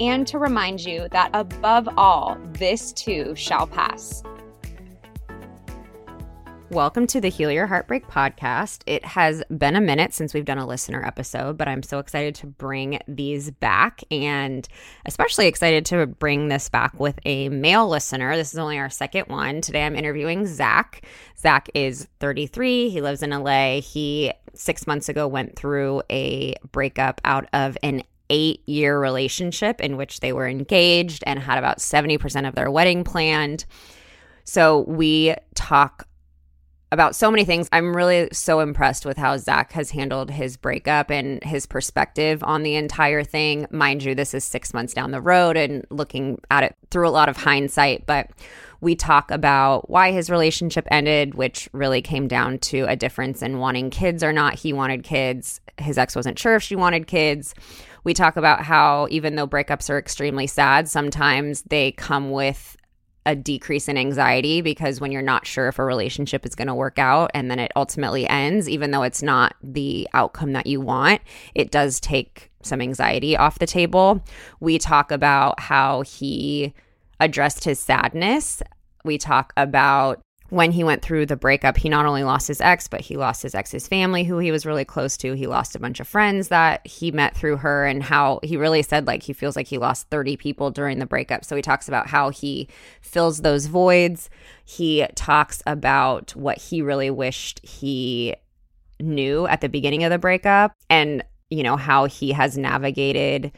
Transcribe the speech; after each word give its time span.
and 0.00 0.26
to 0.26 0.38
remind 0.38 0.80
you 0.80 1.08
that 1.10 1.30
above 1.34 1.88
all, 1.96 2.38
this 2.52 2.92
too 2.92 3.34
shall 3.34 3.66
pass. 3.66 4.22
Welcome 6.70 7.06
to 7.08 7.20
the 7.20 7.28
Heal 7.28 7.52
Your 7.52 7.68
Heartbreak 7.68 8.08
podcast. 8.08 8.82
It 8.86 9.04
has 9.04 9.44
been 9.56 9.76
a 9.76 9.80
minute 9.80 10.12
since 10.12 10.34
we've 10.34 10.44
done 10.44 10.58
a 10.58 10.66
listener 10.66 11.04
episode, 11.06 11.56
but 11.56 11.68
I'm 11.68 11.84
so 11.84 12.00
excited 12.00 12.34
to 12.36 12.48
bring 12.48 12.98
these 13.06 13.52
back 13.52 14.00
and 14.10 14.66
especially 15.06 15.46
excited 15.46 15.86
to 15.86 16.06
bring 16.06 16.48
this 16.48 16.68
back 16.68 16.98
with 16.98 17.20
a 17.24 17.48
male 17.50 17.86
listener. 17.86 18.34
This 18.34 18.52
is 18.52 18.58
only 18.58 18.78
our 18.78 18.90
second 18.90 19.28
one. 19.28 19.60
Today 19.60 19.84
I'm 19.84 19.94
interviewing 19.94 20.46
Zach. 20.46 21.06
Zach 21.38 21.68
is 21.74 22.08
33. 22.18 22.88
He 22.88 23.00
lives 23.00 23.22
in 23.22 23.30
LA. 23.30 23.80
He 23.80 24.32
six 24.54 24.86
months 24.86 25.08
ago 25.08 25.28
went 25.28 25.56
through 25.56 26.02
a 26.10 26.54
breakup 26.72 27.20
out 27.24 27.46
of 27.52 27.78
an 27.84 28.02
eight 28.34 28.68
year 28.68 28.98
relationship 28.98 29.80
in 29.80 29.96
which 29.96 30.18
they 30.18 30.32
were 30.32 30.48
engaged 30.48 31.22
and 31.24 31.38
had 31.38 31.56
about 31.56 31.78
70% 31.78 32.48
of 32.48 32.56
their 32.56 32.68
wedding 32.68 33.04
planned. 33.04 33.64
So 34.42 34.80
we 34.88 35.36
talk 35.54 36.08
about 36.90 37.14
so 37.14 37.30
many 37.30 37.44
things. 37.44 37.68
I'm 37.72 37.94
really 37.94 38.28
so 38.32 38.60
impressed 38.60 39.06
with 39.06 39.16
how 39.16 39.36
Zach 39.36 39.72
has 39.72 39.90
handled 39.90 40.30
his 40.30 40.56
breakup 40.56 41.10
and 41.10 41.42
his 41.44 41.66
perspective 41.66 42.42
on 42.42 42.62
the 42.62 42.74
entire 42.74 43.22
thing. 43.22 43.66
Mind 43.70 44.02
you, 44.02 44.14
this 44.14 44.34
is 44.34 44.44
six 44.44 44.74
months 44.74 44.94
down 44.94 45.10
the 45.12 45.20
road 45.20 45.56
and 45.56 45.84
looking 45.90 46.40
at 46.50 46.64
it 46.64 46.76
through 46.90 47.08
a 47.08 47.10
lot 47.10 47.28
of 47.28 47.36
hindsight, 47.36 48.06
but 48.06 48.30
we 48.80 48.94
talk 48.94 49.30
about 49.30 49.88
why 49.88 50.12
his 50.12 50.30
relationship 50.30 50.86
ended, 50.90 51.34
which 51.34 51.68
really 51.72 52.02
came 52.02 52.28
down 52.28 52.58
to 52.58 52.84
a 52.84 52.96
difference 52.96 53.42
in 53.42 53.58
wanting 53.58 53.90
kids 53.90 54.22
or 54.22 54.32
not. 54.32 54.54
He 54.58 54.72
wanted 54.72 55.02
kids. 55.02 55.60
His 55.78 55.98
ex 55.98 56.14
wasn't 56.14 56.38
sure 56.38 56.54
if 56.54 56.62
she 56.62 56.76
wanted 56.76 57.06
kids. 57.06 57.54
We 58.04 58.14
talk 58.14 58.36
about 58.36 58.62
how 58.62 59.08
even 59.10 59.34
though 59.34 59.46
breakups 59.46 59.90
are 59.90 59.98
extremely 59.98 60.46
sad, 60.46 60.88
sometimes 60.88 61.62
they 61.62 61.92
come 61.92 62.30
with 62.30 62.76
a 63.26 63.34
decrease 63.34 63.88
in 63.88 63.96
anxiety 63.96 64.60
because 64.60 65.00
when 65.00 65.10
you're 65.10 65.22
not 65.22 65.46
sure 65.46 65.68
if 65.68 65.78
a 65.78 65.84
relationship 65.84 66.44
is 66.44 66.54
going 66.54 66.68
to 66.68 66.74
work 66.74 66.98
out 66.98 67.30
and 67.32 67.50
then 67.50 67.58
it 67.58 67.72
ultimately 67.74 68.28
ends, 68.28 68.68
even 68.68 68.90
though 68.90 69.02
it's 69.02 69.22
not 69.22 69.54
the 69.62 70.06
outcome 70.12 70.52
that 70.52 70.66
you 70.66 70.80
want, 70.80 71.22
it 71.54 71.70
does 71.70 72.00
take 72.00 72.50
some 72.62 72.82
anxiety 72.82 73.36
off 73.36 73.58
the 73.58 73.66
table. 73.66 74.22
We 74.60 74.78
talk 74.78 75.10
about 75.10 75.58
how 75.60 76.02
he 76.02 76.74
addressed 77.20 77.64
his 77.64 77.78
sadness. 77.78 78.62
We 79.04 79.16
talk 79.16 79.52
about 79.56 80.20
when 80.50 80.72
he 80.72 80.84
went 80.84 81.02
through 81.02 81.26
the 81.26 81.36
breakup, 81.36 81.76
he 81.76 81.88
not 81.88 82.04
only 82.04 82.22
lost 82.22 82.48
his 82.48 82.60
ex, 82.60 82.86
but 82.86 83.00
he 83.00 83.16
lost 83.16 83.42
his 83.42 83.54
ex's 83.54 83.88
family, 83.88 84.24
who 84.24 84.38
he 84.38 84.50
was 84.52 84.66
really 84.66 84.84
close 84.84 85.16
to. 85.16 85.32
He 85.32 85.46
lost 85.46 85.74
a 85.74 85.78
bunch 85.78 86.00
of 86.00 86.06
friends 86.06 86.48
that 86.48 86.86
he 86.86 87.10
met 87.10 87.34
through 87.34 87.56
her, 87.58 87.86
and 87.86 88.02
how 88.02 88.40
he 88.42 88.56
really 88.56 88.82
said, 88.82 89.06
like, 89.06 89.22
he 89.22 89.32
feels 89.32 89.56
like 89.56 89.66
he 89.66 89.78
lost 89.78 90.08
30 90.10 90.36
people 90.36 90.70
during 90.70 90.98
the 90.98 91.06
breakup. 91.06 91.44
So 91.44 91.56
he 91.56 91.62
talks 91.62 91.88
about 91.88 92.08
how 92.08 92.28
he 92.28 92.68
fills 93.00 93.40
those 93.40 93.66
voids. 93.66 94.28
He 94.64 95.06
talks 95.14 95.62
about 95.66 96.36
what 96.36 96.58
he 96.58 96.82
really 96.82 97.10
wished 97.10 97.64
he 97.66 98.34
knew 99.00 99.46
at 99.46 99.60
the 99.60 99.68
beginning 99.68 100.04
of 100.04 100.10
the 100.10 100.18
breakup, 100.18 100.72
and, 100.90 101.24
you 101.48 101.62
know, 101.62 101.76
how 101.76 102.04
he 102.04 102.32
has 102.32 102.58
navigated 102.58 103.50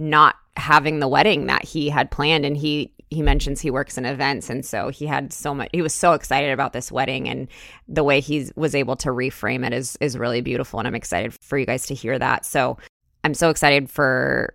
not 0.00 0.34
having 0.56 1.00
the 1.00 1.08
wedding 1.08 1.46
that 1.46 1.64
he 1.64 1.88
had 1.88 2.10
planned 2.10 2.44
and 2.44 2.56
he 2.56 2.92
he 3.10 3.22
mentions 3.22 3.60
he 3.60 3.70
works 3.70 3.98
in 3.98 4.04
events 4.04 4.48
and 4.50 4.64
so 4.64 4.88
he 4.88 5.06
had 5.06 5.32
so 5.32 5.54
much 5.54 5.68
he 5.72 5.82
was 5.82 5.94
so 5.94 6.12
excited 6.12 6.52
about 6.52 6.72
this 6.72 6.90
wedding 6.90 7.28
and 7.28 7.48
the 7.88 8.04
way 8.04 8.20
he 8.20 8.50
was 8.56 8.74
able 8.74 8.96
to 8.96 9.08
reframe 9.08 9.66
it 9.66 9.72
is 9.72 9.96
is 10.00 10.16
really 10.16 10.40
beautiful 10.40 10.78
and 10.78 10.88
I'm 10.88 10.94
excited 10.94 11.34
for 11.40 11.58
you 11.58 11.66
guys 11.66 11.86
to 11.86 11.94
hear 11.94 12.18
that. 12.18 12.44
So 12.44 12.78
I'm 13.24 13.34
so 13.34 13.50
excited 13.50 13.90
for 13.90 14.54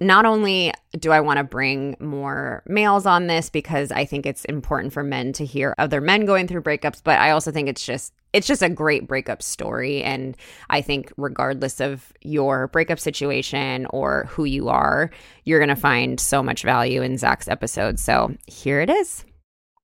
not 0.00 0.24
only 0.24 0.72
do 0.98 1.10
I 1.10 1.20
want 1.20 1.38
to 1.38 1.44
bring 1.44 1.96
more 2.00 2.62
males 2.66 3.06
on 3.06 3.26
this 3.26 3.50
because 3.50 3.90
I 3.90 4.04
think 4.04 4.26
it's 4.26 4.44
important 4.44 4.92
for 4.92 5.02
men 5.02 5.32
to 5.34 5.44
hear 5.44 5.74
other 5.78 6.00
men 6.00 6.24
going 6.24 6.46
through 6.46 6.62
breakups, 6.62 7.00
but 7.02 7.18
I 7.18 7.30
also 7.30 7.50
think 7.50 7.68
it's 7.68 7.84
just 7.84 8.12
it's 8.32 8.46
just 8.46 8.62
a 8.62 8.68
great 8.68 9.08
breakup 9.08 9.42
story 9.42 10.02
and 10.02 10.36
I 10.68 10.82
think 10.82 11.12
regardless 11.16 11.80
of 11.80 12.12
your 12.20 12.68
breakup 12.68 13.00
situation 13.00 13.86
or 13.90 14.26
who 14.26 14.44
you 14.44 14.68
are, 14.68 15.10
you're 15.44 15.58
going 15.58 15.74
to 15.74 15.76
find 15.76 16.20
so 16.20 16.42
much 16.42 16.62
value 16.62 17.00
in 17.00 17.16
Zach's 17.16 17.48
episode. 17.48 17.98
So, 17.98 18.34
here 18.46 18.80
it 18.82 18.90
is. 18.90 19.24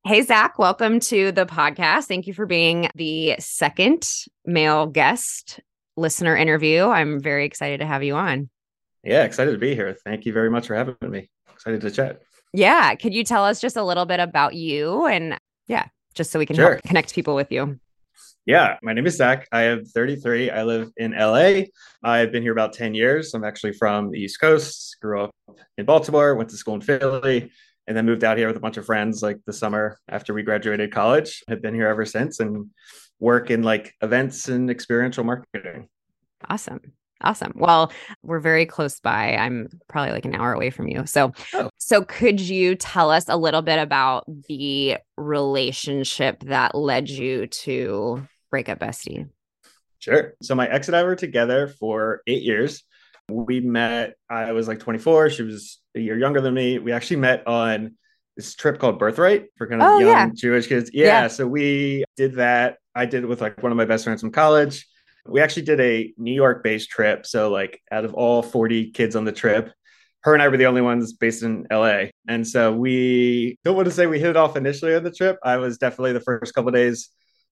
Hey, 0.07 0.21
Zach, 0.21 0.59
welcome 0.59 1.01
to 1.01 1.33
the 1.33 1.47
podcast. 1.47 2.05
Thank 2.05 2.27
you 2.27 2.35
for 2.35 2.45
being 2.45 2.91
the 2.95 3.37
second 3.39 4.07
male 4.45 4.87
guest 4.87 5.61
listener 5.97 6.37
interview. 6.37 6.85
I'm 6.85 7.21
very 7.21 7.47
excited 7.47 7.81
to 7.81 7.87
have 7.87 8.03
you 8.03 8.15
on. 8.15 8.51
Yeah, 9.05 9.25
excited 9.25 9.53
to 9.53 9.59
be 9.59 9.75
here. 9.75 9.97
Thank 10.05 10.25
you 10.25 10.33
very 10.33 10.51
much 10.51 10.67
for 10.67 10.75
having 10.75 10.97
me. 11.03 11.31
Excited 11.53 11.81
to 11.83 11.91
chat. 11.91 12.23
Yeah. 12.53 12.95
Could 12.95 13.15
you 13.15 13.25
tell 13.25 13.45
us 13.45 13.61
just 13.61 13.77
a 13.77 13.83
little 13.83 14.07
bit 14.07 14.21
about 14.21 14.55
you? 14.55 15.07
And 15.07 15.39
yeah, 15.67 15.87
just 16.15 16.31
so 16.31 16.39
we 16.39 16.47
can 16.47 16.57
sure. 16.57 16.81
connect 16.87 17.15
people 17.15 17.35
with 17.35 17.51
you. 17.53 17.79
Yeah, 18.47 18.77
my 18.83 18.93
name 18.93 19.07
is 19.07 19.17
Zach. 19.17 19.49
I 19.53 19.63
am 19.63 19.85
33. 19.87 20.51
I 20.51 20.65
live 20.65 20.91
in 20.99 21.13
LA. 21.13 21.63
I've 22.03 22.31
been 22.31 22.43
here 22.43 22.53
about 22.53 22.75
10 22.75 22.95
years. 22.95 23.33
I'm 23.33 23.43
actually 23.43 23.73
from 23.73 24.11
the 24.11 24.19
East 24.19 24.39
Coast, 24.39 24.97
grew 25.01 25.23
up 25.23 25.31
in 25.79 25.87
Baltimore, 25.87 26.35
went 26.35 26.51
to 26.51 26.57
school 26.57 26.75
in 26.75 26.83
Philly, 26.83 27.51
and 27.87 27.97
then 27.97 28.05
moved 28.05 28.23
out 28.23 28.37
here 28.37 28.47
with 28.47 28.57
a 28.57 28.61
bunch 28.61 28.77
of 28.77 28.85
friends 28.85 29.23
like 29.23 29.39
the 29.47 29.53
summer 29.53 29.99
after 30.09 30.35
we 30.35 30.43
graduated 30.43 30.93
college. 30.93 31.43
Have 31.49 31.63
been 31.63 31.75
here 31.75 31.89
ever 31.89 32.05
since 32.05 32.39
and 32.41 32.71
work 33.19 33.51
in 33.51 33.63
like 33.63 33.95
events 34.03 34.49
and 34.49 34.71
experiential 34.71 35.25
marketing. 35.25 35.89
Awesome. 36.49 36.81
Awesome. 37.25 37.53
Well, 37.57 37.91
we're 38.23 38.41
very 38.41 38.67
close 38.67 39.01
by. 39.01 39.35
I'm 39.35 39.69
probably 39.89 40.13
like 40.13 40.27
an 40.27 40.35
hour 40.35 40.53
away 40.53 40.71
from 40.71 40.89
you. 40.89 41.07
So, 41.07 41.33
oh. 41.55 41.71
so 41.79 42.05
could 42.05 42.41
you 42.41 42.75
tell 42.75 43.11
us 43.11 43.25
a 43.29 43.37
little 43.37 43.63
bit 43.63 43.79
about 43.79 44.25
the 44.49 44.99
relationship 45.17 46.41
that 46.45 46.75
led 46.75 47.09
you 47.09 47.47
to 47.47 48.29
break 48.51 48.69
up 48.69 48.79
bestie? 48.79 49.29
Sure. 49.99 50.35
So 50.43 50.55
my 50.55 50.69
ex 50.69 50.89
and 50.89 50.97
I 50.97 51.03
were 51.03 51.17
together 51.17 51.67
for 51.67 52.21
eight 52.27 52.43
years. 52.43 52.85
We 53.31 53.61
met, 53.61 54.17
I 54.29 54.53
was 54.53 54.69
like 54.69 54.81
24. 54.81 55.31
She 55.31 55.43
was 55.43 55.81
a 55.95 56.01
year 56.01 56.19
younger 56.19 56.43
than 56.43 56.53
me. 56.53 56.79
We 56.79 56.93
actually 56.93 57.17
met 57.17 57.47
on 57.47 57.97
this 58.37 58.55
trip 58.55 58.79
called 58.79 58.99
Birthright 58.99 59.47
for 59.57 59.67
kind 59.67 59.81
of 59.81 59.89
oh, 59.89 59.99
young 59.99 60.09
yeah. 60.09 60.31
Jewish 60.35 60.67
kids. 60.67 60.91
Yeah, 60.93 61.07
yeah. 61.07 61.29
So 61.29 61.47
we 61.47 62.05
did 62.19 62.35
that. 62.35 62.77
I 62.95 63.07
did 63.07 63.25
it 63.25 63.27
with 63.27 63.41
like 63.41 63.63
one 63.63 63.73
of 63.73 63.79
my 63.79 63.87
best 63.87 64.05
friends 64.05 64.21
from 64.21 64.31
college. 64.31 64.87
We 65.27 65.41
actually 65.41 65.63
did 65.63 65.81
a 65.81 66.13
New 66.19 66.35
York 66.35 66.63
based 66.63 66.91
trip. 66.91 67.27
So, 67.27 67.51
like, 67.51 67.81
out 67.91 68.05
of 68.05 68.15
all 68.15 68.43
40 68.43 68.91
kids 68.91 69.17
on 69.17 69.25
the 69.25 69.33
trip, 69.33 69.73
her 70.25 70.33
and 70.33 70.43
I 70.43 70.49
were 70.49 70.57
the 70.57 70.67
only 70.67 70.81
ones 70.81 71.13
based 71.13 71.43
in 71.43 71.67
LA. 71.71 72.07
And 72.29 72.47
so 72.47 72.73
we 72.73 73.59
don't 73.65 73.77
want 73.77 73.87
to 73.87 73.93
say 73.93 74.07
we 74.07 74.19
hit 74.19 74.31
it 74.31 74.37
off 74.37 74.57
initially 74.57 74.95
on 74.95 75.05
the 75.05 75.11
trip. 75.11 75.39
I 75.43 75.59
was 75.59 75.79
definitely 75.79 76.13
the 76.15 76.21
first 76.21 76.55
couple 76.55 76.71
days 76.73 77.11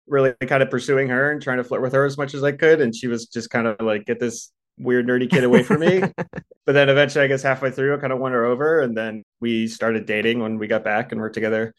really 0.08 0.34
kind 0.48 0.64
of 0.64 0.70
pursuing 0.70 1.10
her 1.10 1.32
and 1.32 1.42
trying 1.42 1.58
to 1.58 1.64
flirt 1.64 1.82
with 1.82 1.94
her 1.94 2.06
as 2.06 2.18
much 2.18 2.34
as 2.34 2.44
I 2.44 2.54
could. 2.54 2.82
And 2.82 2.96
she 2.96 3.08
was 3.08 3.28
just 3.28 3.50
kind 3.50 3.68
of 3.68 3.80
like, 3.82 4.06
get 4.06 4.20
this 4.20 4.52
weird 4.78 5.06
nerdy 5.06 5.30
kid 5.30 5.44
away 5.44 5.64
from 5.64 5.82
me. 5.82 6.00
but 6.66 6.74
then 6.74 6.90
eventually, 6.90 7.26
I 7.26 7.28
guess 7.28 7.44
halfway 7.44 7.72
through, 7.72 7.96
I 7.96 8.00
kind 8.00 8.14
of 8.14 8.20
won 8.20 8.32
her 8.32 8.46
over. 8.46 8.82
And 8.82 8.96
then 8.96 9.24
we 9.42 9.68
started 9.68 10.06
dating 10.06 10.40
when 10.40 10.58
we 10.58 10.68
got 10.68 10.84
back 10.84 11.12
and 11.12 11.20
we're 11.20 11.30
together 11.30 11.74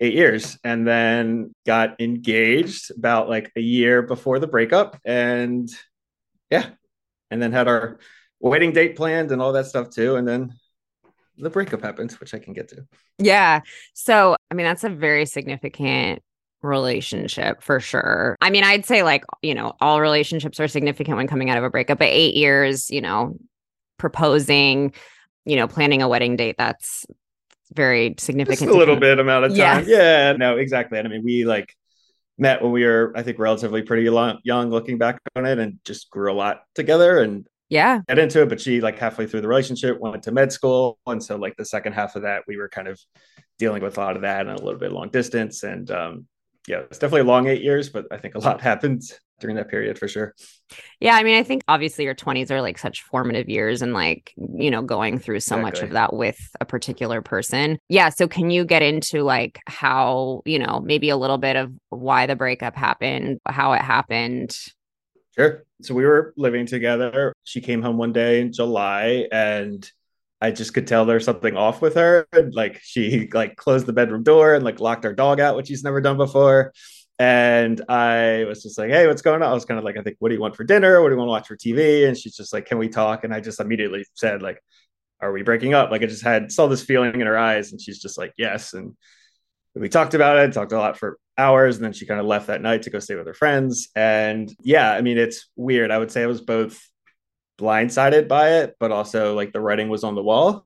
eight 0.00 0.14
years 0.14 0.58
and 0.64 0.86
then 0.86 1.54
got 1.66 2.00
engaged 2.00 2.90
about 2.90 3.28
like 3.28 3.52
a 3.56 3.60
year 3.60 4.02
before 4.02 4.38
the 4.38 4.46
breakup. 4.46 4.98
And 5.04 5.68
yeah, 6.50 6.70
and 7.30 7.40
then 7.40 7.52
had 7.52 7.68
our 7.68 7.98
wedding 8.40 8.72
date 8.72 8.96
planned 8.96 9.30
and 9.30 9.40
all 9.40 9.52
that 9.52 9.66
stuff 9.66 9.90
too. 9.90 10.16
And 10.16 10.26
then 10.26 10.54
the 11.36 11.50
breakup 11.50 11.82
happened, 11.82 12.12
which 12.12 12.34
I 12.34 12.38
can 12.38 12.52
get 12.52 12.68
to. 12.68 12.86
Yeah. 13.18 13.60
So, 13.94 14.36
I 14.50 14.54
mean, 14.54 14.66
that's 14.66 14.84
a 14.84 14.90
very 14.90 15.26
significant 15.26 16.22
relationship 16.62 17.62
for 17.62 17.80
sure. 17.80 18.36
I 18.40 18.50
mean, 18.50 18.64
I'd 18.64 18.84
say 18.84 19.02
like, 19.02 19.24
you 19.42 19.54
know, 19.54 19.74
all 19.80 20.00
relationships 20.00 20.60
are 20.60 20.68
significant 20.68 21.16
when 21.16 21.26
coming 21.26 21.50
out 21.50 21.58
of 21.58 21.64
a 21.64 21.70
breakup, 21.70 21.98
but 21.98 22.08
eight 22.08 22.34
years, 22.34 22.90
you 22.90 23.00
know, 23.00 23.36
proposing, 23.98 24.92
you 25.44 25.56
know, 25.56 25.68
planning 25.68 26.02
a 26.02 26.08
wedding 26.08 26.36
date, 26.36 26.56
that's 26.58 27.06
very 27.74 28.14
significant. 28.18 28.60
Just 28.60 28.70
a 28.70 28.76
little 28.76 28.96
bit 28.96 29.18
amount 29.18 29.44
of 29.46 29.50
time. 29.52 29.84
Yeah. 29.86 30.30
yeah. 30.30 30.32
No, 30.32 30.56
exactly. 30.56 30.98
And 30.98 31.06
I 31.06 31.10
mean, 31.10 31.24
we 31.24 31.44
like 31.44 31.74
met 32.38 32.62
when 32.62 32.72
we 32.72 32.84
were, 32.84 33.12
I 33.14 33.22
think, 33.22 33.38
relatively 33.38 33.82
pretty 33.82 34.08
long, 34.10 34.38
young 34.44 34.70
looking 34.70 34.98
back 34.98 35.20
on 35.36 35.46
it 35.46 35.58
and 35.58 35.78
just 35.84 36.10
grew 36.10 36.32
a 36.32 36.34
lot 36.34 36.62
together. 36.74 37.20
And 37.20 37.46
yeah 37.70 38.00
get 38.08 38.18
into 38.18 38.42
it 38.42 38.48
but 38.48 38.60
she 38.60 38.80
like 38.80 38.98
halfway 38.98 39.26
through 39.26 39.40
the 39.40 39.48
relationship 39.48 39.98
went 40.00 40.22
to 40.22 40.32
med 40.32 40.52
school 40.52 40.98
and 41.06 41.22
so 41.22 41.36
like 41.36 41.56
the 41.56 41.64
second 41.64 41.92
half 41.94 42.16
of 42.16 42.22
that 42.22 42.42
we 42.46 42.56
were 42.56 42.68
kind 42.68 42.88
of 42.88 43.00
dealing 43.58 43.82
with 43.82 43.96
a 43.96 44.00
lot 44.00 44.16
of 44.16 44.22
that 44.22 44.46
and 44.46 44.58
a 44.58 44.62
little 44.62 44.78
bit 44.78 44.92
long 44.92 45.08
distance 45.08 45.62
and 45.62 45.90
um 45.90 46.26
yeah 46.70 46.82
it's 46.82 46.98
definitely 46.98 47.22
a 47.22 47.24
long 47.24 47.48
eight 47.48 47.62
years 47.62 47.88
but 47.88 48.06
i 48.12 48.16
think 48.16 48.36
a 48.36 48.38
lot 48.38 48.60
happened 48.60 49.02
during 49.40 49.56
that 49.56 49.68
period 49.68 49.98
for 49.98 50.06
sure 50.06 50.34
yeah 51.00 51.16
i 51.16 51.22
mean 51.24 51.36
i 51.36 51.42
think 51.42 51.62
obviously 51.66 52.04
your 52.04 52.14
20s 52.14 52.50
are 52.50 52.62
like 52.62 52.78
such 52.78 53.02
formative 53.02 53.48
years 53.48 53.82
and 53.82 53.92
like 53.92 54.32
you 54.54 54.70
know 54.70 54.80
going 54.80 55.18
through 55.18 55.40
so 55.40 55.56
exactly. 55.56 55.62
much 55.62 55.82
of 55.82 55.90
that 55.94 56.14
with 56.14 56.38
a 56.60 56.64
particular 56.64 57.20
person 57.20 57.76
yeah 57.88 58.08
so 58.08 58.28
can 58.28 58.50
you 58.50 58.64
get 58.64 58.82
into 58.82 59.22
like 59.22 59.58
how 59.66 60.42
you 60.44 60.58
know 60.58 60.80
maybe 60.80 61.08
a 61.08 61.16
little 61.16 61.38
bit 61.38 61.56
of 61.56 61.72
why 61.88 62.26
the 62.26 62.36
breakup 62.36 62.76
happened 62.76 63.40
how 63.46 63.72
it 63.72 63.82
happened 63.82 64.54
Sure. 65.36 65.64
So 65.80 65.94
we 65.94 66.04
were 66.04 66.34
living 66.36 66.66
together. 66.66 67.32
She 67.44 67.60
came 67.60 67.82
home 67.82 67.96
one 67.96 68.12
day 68.12 68.40
in 68.40 68.52
July 68.52 69.28
and 69.30 69.88
I 70.40 70.50
just 70.50 70.72
could 70.72 70.86
tell 70.86 71.04
there's 71.04 71.24
something 71.24 71.56
off 71.56 71.82
with 71.82 71.94
her. 71.94 72.26
And 72.32 72.54
like 72.54 72.80
she 72.82 73.28
like 73.32 73.56
closed 73.56 73.86
the 73.86 73.92
bedroom 73.92 74.22
door 74.22 74.54
and 74.54 74.64
like 74.64 74.80
locked 74.80 75.04
our 75.04 75.12
dog 75.12 75.40
out, 75.40 75.56
which 75.56 75.68
she's 75.68 75.84
never 75.84 76.00
done 76.00 76.16
before. 76.16 76.72
And 77.18 77.82
I 77.90 78.44
was 78.44 78.62
just 78.62 78.78
like, 78.78 78.90
hey, 78.90 79.06
what's 79.06 79.20
going 79.20 79.42
on? 79.42 79.50
I 79.50 79.52
was 79.52 79.66
kind 79.66 79.78
of 79.78 79.84
like, 79.84 79.98
I 79.98 80.02
think, 80.02 80.16
what 80.20 80.30
do 80.30 80.34
you 80.34 80.40
want 80.40 80.56
for 80.56 80.64
dinner? 80.64 81.02
What 81.02 81.08
do 81.08 81.14
you 81.14 81.18
want 81.18 81.28
to 81.28 81.32
watch 81.32 81.48
for 81.48 81.56
TV? 81.56 82.08
And 82.08 82.16
she's 82.16 82.34
just 82.34 82.52
like, 82.52 82.64
can 82.64 82.78
we 82.78 82.88
talk? 82.88 83.24
And 83.24 83.34
I 83.34 83.40
just 83.40 83.60
immediately 83.60 84.06
said, 84.14 84.40
like, 84.40 84.58
are 85.20 85.30
we 85.30 85.42
breaking 85.42 85.74
up? 85.74 85.90
Like 85.90 86.02
I 86.02 86.06
just 86.06 86.22
had 86.22 86.50
saw 86.50 86.66
this 86.66 86.82
feeling 86.82 87.20
in 87.20 87.26
her 87.26 87.36
eyes, 87.36 87.72
and 87.72 87.80
she's 87.80 88.00
just 88.00 88.16
like, 88.16 88.32
yes. 88.38 88.72
And 88.72 88.96
we 89.74 89.90
talked 89.90 90.14
about 90.14 90.38
it, 90.38 90.52
talked 90.54 90.72
a 90.72 90.78
lot 90.78 90.96
for 90.96 91.18
hours 91.40 91.76
and 91.76 91.84
then 91.84 91.92
she 91.92 92.06
kind 92.06 92.20
of 92.20 92.26
left 92.26 92.46
that 92.46 92.60
night 92.60 92.82
to 92.82 92.90
go 92.90 92.98
stay 92.98 93.16
with 93.16 93.26
her 93.26 93.34
friends 93.34 93.88
and 93.96 94.54
yeah 94.62 94.92
i 94.92 95.00
mean 95.00 95.18
it's 95.18 95.48
weird 95.56 95.90
i 95.90 95.98
would 95.98 96.10
say 96.10 96.22
i 96.22 96.26
was 96.26 96.40
both 96.40 96.86
blindsided 97.60 98.28
by 98.28 98.54
it 98.60 98.76
but 98.80 98.90
also 98.90 99.34
like 99.34 99.52
the 99.52 99.60
writing 99.60 99.88
was 99.88 100.04
on 100.04 100.14
the 100.14 100.22
wall. 100.22 100.64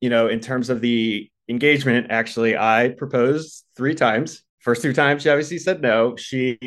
You 0.00 0.10
know 0.10 0.28
in 0.28 0.40
terms 0.40 0.70
of 0.70 0.80
the 0.80 1.30
engagement 1.48 2.06
actually 2.10 2.56
i 2.56 2.94
proposed 2.96 3.64
three 3.76 3.94
times. 3.94 4.42
First 4.60 4.82
two 4.82 4.92
times 4.92 5.22
she 5.22 5.28
obviously 5.28 5.58
said 5.58 5.80
no. 5.80 6.16
She 6.16 6.58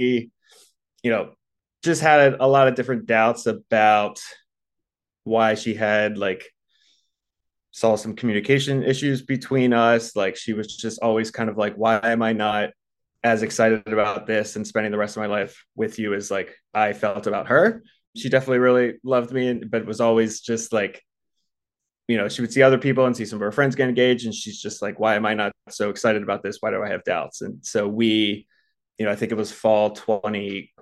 you 1.04 1.12
know 1.12 1.34
just 1.84 2.02
had 2.02 2.38
a 2.40 2.48
lot 2.48 2.68
of 2.68 2.76
different 2.76 3.06
doubts 3.06 3.46
about 3.46 4.20
why 5.24 5.54
she 5.56 5.74
had 5.74 6.18
like 6.18 6.44
saw 7.72 7.96
some 7.96 8.16
communication 8.16 8.84
issues 8.84 9.22
between 9.22 9.74
us. 9.74 10.16
Like 10.16 10.36
she 10.36 10.54
was 10.54 10.76
just 10.76 11.00
always 11.02 11.30
kind 11.30 11.50
of 11.50 11.58
like 11.58 11.76
why 11.76 12.00
am 12.04 12.22
i 12.24 12.34
not 12.34 12.72
as 13.24 13.44
excited 13.44 13.88
about 13.92 14.26
this 14.26 14.56
and 14.56 14.66
spending 14.66 14.92
the 14.92 14.98
rest 14.98 15.18
of 15.18 15.22
my 15.22 15.28
life 15.28 15.66
with 15.76 16.00
you 16.00 16.14
as 16.14 16.32
like 16.32 16.56
I 16.74 16.94
felt 16.94 17.28
about 17.28 17.48
her. 17.48 17.84
She 18.16 18.30
definitely 18.30 18.60
really 18.60 18.96
loved 19.04 19.32
me, 19.32 19.54
but 19.54 19.86
was 19.86 20.02
always 20.02 20.42
just 20.42 20.74
like, 20.74 21.04
you 22.08 22.18
know, 22.18 22.30
she 22.30 22.42
would 22.42 22.54
see 22.54 22.64
other 22.64 22.78
people 22.78 23.06
and 23.06 23.16
see 23.16 23.26
some 23.26 23.38
of 23.38 23.42
her 23.42 23.52
friends 23.52 23.76
get 23.76 23.90
engaged, 23.90 24.26
and 24.26 24.34
she's 24.34 24.62
just 24.62 24.82
like, 24.82 25.00
why 25.00 25.16
am 25.16 25.26
I 25.26 25.34
not 25.34 25.52
so 25.70 25.90
excited 25.90 26.24
about 26.24 26.42
this? 26.44 26.58
Why 26.60 26.72
do 26.72 26.82
I 26.82 26.90
have 26.90 27.04
doubts? 27.04 27.42
And 27.42 27.66
so 27.66 27.88
we, 27.88 28.48
you 28.98 29.06
know, 29.06 29.12
I 29.12 29.16
think 29.16 29.32
it 29.32 29.36
was 29.36 29.52
fall 29.52 29.92
20, 29.92 30.74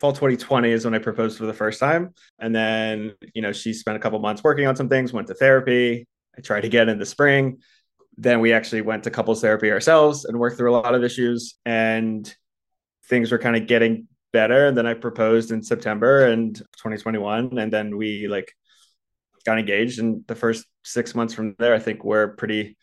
fall 0.00 0.12
2020 0.12 0.70
is 0.70 0.84
when 0.84 0.94
I 0.94 0.98
proposed 0.98 1.36
for 1.36 1.46
the 1.46 1.52
first 1.52 1.80
time. 1.80 2.14
And 2.38 2.54
then, 2.54 3.14
you 3.34 3.42
know, 3.42 3.52
she 3.52 3.72
spent 3.72 3.96
a 3.96 4.00
couple 4.00 4.18
months 4.20 4.44
working 4.44 4.66
on 4.66 4.76
some 4.76 4.88
things, 4.88 5.12
went 5.12 5.26
to 5.28 5.34
therapy. 5.34 6.06
I 6.38 6.40
tried 6.40 6.64
again 6.64 6.88
in 6.88 6.98
the 6.98 7.06
spring 7.06 7.58
then 8.16 8.40
we 8.40 8.52
actually 8.52 8.82
went 8.82 9.04
to 9.04 9.10
couples 9.10 9.40
therapy 9.40 9.70
ourselves 9.70 10.24
and 10.24 10.38
worked 10.38 10.56
through 10.56 10.70
a 10.70 10.76
lot 10.78 10.94
of 10.94 11.02
issues 11.02 11.56
and 11.64 12.34
things 13.08 13.32
were 13.32 13.38
kind 13.38 13.56
of 13.56 13.66
getting 13.66 14.06
better 14.34 14.66
and 14.66 14.76
then 14.76 14.86
i 14.86 14.92
proposed 14.92 15.50
in 15.50 15.62
september 15.62 16.26
and 16.26 16.56
2021 16.56 17.58
and 17.58 17.72
then 17.72 17.96
we 17.96 18.28
like 18.28 18.52
got 19.46 19.58
engaged 19.58 19.98
and 19.98 20.26
the 20.26 20.34
first 20.34 20.66
six 20.82 21.14
months 21.14 21.32
from 21.32 21.54
there 21.58 21.74
i 21.74 21.78
think 21.78 22.04
were 22.04 22.28
pretty 22.28 22.76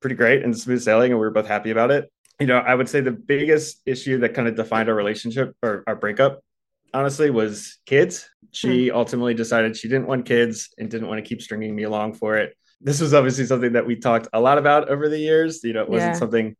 pretty 0.00 0.16
great 0.16 0.44
and 0.44 0.56
smooth 0.56 0.82
sailing 0.82 1.10
and 1.10 1.18
we 1.18 1.26
were 1.26 1.30
both 1.30 1.48
happy 1.48 1.70
about 1.70 1.90
it 1.90 2.12
you 2.38 2.46
know 2.46 2.58
i 2.58 2.74
would 2.74 2.88
say 2.88 3.00
the 3.00 3.10
biggest 3.10 3.80
issue 3.86 4.18
that 4.18 4.34
kind 4.34 4.46
of 4.46 4.54
defined 4.54 4.88
our 4.88 4.94
relationship 4.94 5.56
or 5.62 5.82
our 5.86 5.96
breakup 5.96 6.40
honestly 6.94 7.30
was 7.30 7.78
kids 7.86 8.28
she 8.50 8.88
hmm. 8.88 8.96
ultimately 8.96 9.34
decided 9.34 9.76
she 9.76 9.88
didn't 9.88 10.06
want 10.06 10.26
kids 10.26 10.70
and 10.78 10.90
didn't 10.90 11.08
want 11.08 11.18
to 11.18 11.28
keep 11.28 11.42
stringing 11.42 11.74
me 11.74 11.84
along 11.84 12.12
for 12.12 12.36
it 12.36 12.54
this 12.82 13.00
was 13.00 13.14
obviously 13.14 13.46
something 13.46 13.72
that 13.72 13.86
we 13.86 13.96
talked 13.96 14.28
a 14.32 14.40
lot 14.40 14.58
about 14.58 14.88
over 14.88 15.08
the 15.08 15.18
years. 15.18 15.62
You 15.62 15.72
know, 15.72 15.82
it 15.82 15.88
wasn't 15.88 16.14
yeah. 16.14 16.18
something 16.18 16.56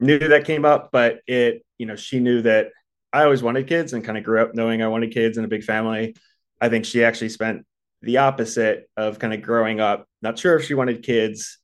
new 0.00 0.18
that 0.18 0.44
came 0.44 0.64
up, 0.64 0.90
but 0.92 1.20
it, 1.26 1.64
you 1.78 1.86
know, 1.86 1.96
she 1.96 2.18
knew 2.18 2.42
that 2.42 2.68
I 3.12 3.24
always 3.24 3.42
wanted 3.42 3.66
kids 3.66 3.92
and 3.92 4.04
kind 4.04 4.16
of 4.16 4.24
grew 4.24 4.40
up 4.40 4.54
knowing 4.54 4.82
I 4.82 4.88
wanted 4.88 5.12
kids 5.12 5.36
and 5.36 5.44
a 5.44 5.48
big 5.48 5.64
family. 5.64 6.16
I 6.60 6.68
think 6.68 6.84
she 6.84 7.04
actually 7.04 7.28
spent 7.28 7.66
the 8.00 8.18
opposite 8.18 8.88
of 8.96 9.18
kind 9.18 9.34
of 9.34 9.42
growing 9.42 9.80
up, 9.80 10.06
not 10.22 10.38
sure 10.38 10.56
if 10.56 10.64
she 10.64 10.74
wanted 10.74 11.02
kids. 11.02 11.58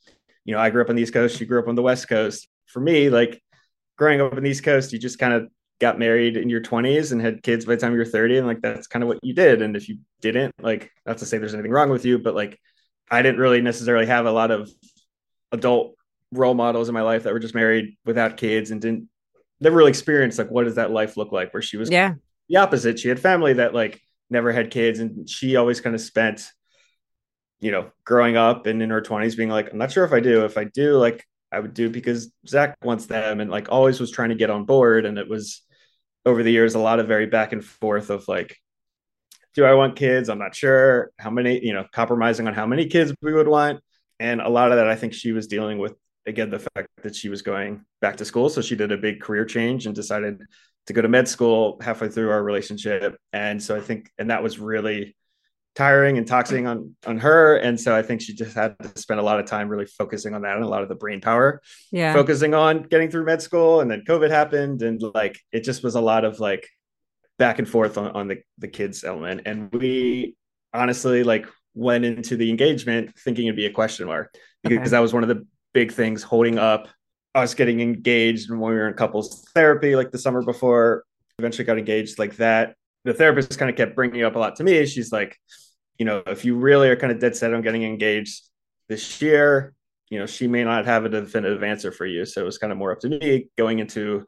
You 0.44 0.54
know, 0.54 0.60
I 0.60 0.70
grew 0.70 0.82
up 0.82 0.90
on 0.90 0.96
the 0.96 1.02
East 1.02 1.12
Coast, 1.12 1.38
she 1.38 1.46
grew 1.46 1.60
up 1.60 1.68
on 1.68 1.74
the 1.74 1.82
West 1.82 2.08
Coast. 2.08 2.48
For 2.66 2.80
me, 2.80 3.10
like 3.10 3.42
growing 3.96 4.20
up 4.20 4.32
on 4.32 4.42
the 4.42 4.50
East 4.50 4.62
Coast, 4.62 4.92
you 4.92 4.98
just 4.98 5.18
kind 5.18 5.32
of 5.32 5.48
got 5.80 5.98
married 5.98 6.36
in 6.36 6.50
your 6.50 6.60
20s 6.60 7.12
and 7.12 7.20
had 7.20 7.42
kids 7.42 7.64
by 7.64 7.74
the 7.74 7.80
time 7.80 7.94
you're 7.94 8.04
30 8.04 8.38
and 8.38 8.46
like 8.46 8.60
that's 8.60 8.88
kind 8.88 9.02
of 9.02 9.08
what 9.08 9.18
you 9.22 9.32
did 9.32 9.62
and 9.62 9.76
if 9.76 9.88
you 9.88 9.98
didn't 10.20 10.52
like 10.60 10.90
not 11.06 11.18
to 11.18 11.24
say 11.24 11.38
there's 11.38 11.54
anything 11.54 11.70
wrong 11.70 11.88
with 11.88 12.04
you 12.04 12.18
but 12.18 12.34
like 12.34 12.58
I 13.10 13.22
didn't 13.22 13.40
really 13.40 13.60
necessarily 13.60 14.06
have 14.06 14.26
a 14.26 14.32
lot 14.32 14.50
of 14.50 14.68
adult 15.52 15.94
role 16.32 16.54
models 16.54 16.88
in 16.88 16.94
my 16.94 17.02
life 17.02 17.22
that 17.22 17.32
were 17.32 17.38
just 17.38 17.54
married 17.54 17.96
without 18.04 18.36
kids 18.36 18.70
and 18.70 18.80
didn't 18.80 19.08
never 19.60 19.76
really 19.76 19.90
experienced 19.90 20.38
like 20.38 20.50
what 20.50 20.64
does 20.64 20.76
that 20.76 20.90
life 20.90 21.16
look 21.16 21.32
like 21.32 21.52
where 21.52 21.62
she 21.62 21.76
was 21.76 21.90
yeah 21.90 22.14
the 22.48 22.56
opposite 22.56 22.98
she 22.98 23.08
had 23.08 23.20
family 23.20 23.54
that 23.54 23.74
like 23.74 24.00
never 24.30 24.52
had 24.52 24.70
kids 24.70 24.98
and 24.98 25.28
she 25.28 25.56
always 25.56 25.80
kind 25.80 25.94
of 25.94 26.00
spent 26.00 26.50
you 27.60 27.70
know 27.70 27.90
growing 28.04 28.36
up 28.36 28.66
and 28.66 28.82
in 28.82 28.90
her 28.90 29.02
20s 29.02 29.36
being 29.36 29.48
like 29.48 29.70
i'm 29.72 29.78
not 29.78 29.90
sure 29.90 30.04
if 30.04 30.12
i 30.12 30.20
do 30.20 30.44
if 30.44 30.56
i 30.56 30.64
do 30.64 30.96
like 30.96 31.26
i 31.50 31.58
would 31.58 31.74
do 31.74 31.90
because 31.90 32.32
zach 32.46 32.76
wants 32.84 33.06
them 33.06 33.40
and 33.40 33.50
like 33.50 33.70
always 33.70 34.00
was 34.00 34.10
trying 34.10 34.28
to 34.28 34.34
get 34.34 34.50
on 34.50 34.64
board 34.64 35.04
and 35.04 35.18
it 35.18 35.28
was 35.28 35.62
over 36.24 36.42
the 36.42 36.52
years 36.52 36.74
a 36.74 36.78
lot 36.78 37.00
of 37.00 37.08
very 37.08 37.26
back 37.26 37.52
and 37.52 37.64
forth 37.64 38.10
of 38.10 38.26
like 38.28 38.56
do 39.58 39.64
I 39.64 39.74
want 39.74 39.96
kids? 39.96 40.28
I'm 40.28 40.38
not 40.38 40.54
sure 40.54 41.10
how 41.18 41.30
many, 41.30 41.64
you 41.64 41.72
know, 41.72 41.84
compromising 41.92 42.46
on 42.46 42.54
how 42.54 42.64
many 42.64 42.86
kids 42.86 43.12
we 43.20 43.32
would 43.32 43.48
want. 43.48 43.80
And 44.20 44.40
a 44.40 44.48
lot 44.48 44.70
of 44.70 44.76
that, 44.76 44.86
I 44.86 44.94
think 44.94 45.14
she 45.14 45.32
was 45.32 45.48
dealing 45.48 45.78
with, 45.78 45.94
again, 46.28 46.50
the 46.50 46.60
fact 46.74 46.88
that 47.02 47.16
she 47.16 47.28
was 47.28 47.42
going 47.42 47.84
back 48.00 48.16
to 48.18 48.24
school. 48.24 48.48
So 48.48 48.60
she 48.60 48.76
did 48.76 48.92
a 48.92 48.96
big 48.96 49.20
career 49.20 49.44
change 49.44 49.86
and 49.86 49.94
decided 49.94 50.40
to 50.86 50.92
go 50.92 51.02
to 51.02 51.08
med 51.08 51.28
school 51.28 51.78
halfway 51.82 52.08
through 52.08 52.30
our 52.30 52.42
relationship. 52.42 53.18
And 53.32 53.62
so 53.62 53.76
I 53.76 53.80
think, 53.80 54.10
and 54.18 54.30
that 54.30 54.42
was 54.42 54.58
really 54.58 55.16
tiring 55.74 56.18
and 56.18 56.26
toxic 56.26 56.64
on 56.64 56.96
on 57.06 57.18
her 57.18 57.56
and 57.58 57.78
so 57.78 57.94
i 57.94 58.02
think 58.02 58.20
she 58.20 58.34
just 58.34 58.56
had 58.56 58.74
to 58.80 59.00
spend 59.00 59.20
a 59.20 59.22
lot 59.22 59.38
of 59.38 59.46
time 59.46 59.68
really 59.68 59.84
focusing 59.86 60.34
on 60.34 60.42
that 60.42 60.56
and 60.56 60.64
a 60.64 60.68
lot 60.68 60.82
of 60.82 60.88
the 60.88 60.94
brain 60.94 61.20
power 61.20 61.60
yeah 61.92 62.12
focusing 62.12 62.52
on 62.52 62.82
getting 62.82 63.08
through 63.08 63.24
med 63.24 63.40
school 63.40 63.80
and 63.80 63.88
then 63.88 64.02
covid 64.08 64.28
happened 64.28 64.82
and 64.82 65.00
like 65.14 65.38
it 65.52 65.62
just 65.62 65.84
was 65.84 65.94
a 65.94 66.00
lot 66.00 66.24
of 66.24 66.40
like 66.40 66.66
back 67.38 67.58
and 67.58 67.68
forth 67.68 67.96
on, 67.96 68.10
on 68.10 68.28
the, 68.28 68.38
the 68.58 68.68
kids 68.68 69.04
element. 69.04 69.42
And 69.46 69.72
we 69.72 70.34
honestly 70.74 71.22
like 71.22 71.46
went 71.74 72.04
into 72.04 72.36
the 72.36 72.50
engagement 72.50 73.16
thinking 73.18 73.46
it'd 73.46 73.56
be 73.56 73.66
a 73.66 73.72
question 73.72 74.06
mark 74.06 74.34
because 74.62 74.78
okay. 74.78 74.90
that 74.90 74.98
was 74.98 75.14
one 75.14 75.22
of 75.22 75.28
the 75.28 75.46
big 75.72 75.92
things 75.92 76.22
holding 76.22 76.58
up 76.58 76.88
us 77.34 77.54
getting 77.54 77.80
engaged 77.80 78.50
and 78.50 78.60
when 78.60 78.72
we 78.72 78.76
were 78.76 78.88
in 78.88 78.94
couples 78.94 79.44
therapy 79.54 79.94
like 79.94 80.10
the 80.10 80.18
summer 80.18 80.42
before 80.42 81.04
eventually 81.38 81.64
got 81.64 81.78
engaged 81.78 82.18
like 82.18 82.36
that. 82.36 82.74
The 83.04 83.14
therapist 83.14 83.58
kind 83.58 83.70
of 83.70 83.76
kept 83.76 83.94
bringing 83.94 84.24
up 84.24 84.34
a 84.34 84.38
lot 84.38 84.56
to 84.56 84.64
me. 84.64 84.84
She's 84.86 85.12
like 85.12 85.38
you 85.98 86.04
know 86.04 86.22
if 86.26 86.44
you 86.44 86.56
really 86.56 86.88
are 86.88 86.96
kind 86.96 87.12
of 87.12 87.20
dead 87.20 87.36
set 87.36 87.54
on 87.54 87.62
getting 87.62 87.82
engaged 87.82 88.48
this 88.88 89.20
year 89.20 89.74
you 90.10 90.18
know 90.18 90.26
she 90.26 90.46
may 90.46 90.64
not 90.64 90.86
have 90.86 91.04
a 91.04 91.08
definitive 91.08 91.62
answer 91.62 91.92
for 91.92 92.06
you. 92.06 92.24
So 92.24 92.40
it 92.40 92.44
was 92.44 92.58
kind 92.58 92.72
of 92.72 92.78
more 92.78 92.92
up 92.92 93.00
to 93.00 93.08
me 93.08 93.48
going 93.56 93.78
into 93.78 94.26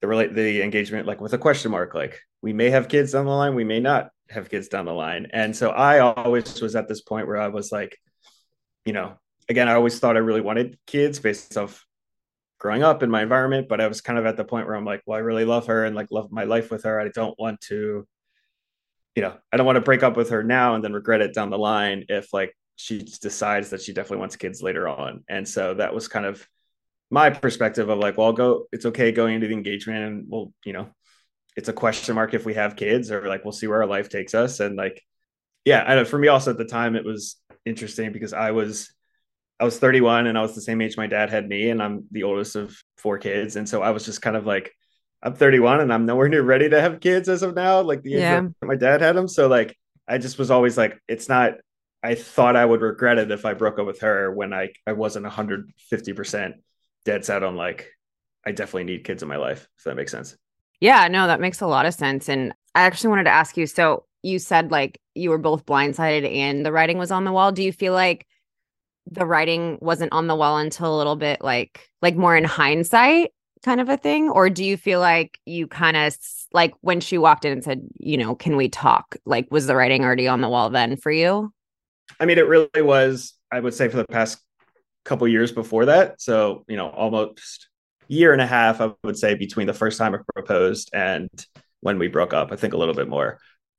the 0.00 0.08
relate 0.08 0.34
the 0.34 0.62
engagement 0.62 1.06
like 1.06 1.20
with 1.20 1.32
a 1.32 1.38
question 1.38 1.70
mark 1.70 1.94
like 1.94 2.20
we 2.42 2.52
may 2.52 2.70
have 2.70 2.88
kids 2.88 3.12
down 3.12 3.24
the 3.24 3.30
line 3.30 3.54
we 3.54 3.64
may 3.64 3.80
not 3.80 4.10
have 4.30 4.50
kids 4.50 4.68
down 4.68 4.86
the 4.86 4.92
line. 4.92 5.28
And 5.32 5.54
so 5.54 5.70
i 5.70 6.00
always 6.00 6.60
was 6.60 6.76
at 6.76 6.88
this 6.88 7.02
point 7.02 7.26
where 7.26 7.38
i 7.38 7.48
was 7.48 7.70
like 7.70 7.98
you 8.84 8.92
know 8.92 9.14
again 9.48 9.68
i 9.68 9.74
always 9.74 9.98
thought 9.98 10.16
i 10.16 10.20
really 10.20 10.40
wanted 10.40 10.78
kids 10.86 11.18
based 11.18 11.56
off 11.56 11.86
growing 12.58 12.82
up 12.82 13.02
in 13.02 13.10
my 13.10 13.22
environment 13.22 13.68
but 13.68 13.80
i 13.80 13.86
was 13.86 14.00
kind 14.00 14.18
of 14.18 14.26
at 14.26 14.36
the 14.36 14.44
point 14.44 14.66
where 14.66 14.76
i'm 14.76 14.84
like 14.84 15.02
well 15.06 15.18
i 15.18 15.20
really 15.20 15.44
love 15.44 15.66
her 15.66 15.84
and 15.84 15.94
like 15.94 16.10
love 16.10 16.30
my 16.30 16.44
life 16.44 16.70
with 16.70 16.84
her 16.84 17.00
i 17.00 17.08
don't 17.08 17.38
want 17.38 17.60
to 17.60 18.06
you 19.14 19.22
know 19.22 19.36
i 19.52 19.56
don't 19.56 19.66
want 19.66 19.76
to 19.76 19.82
break 19.82 20.02
up 20.02 20.16
with 20.16 20.30
her 20.30 20.42
now 20.42 20.74
and 20.74 20.82
then 20.82 20.92
regret 20.92 21.20
it 21.20 21.34
down 21.34 21.50
the 21.50 21.58
line 21.58 22.04
if 22.08 22.32
like 22.32 22.56
she 22.76 22.98
decides 22.98 23.70
that 23.70 23.80
she 23.80 23.92
definitely 23.92 24.18
wants 24.18 24.36
kids 24.36 24.62
later 24.62 24.88
on 24.88 25.22
and 25.28 25.46
so 25.48 25.74
that 25.74 25.94
was 25.94 26.08
kind 26.08 26.26
of 26.26 26.46
my 27.14 27.30
perspective 27.30 27.88
of 27.88 27.98
like, 27.98 28.18
well, 28.18 28.28
I'll 28.28 28.32
go, 28.32 28.66
it's 28.72 28.86
okay 28.86 29.12
going 29.12 29.36
into 29.36 29.46
the 29.46 29.54
engagement 29.54 30.04
and 30.04 30.24
we'll, 30.28 30.52
you 30.64 30.72
know, 30.72 30.88
it's 31.56 31.68
a 31.68 31.72
question 31.72 32.14
mark 32.14 32.34
if 32.34 32.44
we 32.44 32.54
have 32.54 32.76
kids 32.76 33.10
or 33.10 33.28
like, 33.28 33.44
we'll 33.44 33.52
see 33.52 33.68
where 33.68 33.82
our 33.82 33.88
life 33.88 34.08
takes 34.08 34.34
us. 34.34 34.60
And 34.60 34.76
like, 34.76 35.02
yeah, 35.64 35.84
I 35.86 35.94
know 35.94 36.04
for 36.04 36.18
me 36.18 36.28
also 36.28 36.50
at 36.50 36.58
the 36.58 36.64
time, 36.64 36.96
it 36.96 37.04
was 37.04 37.36
interesting 37.64 38.12
because 38.12 38.32
I 38.32 38.50
was, 38.50 38.92
I 39.60 39.64
was 39.64 39.78
31 39.78 40.26
and 40.26 40.36
I 40.36 40.42
was 40.42 40.54
the 40.54 40.60
same 40.60 40.80
age 40.80 40.96
my 40.96 41.06
dad 41.06 41.30
had 41.30 41.48
me, 41.48 41.70
and 41.70 41.82
I'm 41.82 42.04
the 42.10 42.24
oldest 42.24 42.56
of 42.56 42.76
four 42.98 43.18
kids. 43.18 43.56
And 43.56 43.68
so 43.68 43.82
I 43.82 43.90
was 43.90 44.04
just 44.04 44.20
kind 44.20 44.36
of 44.36 44.46
like, 44.46 44.72
I'm 45.22 45.34
31 45.34 45.80
and 45.80 45.92
I'm 45.92 46.06
nowhere 46.06 46.28
near 46.28 46.42
ready 46.42 46.68
to 46.68 46.80
have 46.80 47.00
kids 47.00 47.28
as 47.28 47.42
of 47.42 47.54
now, 47.54 47.80
like 47.80 48.02
the 48.02 48.10
yeah. 48.10 48.42
age 48.42 48.50
my 48.62 48.76
dad 48.76 49.00
had 49.00 49.16
them. 49.16 49.28
So 49.28 49.48
like, 49.48 49.76
I 50.06 50.18
just 50.18 50.38
was 50.38 50.50
always 50.50 50.76
like, 50.76 51.00
it's 51.08 51.28
not, 51.28 51.54
I 52.02 52.14
thought 52.14 52.56
I 52.56 52.64
would 52.64 52.82
regret 52.82 53.16
it 53.16 53.30
if 53.30 53.46
I 53.46 53.54
broke 53.54 53.78
up 53.78 53.86
with 53.86 54.00
her 54.00 54.30
when 54.30 54.52
I, 54.52 54.70
I 54.86 54.92
wasn't 54.92 55.24
150% 55.24 56.54
dead 57.04 57.24
set 57.24 57.42
on 57.42 57.56
like 57.56 57.90
I 58.44 58.52
definitely 58.52 58.84
need 58.84 59.04
kids 59.04 59.22
in 59.22 59.28
my 59.28 59.36
life. 59.36 59.66
If 59.78 59.84
that 59.84 59.96
makes 59.96 60.12
sense. 60.12 60.36
Yeah, 60.80 61.08
no, 61.08 61.26
that 61.26 61.40
makes 61.40 61.60
a 61.60 61.66
lot 61.66 61.86
of 61.86 61.94
sense. 61.94 62.28
And 62.28 62.52
I 62.74 62.82
actually 62.82 63.10
wanted 63.10 63.24
to 63.24 63.30
ask 63.30 63.56
you. 63.56 63.66
So 63.66 64.04
you 64.22 64.38
said 64.38 64.70
like 64.70 65.00
you 65.14 65.30
were 65.30 65.38
both 65.38 65.64
blindsided 65.64 66.30
and 66.30 66.64
the 66.64 66.72
writing 66.72 66.98
was 66.98 67.10
on 67.10 67.24
the 67.24 67.32
wall. 67.32 67.52
Do 67.52 67.62
you 67.62 67.72
feel 67.72 67.92
like 67.92 68.26
the 69.10 69.26
writing 69.26 69.78
wasn't 69.80 70.12
on 70.12 70.26
the 70.26 70.36
wall 70.36 70.58
until 70.58 70.94
a 70.94 70.98
little 70.98 71.16
bit 71.16 71.42
like 71.42 71.88
like 72.02 72.16
more 72.16 72.36
in 72.36 72.44
hindsight 72.44 73.30
kind 73.64 73.80
of 73.80 73.88
a 73.88 73.96
thing 73.96 74.28
or 74.28 74.50
do 74.50 74.64
you 74.64 74.76
feel 74.76 75.00
like 75.00 75.38
you 75.46 75.66
kind 75.66 75.96
of 75.96 76.16
like 76.52 76.74
when 76.82 77.00
she 77.00 77.16
walked 77.16 77.44
in 77.44 77.52
and 77.52 77.64
said 77.64 77.80
you 77.98 78.16
know 78.16 78.34
can 78.34 78.56
we 78.56 78.68
talk 78.68 79.16
like 79.24 79.46
was 79.50 79.66
the 79.66 79.74
writing 79.74 80.04
already 80.04 80.28
on 80.28 80.40
the 80.40 80.48
wall 80.48 80.68
then 80.68 80.96
for 80.96 81.10
you 81.10 81.50
i 82.20 82.26
mean 82.26 82.36
it 82.36 82.46
really 82.46 82.82
was 82.82 83.32
i 83.50 83.58
would 83.58 83.72
say 83.72 83.88
for 83.88 83.96
the 83.96 84.04
past 84.04 84.38
couple 85.04 85.28
years 85.28 85.52
before 85.52 85.86
that. 85.86 86.20
So, 86.20 86.64
you 86.66 86.76
know, 86.76 86.88
almost 86.88 87.68
year 88.08 88.32
and 88.32 88.42
a 88.42 88.46
half, 88.46 88.80
I 88.80 88.92
would 89.04 89.18
say, 89.18 89.34
between 89.34 89.66
the 89.66 89.74
first 89.74 89.98
time 89.98 90.14
I 90.14 90.18
proposed 90.34 90.90
and 90.92 91.28
when 91.80 91.98
we 91.98 92.08
broke 92.08 92.32
up. 92.32 92.50
I 92.50 92.56
think 92.56 92.74
a 92.74 92.78
little 92.78 92.94
bit 92.94 93.08
more. 93.08 93.38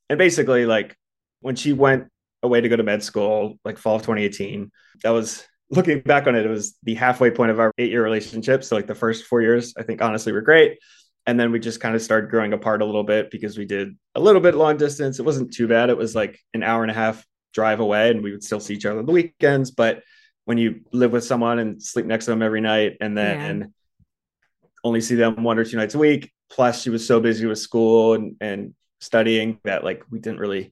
And 0.09 0.17
basically, 0.17 0.65
like 0.65 0.95
when 1.41 1.55
she 1.55 1.73
went 1.73 2.07
away 2.45 2.61
to 2.61 2.69
go 2.69 2.75
to 2.75 2.83
med 2.83 3.03
school, 3.03 3.59
like 3.65 3.77
fall 3.77 3.95
of 3.95 4.01
2018, 4.01 4.71
that 5.03 5.09
was 5.09 5.45
looking 5.69 5.99
back 6.01 6.27
on 6.27 6.35
it, 6.35 6.45
it 6.45 6.49
was 6.49 6.77
the 6.83 6.95
halfway 6.95 7.31
point 7.31 7.51
of 7.51 7.59
our 7.59 7.71
eight 7.77 7.91
year 7.91 8.03
relationship. 8.03 8.63
So, 8.63 8.75
like 8.75 8.87
the 8.87 8.95
first 8.95 9.25
four 9.25 9.41
years, 9.41 9.73
I 9.77 9.83
think 9.83 10.01
honestly 10.01 10.31
were 10.31 10.41
great. 10.41 10.79
And 11.27 11.39
then 11.39 11.51
we 11.51 11.59
just 11.59 11.79
kind 11.79 11.95
of 11.95 12.01
started 12.01 12.29
growing 12.29 12.53
apart 12.53 12.83
a 12.83 12.85
little 12.85 13.03
bit 13.03 13.31
because 13.31 13.57
we 13.57 13.65
did 13.65 13.97
a 14.13 14.19
little 14.19 14.41
bit 14.41 14.53
long 14.53 14.77
distance. 14.77 15.17
It 15.17 15.25
wasn't 15.25 15.53
too 15.53 15.67
bad. 15.67 15.89
It 15.89 15.97
was 15.97 16.13
like 16.13 16.39
an 16.53 16.61
hour 16.61 16.83
and 16.83 16.91
a 16.91 16.93
half 16.93 17.25
drive 17.51 17.79
away, 17.79 18.11
and 18.11 18.21
we 18.21 18.31
would 18.31 18.43
still 18.43 18.59
see 18.59 18.75
each 18.75 18.85
other 18.85 18.99
on 18.99 19.05
the 19.05 19.11
weekends. 19.11 19.71
But 19.71 20.03
when 20.45 20.59
you 20.59 20.81
live 20.91 21.11
with 21.11 21.23
someone 21.23 21.59
and 21.59 21.81
sleep 21.81 22.05
next 22.05 22.25
to 22.25 22.31
them 22.31 22.43
every 22.43 22.61
night 22.61 22.97
and 23.01 23.17
then 23.17 23.59
yeah. 23.59 24.67
only 24.83 25.01
see 25.01 25.15
them 25.15 25.43
one 25.43 25.57
or 25.57 25.65
two 25.65 25.77
nights 25.77 25.95
a 25.95 25.99
week 25.99 26.31
plus 26.49 26.81
she 26.81 26.89
was 26.89 27.05
so 27.05 27.19
busy 27.19 27.45
with 27.45 27.59
school 27.59 28.13
and, 28.13 28.35
and 28.39 28.73
studying 29.01 29.59
that 29.63 29.83
like 29.83 30.03
we 30.09 30.19
didn't 30.19 30.39
really 30.39 30.71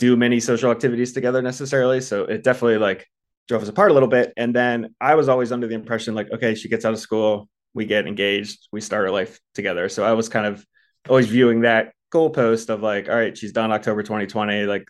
do 0.00 0.16
many 0.16 0.40
social 0.40 0.70
activities 0.70 1.12
together 1.12 1.42
necessarily. 1.42 2.00
So 2.00 2.24
it 2.24 2.42
definitely 2.42 2.78
like 2.78 3.06
drove 3.48 3.62
us 3.62 3.68
apart 3.68 3.90
a 3.90 3.94
little 3.94 4.08
bit. 4.08 4.32
And 4.36 4.56
then 4.56 4.94
i 5.00 5.14
was 5.14 5.28
always 5.28 5.52
under 5.52 5.66
the 5.66 5.74
impression 5.74 6.14
like 6.14 6.32
okay 6.32 6.54
she 6.54 6.68
gets 6.68 6.84
out 6.84 6.94
of 6.94 6.98
school 6.98 7.48
we 7.74 7.84
get 7.84 8.06
engaged 8.06 8.66
we 8.72 8.80
start 8.80 9.04
our 9.04 9.12
life 9.12 9.38
together. 9.54 9.88
So 9.88 10.02
i 10.02 10.14
was 10.14 10.28
kind 10.28 10.46
of 10.46 10.64
always 11.08 11.26
viewing 11.26 11.60
that 11.60 11.92
goalpost 12.12 12.70
of 12.70 12.82
like 12.82 13.08
all 13.08 13.14
right 13.14 13.36
she's 13.36 13.52
done 13.52 13.70
october 13.70 14.02
2020 14.02 14.64
like 14.64 14.84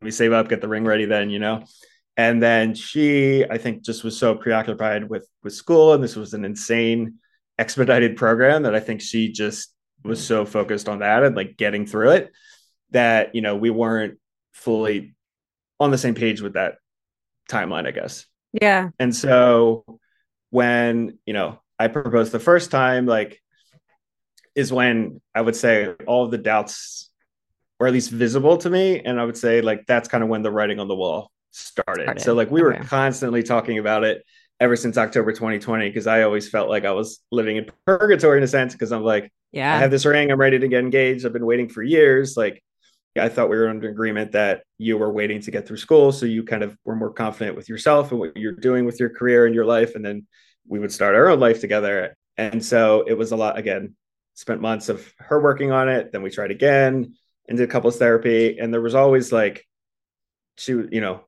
we 0.00 0.10
save 0.10 0.32
up 0.32 0.48
get 0.48 0.60
the 0.62 0.68
ring 0.68 0.84
ready 0.84 1.04
then 1.04 1.28
you 1.30 1.40
know? 1.40 1.64
And 2.16 2.40
then 2.40 2.74
she 2.74 3.44
i 3.50 3.58
think 3.58 3.82
just 3.82 4.04
was 4.04 4.16
so 4.16 4.36
preoccupied 4.36 5.10
with 5.10 5.28
with 5.42 5.52
school 5.52 5.94
and 5.94 6.02
this 6.02 6.14
was 6.14 6.32
an 6.32 6.44
insane 6.44 7.18
expedited 7.58 8.16
program 8.16 8.62
that 8.62 8.74
i 8.74 8.80
think 8.80 9.00
she 9.00 9.32
just 9.32 9.74
was 10.04 10.24
so 10.24 10.44
focused 10.44 10.88
on 10.88 11.00
that 11.00 11.24
and 11.24 11.34
like 11.34 11.56
getting 11.56 11.86
through 11.86 12.10
it 12.10 12.30
that 12.90 13.34
you 13.34 13.40
know 13.40 13.56
we 13.56 13.70
weren't 13.70 14.18
fully 14.54 15.14
on 15.78 15.90
the 15.90 15.98
same 15.98 16.14
page 16.14 16.40
with 16.40 16.54
that 16.54 16.76
timeline 17.50 17.86
i 17.86 17.90
guess 17.90 18.26
yeah 18.52 18.88
and 18.98 19.14
so 19.14 19.84
when 20.50 21.18
you 21.26 21.34
know 21.34 21.60
i 21.78 21.88
proposed 21.88 22.32
the 22.32 22.40
first 22.40 22.70
time 22.70 23.04
like 23.04 23.42
is 24.54 24.72
when 24.72 25.20
i 25.34 25.40
would 25.40 25.56
say 25.56 25.92
all 26.06 26.28
the 26.28 26.38
doubts 26.38 27.10
were 27.78 27.86
at 27.86 27.92
least 27.92 28.10
visible 28.10 28.56
to 28.56 28.70
me 28.70 29.00
and 29.00 29.20
i 29.20 29.24
would 29.24 29.36
say 29.36 29.60
like 29.60 29.84
that's 29.86 30.08
kind 30.08 30.24
of 30.24 30.30
when 30.30 30.42
the 30.42 30.50
writing 30.50 30.80
on 30.80 30.88
the 30.88 30.94
wall 30.94 31.30
started. 31.54 32.04
started. 32.04 32.20
So 32.22 32.34
like 32.34 32.50
we 32.50 32.62
okay. 32.62 32.78
were 32.78 32.84
constantly 32.84 33.42
talking 33.42 33.78
about 33.78 34.04
it 34.04 34.24
ever 34.60 34.76
since 34.76 34.96
October 34.96 35.32
2020 35.32 35.88
because 35.88 36.06
I 36.06 36.22
always 36.22 36.48
felt 36.48 36.68
like 36.68 36.84
I 36.84 36.92
was 36.92 37.20
living 37.30 37.56
in 37.56 37.66
purgatory 37.86 38.38
in 38.38 38.44
a 38.44 38.48
sense 38.48 38.72
because 38.72 38.92
I'm 38.92 39.02
like, 39.02 39.32
yeah, 39.52 39.74
I 39.74 39.78
have 39.78 39.90
this 39.90 40.04
ring, 40.04 40.30
I'm 40.30 40.38
ready 40.38 40.58
to 40.58 40.68
get 40.68 40.80
engaged. 40.80 41.24
I've 41.24 41.32
been 41.32 41.46
waiting 41.46 41.68
for 41.68 41.82
years. 41.82 42.36
Like 42.36 42.62
I 43.16 43.28
thought 43.28 43.48
we 43.48 43.56
were 43.56 43.68
under 43.68 43.88
agreement 43.88 44.32
that 44.32 44.64
you 44.78 44.98
were 44.98 45.12
waiting 45.12 45.40
to 45.42 45.50
get 45.50 45.66
through 45.66 45.76
school, 45.76 46.10
so 46.10 46.26
you 46.26 46.42
kind 46.42 46.62
of 46.62 46.76
were 46.84 46.96
more 46.96 47.12
confident 47.12 47.56
with 47.56 47.68
yourself 47.68 48.10
and 48.10 48.18
what 48.18 48.36
you're 48.36 48.52
doing 48.52 48.84
with 48.84 48.98
your 48.98 49.10
career 49.10 49.46
and 49.46 49.54
your 49.54 49.64
life, 49.64 49.94
and 49.94 50.04
then 50.04 50.26
we 50.66 50.78
would 50.78 50.92
start 50.92 51.14
our 51.14 51.28
own 51.28 51.38
life 51.38 51.60
together. 51.60 52.16
And 52.36 52.64
so 52.64 53.04
it 53.06 53.14
was 53.14 53.32
a 53.32 53.36
lot. 53.36 53.58
Again, 53.58 53.94
spent 54.34 54.60
months 54.60 54.88
of 54.88 55.12
her 55.18 55.40
working 55.40 55.70
on 55.70 55.88
it. 55.88 56.10
Then 56.10 56.22
we 56.22 56.30
tried 56.30 56.50
again 56.50 57.14
and 57.48 57.58
did 57.58 57.70
couples 57.70 57.98
therapy, 57.98 58.58
and 58.58 58.72
there 58.72 58.80
was 58.80 58.94
always 58.94 59.30
like 59.32 59.64
she, 60.56 60.72
you 60.72 61.00
know, 61.00 61.24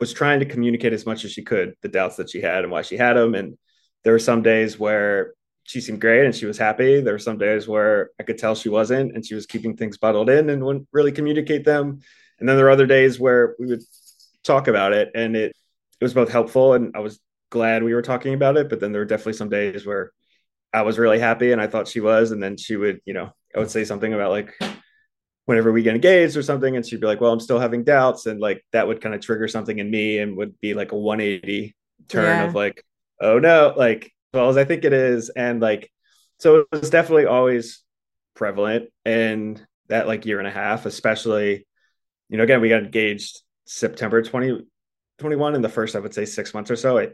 was 0.00 0.12
trying 0.12 0.40
to 0.40 0.46
communicate 0.46 0.92
as 0.92 1.06
much 1.06 1.24
as 1.24 1.32
she 1.32 1.42
could 1.42 1.74
the 1.82 1.88
doubts 1.88 2.16
that 2.16 2.30
she 2.30 2.40
had 2.40 2.64
and 2.64 2.72
why 2.72 2.82
she 2.82 2.96
had 2.96 3.14
them. 3.14 3.34
And 3.34 3.58
there 4.02 4.12
were 4.12 4.18
some 4.18 4.42
days 4.42 4.78
where 4.78 5.34
she 5.64 5.80
seemed 5.80 6.00
great 6.00 6.24
and 6.24 6.34
she 6.34 6.46
was 6.46 6.58
happy. 6.58 7.00
There 7.00 7.14
were 7.14 7.18
some 7.18 7.38
days 7.38 7.68
where 7.68 8.10
I 8.18 8.24
could 8.24 8.38
tell 8.38 8.54
she 8.54 8.68
wasn't 8.68 9.14
and 9.14 9.24
she 9.24 9.34
was 9.34 9.46
keeping 9.46 9.76
things 9.76 9.98
bottled 9.98 10.28
in 10.28 10.50
and 10.50 10.64
wouldn't 10.64 10.88
really 10.92 11.12
communicate 11.12 11.64
them. 11.64 12.00
And 12.40 12.48
then 12.48 12.56
there 12.56 12.64
were 12.66 12.70
other 12.70 12.86
days 12.86 13.20
where 13.20 13.54
we 13.58 13.66
would 13.66 13.82
talk 14.42 14.66
about 14.66 14.92
it 14.92 15.10
and 15.14 15.36
it 15.36 15.54
it 16.00 16.04
was 16.04 16.14
both 16.14 16.32
helpful 16.32 16.74
and 16.74 16.96
I 16.96 16.98
was 16.98 17.20
glad 17.50 17.84
we 17.84 17.94
were 17.94 18.02
talking 18.02 18.34
about 18.34 18.56
it. 18.56 18.68
But 18.68 18.80
then 18.80 18.90
there 18.90 19.00
were 19.00 19.06
definitely 19.06 19.34
some 19.34 19.48
days 19.48 19.86
where 19.86 20.12
I 20.72 20.82
was 20.82 20.98
really 20.98 21.20
happy 21.20 21.52
and 21.52 21.60
I 21.60 21.68
thought 21.68 21.86
she 21.86 22.00
was. 22.00 22.32
And 22.32 22.42
then 22.42 22.56
she 22.56 22.74
would, 22.74 23.00
you 23.04 23.14
know, 23.14 23.30
I 23.54 23.58
would 23.60 23.70
say 23.70 23.84
something 23.84 24.12
about 24.12 24.30
like, 24.30 24.52
whenever 25.46 25.72
we 25.72 25.82
get 25.82 25.94
engaged 25.94 26.36
or 26.36 26.42
something 26.42 26.76
and 26.76 26.86
she'd 26.86 27.00
be 27.00 27.06
like 27.06 27.20
well 27.20 27.32
i'm 27.32 27.40
still 27.40 27.58
having 27.58 27.82
doubts 27.82 28.26
and 28.26 28.40
like 28.40 28.64
that 28.72 28.86
would 28.86 29.00
kind 29.00 29.14
of 29.14 29.20
trigger 29.20 29.48
something 29.48 29.78
in 29.78 29.90
me 29.90 30.18
and 30.18 30.36
would 30.36 30.58
be 30.60 30.72
like 30.72 30.92
a 30.92 30.96
180 30.96 31.74
turn 32.08 32.24
yeah. 32.24 32.44
of 32.44 32.54
like 32.54 32.84
oh 33.20 33.38
no 33.38 33.74
like 33.76 34.12
well 34.32 34.48
as 34.48 34.56
i 34.56 34.64
think 34.64 34.84
it 34.84 34.92
is 34.92 35.28
and 35.30 35.60
like 35.60 35.90
so 36.38 36.60
it 36.60 36.66
was 36.72 36.90
definitely 36.90 37.26
always 37.26 37.82
prevalent 38.34 38.88
in 39.04 39.60
that 39.88 40.06
like 40.06 40.26
year 40.26 40.38
and 40.38 40.48
a 40.48 40.52
half 40.52 40.86
especially 40.86 41.66
you 42.28 42.36
know 42.36 42.44
again 42.44 42.60
we 42.60 42.68
got 42.68 42.82
engaged 42.82 43.40
september 43.66 44.22
2021 44.22 45.54
in 45.54 45.62
the 45.62 45.68
first 45.68 45.96
i 45.96 46.00
would 46.00 46.14
say 46.14 46.24
six 46.24 46.54
months 46.54 46.70
or 46.70 46.76
so 46.76 46.98
i 46.98 47.08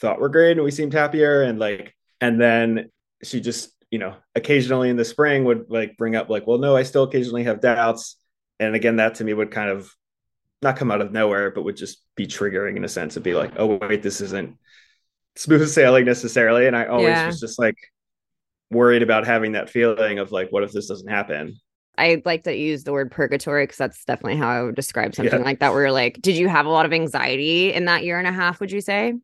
thought 0.00 0.20
we're 0.20 0.28
great 0.28 0.52
and 0.52 0.64
we 0.64 0.70
seemed 0.70 0.92
happier 0.92 1.42
and 1.42 1.58
like 1.58 1.94
and 2.20 2.40
then 2.40 2.90
she 3.22 3.40
just 3.40 3.70
you 3.90 3.98
know, 3.98 4.14
occasionally 4.34 4.88
in 4.88 4.96
the 4.96 5.04
spring 5.04 5.44
would 5.44 5.66
like 5.68 5.96
bring 5.96 6.14
up 6.14 6.30
like, 6.30 6.46
well, 6.46 6.58
no, 6.58 6.76
I 6.76 6.84
still 6.84 7.02
occasionally 7.02 7.44
have 7.44 7.60
doubts. 7.60 8.16
And 8.58 8.74
again, 8.74 8.96
that 8.96 9.16
to 9.16 9.24
me 9.24 9.34
would 9.34 9.50
kind 9.50 9.70
of 9.70 9.92
not 10.62 10.76
come 10.76 10.90
out 10.90 11.00
of 11.00 11.12
nowhere, 11.12 11.50
but 11.50 11.62
would 11.62 11.76
just 11.76 12.02
be 12.14 12.26
triggering 12.26 12.76
in 12.76 12.84
a 12.84 12.88
sense 12.88 13.16
of 13.16 13.22
be 13.22 13.34
like, 13.34 13.52
oh 13.56 13.78
wait, 13.80 14.02
this 14.02 14.20
isn't 14.20 14.56
smooth 15.36 15.68
sailing 15.68 16.04
necessarily. 16.04 16.66
And 16.66 16.76
I 16.76 16.86
always 16.86 17.08
yeah. 17.08 17.26
was 17.26 17.40
just 17.40 17.58
like 17.58 17.76
worried 18.70 19.02
about 19.02 19.26
having 19.26 19.52
that 19.52 19.70
feeling 19.70 20.18
of 20.18 20.32
like, 20.32 20.50
what 20.50 20.62
if 20.62 20.72
this 20.72 20.86
doesn't 20.86 21.08
happen? 21.08 21.58
I 21.98 22.22
like 22.24 22.44
that 22.44 22.56
you 22.56 22.66
use 22.66 22.84
the 22.84 22.92
word 22.92 23.10
purgatory 23.10 23.64
because 23.64 23.76
that's 23.76 24.04
definitely 24.04 24.38
how 24.38 24.48
I 24.48 24.62
would 24.62 24.74
describe 24.74 25.14
something 25.14 25.40
yeah. 25.40 25.44
like 25.44 25.60
that. 25.60 25.72
Where 25.72 25.82
you're 25.82 25.92
like, 25.92 26.20
did 26.22 26.36
you 26.36 26.48
have 26.48 26.66
a 26.66 26.70
lot 26.70 26.86
of 26.86 26.92
anxiety 26.92 27.72
in 27.72 27.84
that 27.86 28.04
year 28.04 28.18
and 28.18 28.26
a 28.26 28.32
half? 28.32 28.60
Would 28.60 28.72
you 28.72 28.80
say? 28.80 29.14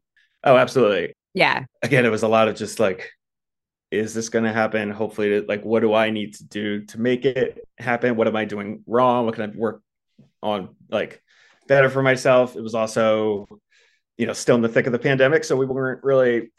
Oh, 0.44 0.56
absolutely. 0.56 1.14
Yeah. 1.32 1.64
Again, 1.82 2.04
it 2.04 2.10
was 2.10 2.22
a 2.22 2.28
lot 2.28 2.48
of 2.48 2.56
just 2.56 2.78
like 2.78 3.12
is 3.90 4.14
this 4.14 4.28
going 4.28 4.44
to 4.44 4.52
happen 4.52 4.90
hopefully 4.90 5.40
like 5.42 5.62
what 5.64 5.80
do 5.80 5.94
i 5.94 6.10
need 6.10 6.34
to 6.34 6.44
do 6.44 6.84
to 6.84 7.00
make 7.00 7.24
it 7.24 7.66
happen 7.78 8.16
what 8.16 8.26
am 8.26 8.36
i 8.36 8.44
doing 8.44 8.82
wrong 8.86 9.26
what 9.26 9.34
can 9.34 9.50
i 9.50 9.56
work 9.56 9.80
on 10.42 10.74
like 10.90 11.22
better 11.68 11.88
for 11.88 12.02
myself 12.02 12.56
it 12.56 12.62
was 12.62 12.74
also 12.74 13.46
you 14.18 14.26
know 14.26 14.32
still 14.32 14.56
in 14.56 14.62
the 14.62 14.68
thick 14.68 14.86
of 14.86 14.92
the 14.92 14.98
pandemic 14.98 15.44
so 15.44 15.56
we 15.56 15.66
weren't 15.66 16.02
really 16.02 16.50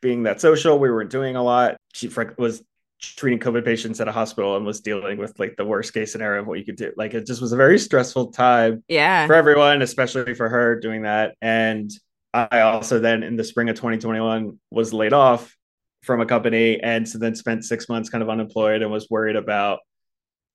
being 0.00 0.24
that 0.24 0.40
social 0.40 0.78
we 0.78 0.90
weren't 0.90 1.10
doing 1.10 1.36
a 1.36 1.42
lot 1.42 1.76
she 1.92 2.08
was 2.38 2.62
treating 3.02 3.38
COVID 3.38 3.64
patients 3.64 4.00
at 4.00 4.06
a 4.06 4.12
hospital 4.12 4.56
and 4.56 4.64
was 4.64 4.80
dealing 4.80 5.18
with 5.18 5.38
like 5.38 5.56
the 5.56 5.64
worst 5.64 5.92
case 5.92 6.12
scenario 6.12 6.40
of 6.40 6.46
what 6.46 6.58
you 6.58 6.64
could 6.64 6.76
do. 6.76 6.92
Like 6.96 7.14
it 7.14 7.26
just 7.26 7.40
was 7.40 7.52
a 7.52 7.56
very 7.56 7.78
stressful 7.78 8.28
time 8.28 8.84
yeah. 8.88 9.26
for 9.26 9.34
everyone, 9.34 9.82
especially 9.82 10.34
for 10.34 10.48
her 10.48 10.78
doing 10.78 11.02
that. 11.02 11.34
And 11.42 11.90
I 12.32 12.60
also 12.60 13.00
then 13.00 13.22
in 13.22 13.36
the 13.36 13.44
spring 13.44 13.68
of 13.68 13.76
2021 13.76 14.58
was 14.70 14.92
laid 14.92 15.12
off 15.12 15.54
from 16.02 16.20
a 16.20 16.26
company 16.26 16.80
and 16.80 17.08
so 17.08 17.18
then 17.18 17.34
spent 17.34 17.64
six 17.64 17.88
months 17.88 18.08
kind 18.08 18.22
of 18.22 18.30
unemployed 18.30 18.82
and 18.82 18.90
was 18.90 19.10
worried 19.10 19.36
about 19.36 19.80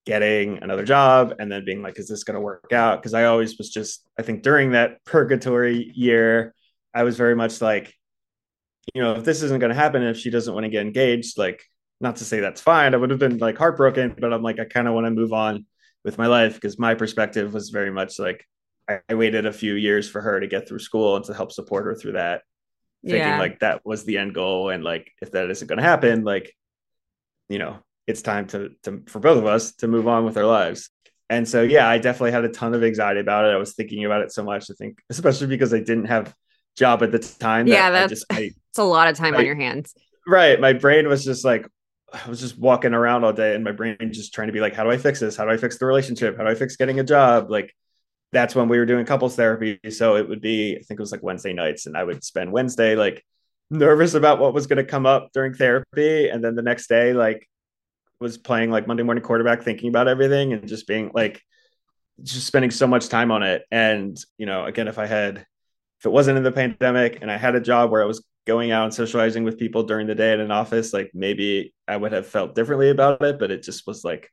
getting 0.08 0.64
another 0.64 0.86
job 0.86 1.36
and 1.38 1.52
then 1.52 1.66
being 1.66 1.82
like, 1.82 2.00
is 2.00 2.08
this 2.08 2.24
going 2.24 2.36
to 2.36 2.42
work 2.42 2.72
out? 2.72 3.02
Because 3.02 3.14
I 3.14 3.26
always 3.26 3.58
was 3.58 3.70
just, 3.70 4.08
I 4.18 4.22
think 4.24 4.42
during 4.42 4.72
that 4.72 5.04
purgatory 5.04 5.92
year, 5.94 6.56
I 6.94 7.04
was 7.04 7.18
very 7.18 7.36
much 7.36 7.62
like, 7.62 7.94
you 8.96 9.02
know, 9.02 9.16
if 9.16 9.26
this 9.26 9.44
isn't 9.44 9.60
going 9.60 9.70
to 9.70 9.76
happen, 9.76 10.02
if 10.04 10.18
she 10.18 10.30
doesn't 10.30 10.54
want 10.54 10.64
to 10.64 10.70
get 10.70 10.86
engaged, 10.86 11.38
like, 11.38 11.62
not 12.00 12.16
to 12.16 12.24
say 12.24 12.40
that's 12.40 12.62
fine, 12.62 12.94
I 12.94 12.98
would 12.98 13.10
have 13.10 13.20
been 13.20 13.38
like 13.38 13.58
heartbroken, 13.58 14.16
but 14.18 14.32
I'm 14.32 14.42
like, 14.42 14.60
I 14.60 14.66
kind 14.66 14.88
of 14.88 14.94
want 14.94 15.08
to 15.08 15.12
move 15.12 15.34
on 15.34 15.66
with 16.06 16.18
my 16.18 16.28
life 16.28 16.56
because 16.56 16.80
my 16.80 16.96
perspective 16.96 17.54
was 17.54 17.70
very 17.70 17.92
much 17.92 18.18
like, 18.18 18.46
I, 18.88 19.00
I 19.10 19.16
waited 19.16 19.46
a 19.46 19.52
few 19.52 19.74
years 19.74 20.10
for 20.10 20.22
her 20.22 20.40
to 20.40 20.48
get 20.48 20.70
through 20.70 20.80
school 20.80 21.18
and 21.18 21.26
to 21.26 21.34
help 21.34 21.52
support 21.52 21.84
her 21.84 21.96
through 21.96 22.14
that, 22.14 22.44
thinking 23.04 23.20
yeah. 23.20 23.40
like 23.40 23.60
that 23.60 23.86
was 23.86 24.06
the 24.06 24.18
end 24.18 24.34
goal. 24.34 24.70
And 24.70 24.86
like, 24.86 25.12
if 25.22 25.34
that 25.34 25.52
isn't 25.52 25.68
going 25.68 25.80
to 25.80 25.84
happen, 25.84 26.24
like, 26.24 26.54
you 27.50 27.60
know, 27.60 27.80
it's 28.08 28.22
time 28.22 28.48
to, 28.48 28.70
to 28.84 29.04
for 29.08 29.20
both 29.20 29.38
of 29.38 29.46
us 29.46 29.74
to 29.76 29.88
move 29.88 30.08
on 30.08 30.26
with 30.26 30.38
our 30.38 30.46
lives. 30.46 30.90
And 31.30 31.48
so, 31.48 31.62
yeah, 31.62 31.88
I 31.88 31.98
definitely 31.98 32.32
had 32.32 32.46
a 32.46 32.50
ton 32.50 32.74
of 32.74 32.84
anxiety 32.84 33.20
about 33.20 33.46
it. 33.46 33.54
I 33.54 33.58
was 33.58 33.74
thinking 33.74 34.06
about 34.06 34.22
it 34.22 34.32
so 34.32 34.44
much. 34.44 34.72
I 34.72 34.74
think, 34.74 35.00
especially 35.10 35.48
because 35.48 35.74
I 35.74 35.80
didn't 35.80 36.06
have 36.06 36.34
job 36.78 37.04
at 37.04 37.12
the 37.12 37.20
time. 37.20 37.68
Yeah, 37.68 37.92
that 37.92 38.10
that's 38.10 38.22
just, 38.22 38.26
I, 38.32 38.52
it's 38.70 38.80
a 38.80 38.84
lot 38.84 39.10
of 39.10 39.18
time 39.18 39.36
I, 39.36 39.40
on 39.40 39.46
your 39.46 39.56
hands. 39.56 39.94
Right. 40.26 40.60
My 40.60 40.74
brain 40.74 41.08
was 41.08 41.26
just 41.26 41.44
like, 41.44 41.68
I 42.14 42.30
was 42.30 42.40
just 42.40 42.58
walking 42.58 42.94
around 42.94 43.26
all 43.26 43.34
day, 43.34 43.54
and 43.54 43.66
my 43.66 43.74
brain 43.74 43.98
just 44.14 44.34
trying 44.34 44.48
to 44.48 44.54
be 44.54 44.62
like, 44.62 44.74
how 44.74 44.86
do 44.86 44.90
I 44.90 44.98
fix 44.98 45.20
this? 45.20 45.36
How 45.36 45.44
do 45.44 45.52
I 45.52 45.58
fix 45.58 45.78
the 45.78 45.86
relationship? 45.86 46.38
How 46.38 46.44
do 46.44 46.50
I 46.50 46.56
fix 46.56 46.78
getting 46.78 47.02
a 47.02 47.04
job? 47.04 47.52
Like, 47.52 47.76
that's 48.32 48.56
when 48.56 48.70
we 48.70 48.78
were 48.78 48.86
doing 48.86 49.06
couples 49.06 49.36
therapy. 49.36 49.80
So 49.90 50.16
it 50.16 50.30
would 50.30 50.40
be, 50.40 50.78
I 50.78 50.84
think 50.84 51.00
it 51.00 51.04
was 51.04 51.12
like 51.12 51.24
Wednesday 51.24 51.52
nights, 51.52 51.86
and 51.86 51.98
I 51.98 52.06
would 52.06 52.24
spend 52.24 52.54
Wednesday 52.54 52.96
like 52.96 53.26
nervous 53.70 54.14
about 54.14 54.40
what 54.40 54.54
was 54.54 54.68
going 54.68 54.78
to 54.78 54.86
come 54.86 55.06
up 55.06 55.32
during 55.34 55.54
therapy, 55.54 56.30
and 56.30 56.42
then 56.42 56.56
the 56.56 56.62
next 56.62 56.88
day, 56.88 57.12
like 57.12 57.46
was 58.20 58.38
playing 58.38 58.72
like 58.72 58.88
Monday 58.88 59.04
morning 59.04 59.24
quarterback, 59.24 59.64
thinking 59.64 59.90
about 59.90 60.08
everything 60.08 60.54
and 60.54 60.68
just 60.68 60.88
being 60.88 61.12
like, 61.14 61.42
just 62.24 62.48
spending 62.48 62.72
so 62.72 62.88
much 62.88 63.10
time 63.10 63.32
on 63.32 63.44
it. 63.44 63.64
And, 63.72 64.18
you 64.38 64.46
know, 64.46 64.66
again, 64.66 64.88
if 64.88 64.98
I 64.98 65.06
had, 65.06 65.38
if 66.00 66.06
it 66.06 66.12
wasn't 66.12 66.38
in 66.38 66.44
the 66.44 66.52
pandemic 66.52 67.20
and 67.22 67.32
I 67.32 67.38
had 67.38 67.56
a 67.56 67.62
job 67.62 67.92
where 67.92 68.02
I 68.02 68.06
was 68.06 68.26
going 68.46 68.72
out 68.72 68.86
and 68.86 68.94
socializing 68.94 69.44
with 69.44 69.60
people 69.60 69.84
during 69.84 70.08
the 70.08 70.16
day 70.16 70.34
in 70.34 70.40
an 70.40 70.52
office, 70.52 70.94
like 70.94 71.12
maybe 71.14 71.74
I 71.88 71.98
would 71.98 72.12
have 72.12 72.26
felt 72.26 72.56
differently 72.56 72.90
about 72.90 73.22
it. 73.22 73.38
But 73.38 73.52
it 73.52 73.62
just 73.62 73.86
was 73.86 74.04
like, 74.04 74.32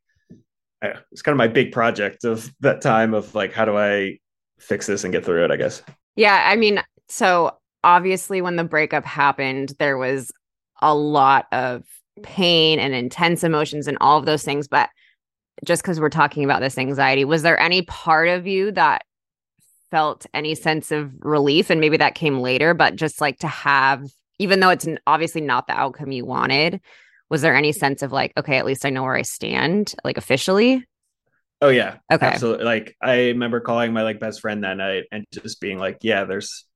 it's 0.81 1.23
kind 1.23 1.35
of 1.35 1.39
my 1.39 1.49
big 1.49 1.73
project 1.73 2.25
of 2.25 2.51
that 2.61 2.81
time 2.81 3.15
of 3.15 3.35
like, 3.35 3.53
how 3.53 3.65
do 3.65 3.77
I 3.77 4.19
fix 4.59 4.87
this 4.87 5.05
and 5.05 5.13
get 5.13 5.25
through 5.25 5.45
it, 5.45 5.51
I 5.51 5.57
guess. 5.57 5.83
Yeah. 6.17 6.43
I 6.47 6.57
mean, 6.57 6.83
so 7.09 7.59
obviously 7.83 8.41
when 8.41 8.57
the 8.57 8.65
breakup 8.65 9.05
happened, 9.05 9.73
there 9.79 9.99
was 9.99 10.33
a 10.81 10.95
lot 10.95 11.47
of 11.53 11.85
pain 12.23 12.79
and 12.79 12.95
intense 12.95 13.45
emotions 13.45 13.89
and 13.89 13.99
all 14.01 14.19
of 14.19 14.27
those 14.27 14.43
things. 14.45 14.69
But 14.69 14.91
just 15.65 15.83
because 15.83 16.01
we're 16.01 16.09
talking 16.11 16.45
about 16.45 16.61
this 16.61 16.79
anxiety, 16.79 17.25
was 17.25 17.43
there 17.43 17.59
any 17.59 17.83
part 17.83 18.29
of 18.29 18.47
you 18.47 18.73
that 18.73 19.05
felt 19.91 20.27
any 20.35 20.55
sense 20.55 20.91
of 20.91 21.13
relief? 21.21 21.71
And 21.71 21.81
maybe 21.81 21.97
that 21.97 22.15
came 22.15 22.41
later, 22.41 22.75
but 22.75 22.97
just 22.97 23.21
like 23.21 23.39
to 23.41 23.49
have, 23.49 24.03
even 24.39 24.61
though 24.61 24.71
it's 24.71 24.87
obviously 25.07 25.41
not 25.41 25.67
the 25.67 25.79
outcome 25.79 26.13
you 26.13 26.25
wanted, 26.25 26.81
was 27.31 27.43
there 27.43 27.55
any 27.55 27.73
sense 27.73 28.03
of 28.03 28.13
like, 28.13 28.33
okay, 28.37 28.59
at 28.59 28.67
least 28.67 28.85
I 28.85 28.91
know 28.91 29.03
where 29.03 29.17
I 29.17 29.23
stand, 29.23 29.95
like 30.05 30.19
officially? 30.19 30.85
Oh 31.61 31.69
yeah. 31.69 31.97
Okay. 32.13 32.27
Absolutely. 32.27 32.65
Like 32.65 32.97
I 33.01 33.29
remember 33.29 33.61
calling 33.61 33.93
my 33.93 34.03
like 34.03 34.21
best 34.21 34.41
friend 34.41 34.65
that 34.65 34.77
night 34.77 35.05
and 35.11 35.25
just 35.33 35.61
being 35.61 35.79
like, 35.79 35.99
yeah, 36.03 36.25
there's 36.25 36.67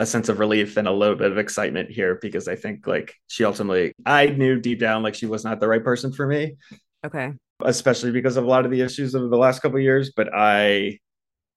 a 0.00 0.06
sense 0.06 0.28
of 0.28 0.38
relief 0.38 0.76
and 0.76 0.86
a 0.86 0.92
little 0.92 1.16
bit 1.16 1.32
of 1.32 1.38
excitement 1.38 1.90
here 1.90 2.18
because 2.22 2.46
I 2.46 2.54
think 2.54 2.86
like 2.86 3.14
she 3.26 3.44
ultimately 3.44 3.92
I 4.06 4.26
knew 4.26 4.60
deep 4.60 4.78
down 4.78 5.02
like 5.02 5.14
she 5.14 5.26
was 5.26 5.44
not 5.44 5.60
the 5.60 5.68
right 5.68 5.82
person 5.82 6.12
for 6.12 6.26
me. 6.26 6.56
Okay. 7.04 7.32
Especially 7.64 8.12
because 8.12 8.36
of 8.36 8.44
a 8.44 8.48
lot 8.48 8.64
of 8.64 8.70
the 8.70 8.80
issues 8.80 9.14
of 9.14 9.30
the 9.30 9.36
last 9.36 9.60
couple 9.60 9.80
years, 9.80 10.12
but 10.14 10.28
I 10.32 10.98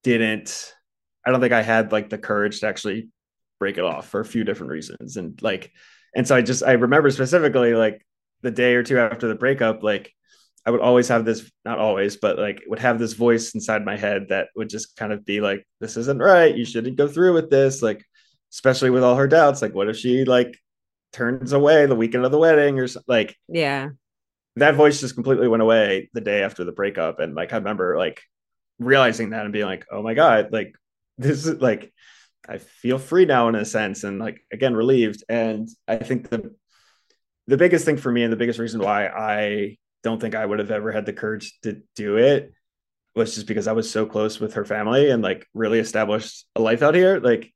didn't 0.04 0.74
I 1.26 1.30
don't 1.30 1.42
think 1.42 1.54
I 1.54 1.62
had 1.62 1.92
like 1.92 2.10
the 2.10 2.18
courage 2.18 2.62
to 2.62 2.68
actually 2.68 3.10
break 3.60 3.78
it 3.78 3.84
off 3.84 4.08
for 4.08 4.20
a 4.20 4.26
few 4.26 4.44
different 4.44 4.72
reasons 4.72 5.18
and 5.18 5.40
like 5.44 5.72
and 6.16 6.28
so 6.28 6.36
I 6.36 6.42
just 6.42 6.64
I 6.64 6.74
remember 6.74 7.12
specifically 7.12 7.76
like 7.76 8.04
the 8.42 8.50
day 8.50 8.74
or 8.74 8.82
two 8.82 8.98
after 8.98 9.28
the 9.28 9.36
breakup 9.36 9.84
like 9.84 10.12
I 10.66 10.72
would 10.72 10.82
always 10.82 11.08
have 11.10 11.26
this 11.26 11.50
not 11.64 11.78
always 11.78 12.18
but 12.18 12.40
like 12.40 12.64
would 12.66 12.80
have 12.80 12.98
this 12.98 13.14
voice 13.14 13.54
inside 13.54 13.86
my 13.86 13.98
head 13.98 14.30
that 14.30 14.48
would 14.56 14.70
just 14.70 14.96
kind 14.96 15.14
of 15.14 15.26
be 15.26 15.42
like 15.42 15.64
this 15.80 15.96
isn't 15.96 16.18
right 16.18 16.56
you 16.56 16.66
shouldn't 16.66 16.98
go 16.98 17.08
through 17.08 17.36
with 17.36 17.52
this 17.52 17.84
like 17.84 18.04
especially 18.52 18.90
with 18.90 19.04
all 19.04 19.16
her 19.16 19.28
doubts. 19.28 19.62
Like, 19.62 19.74
what 19.74 19.90
if 19.90 19.98
she 19.98 20.26
like 20.26 20.58
turns 21.14 21.54
away 21.54 21.86
the 21.86 21.96
weekend 21.96 22.26
of 22.26 22.32
the 22.32 22.38
wedding 22.38 22.80
or 22.80 22.88
like, 23.08 23.36
yeah, 23.48 23.90
that 24.56 24.76
voice 24.76 25.00
just 25.00 25.16
completely 25.16 25.48
went 25.48 25.64
away 25.64 26.10
the 26.14 26.22
day 26.22 26.44
after 26.44 26.64
the 26.64 26.72
breakup. 26.72 27.20
And 27.20 27.36
like, 27.36 27.54
I 27.54 27.58
remember 27.58 27.98
like 27.98 28.22
realizing 28.80 29.32
that 29.32 29.44
and 29.44 29.54
being 29.54 29.66
like, 29.66 29.86
oh 29.92 30.02
my 30.02 30.14
God, 30.14 30.50
like 30.52 30.76
this 31.18 31.46
is 31.46 31.62
like, 31.62 31.94
I 32.48 32.58
feel 32.58 32.98
free 32.98 33.26
now 33.26 33.48
in 33.50 33.56
a 33.56 33.66
sense 33.66 34.04
and 34.04 34.20
like, 34.20 34.42
again, 34.52 34.76
relieved. 34.76 35.24
And 35.30 35.70
I 35.88 35.98
think 35.98 36.30
the, 36.30 36.54
the 37.48 37.58
biggest 37.58 37.86
thing 37.86 37.98
for 37.98 38.12
me 38.12 38.24
and 38.24 38.34
the 38.34 38.38
biggest 38.38 38.60
reason 38.60 38.82
why 38.82 39.08
I 39.08 39.78
don't 40.04 40.20
think 40.20 40.36
I 40.36 40.46
would 40.46 40.60
have 40.60 40.72
ever 40.72 40.92
had 40.92 41.06
the 41.06 41.14
courage 41.14 41.58
to 41.64 41.82
do 41.96 42.18
it 42.18 42.52
was 43.16 43.36
just 43.36 43.48
because 43.48 43.68
I 43.68 43.74
was 43.74 43.92
so 43.92 44.06
close 44.06 44.40
with 44.40 44.56
her 44.56 44.66
family 44.66 45.12
and 45.12 45.22
like 45.22 45.46
really 45.54 45.80
established 45.80 46.46
a 46.56 46.62
life 46.62 46.82
out 46.82 46.96
here. 46.96 47.20
Like, 47.20 47.54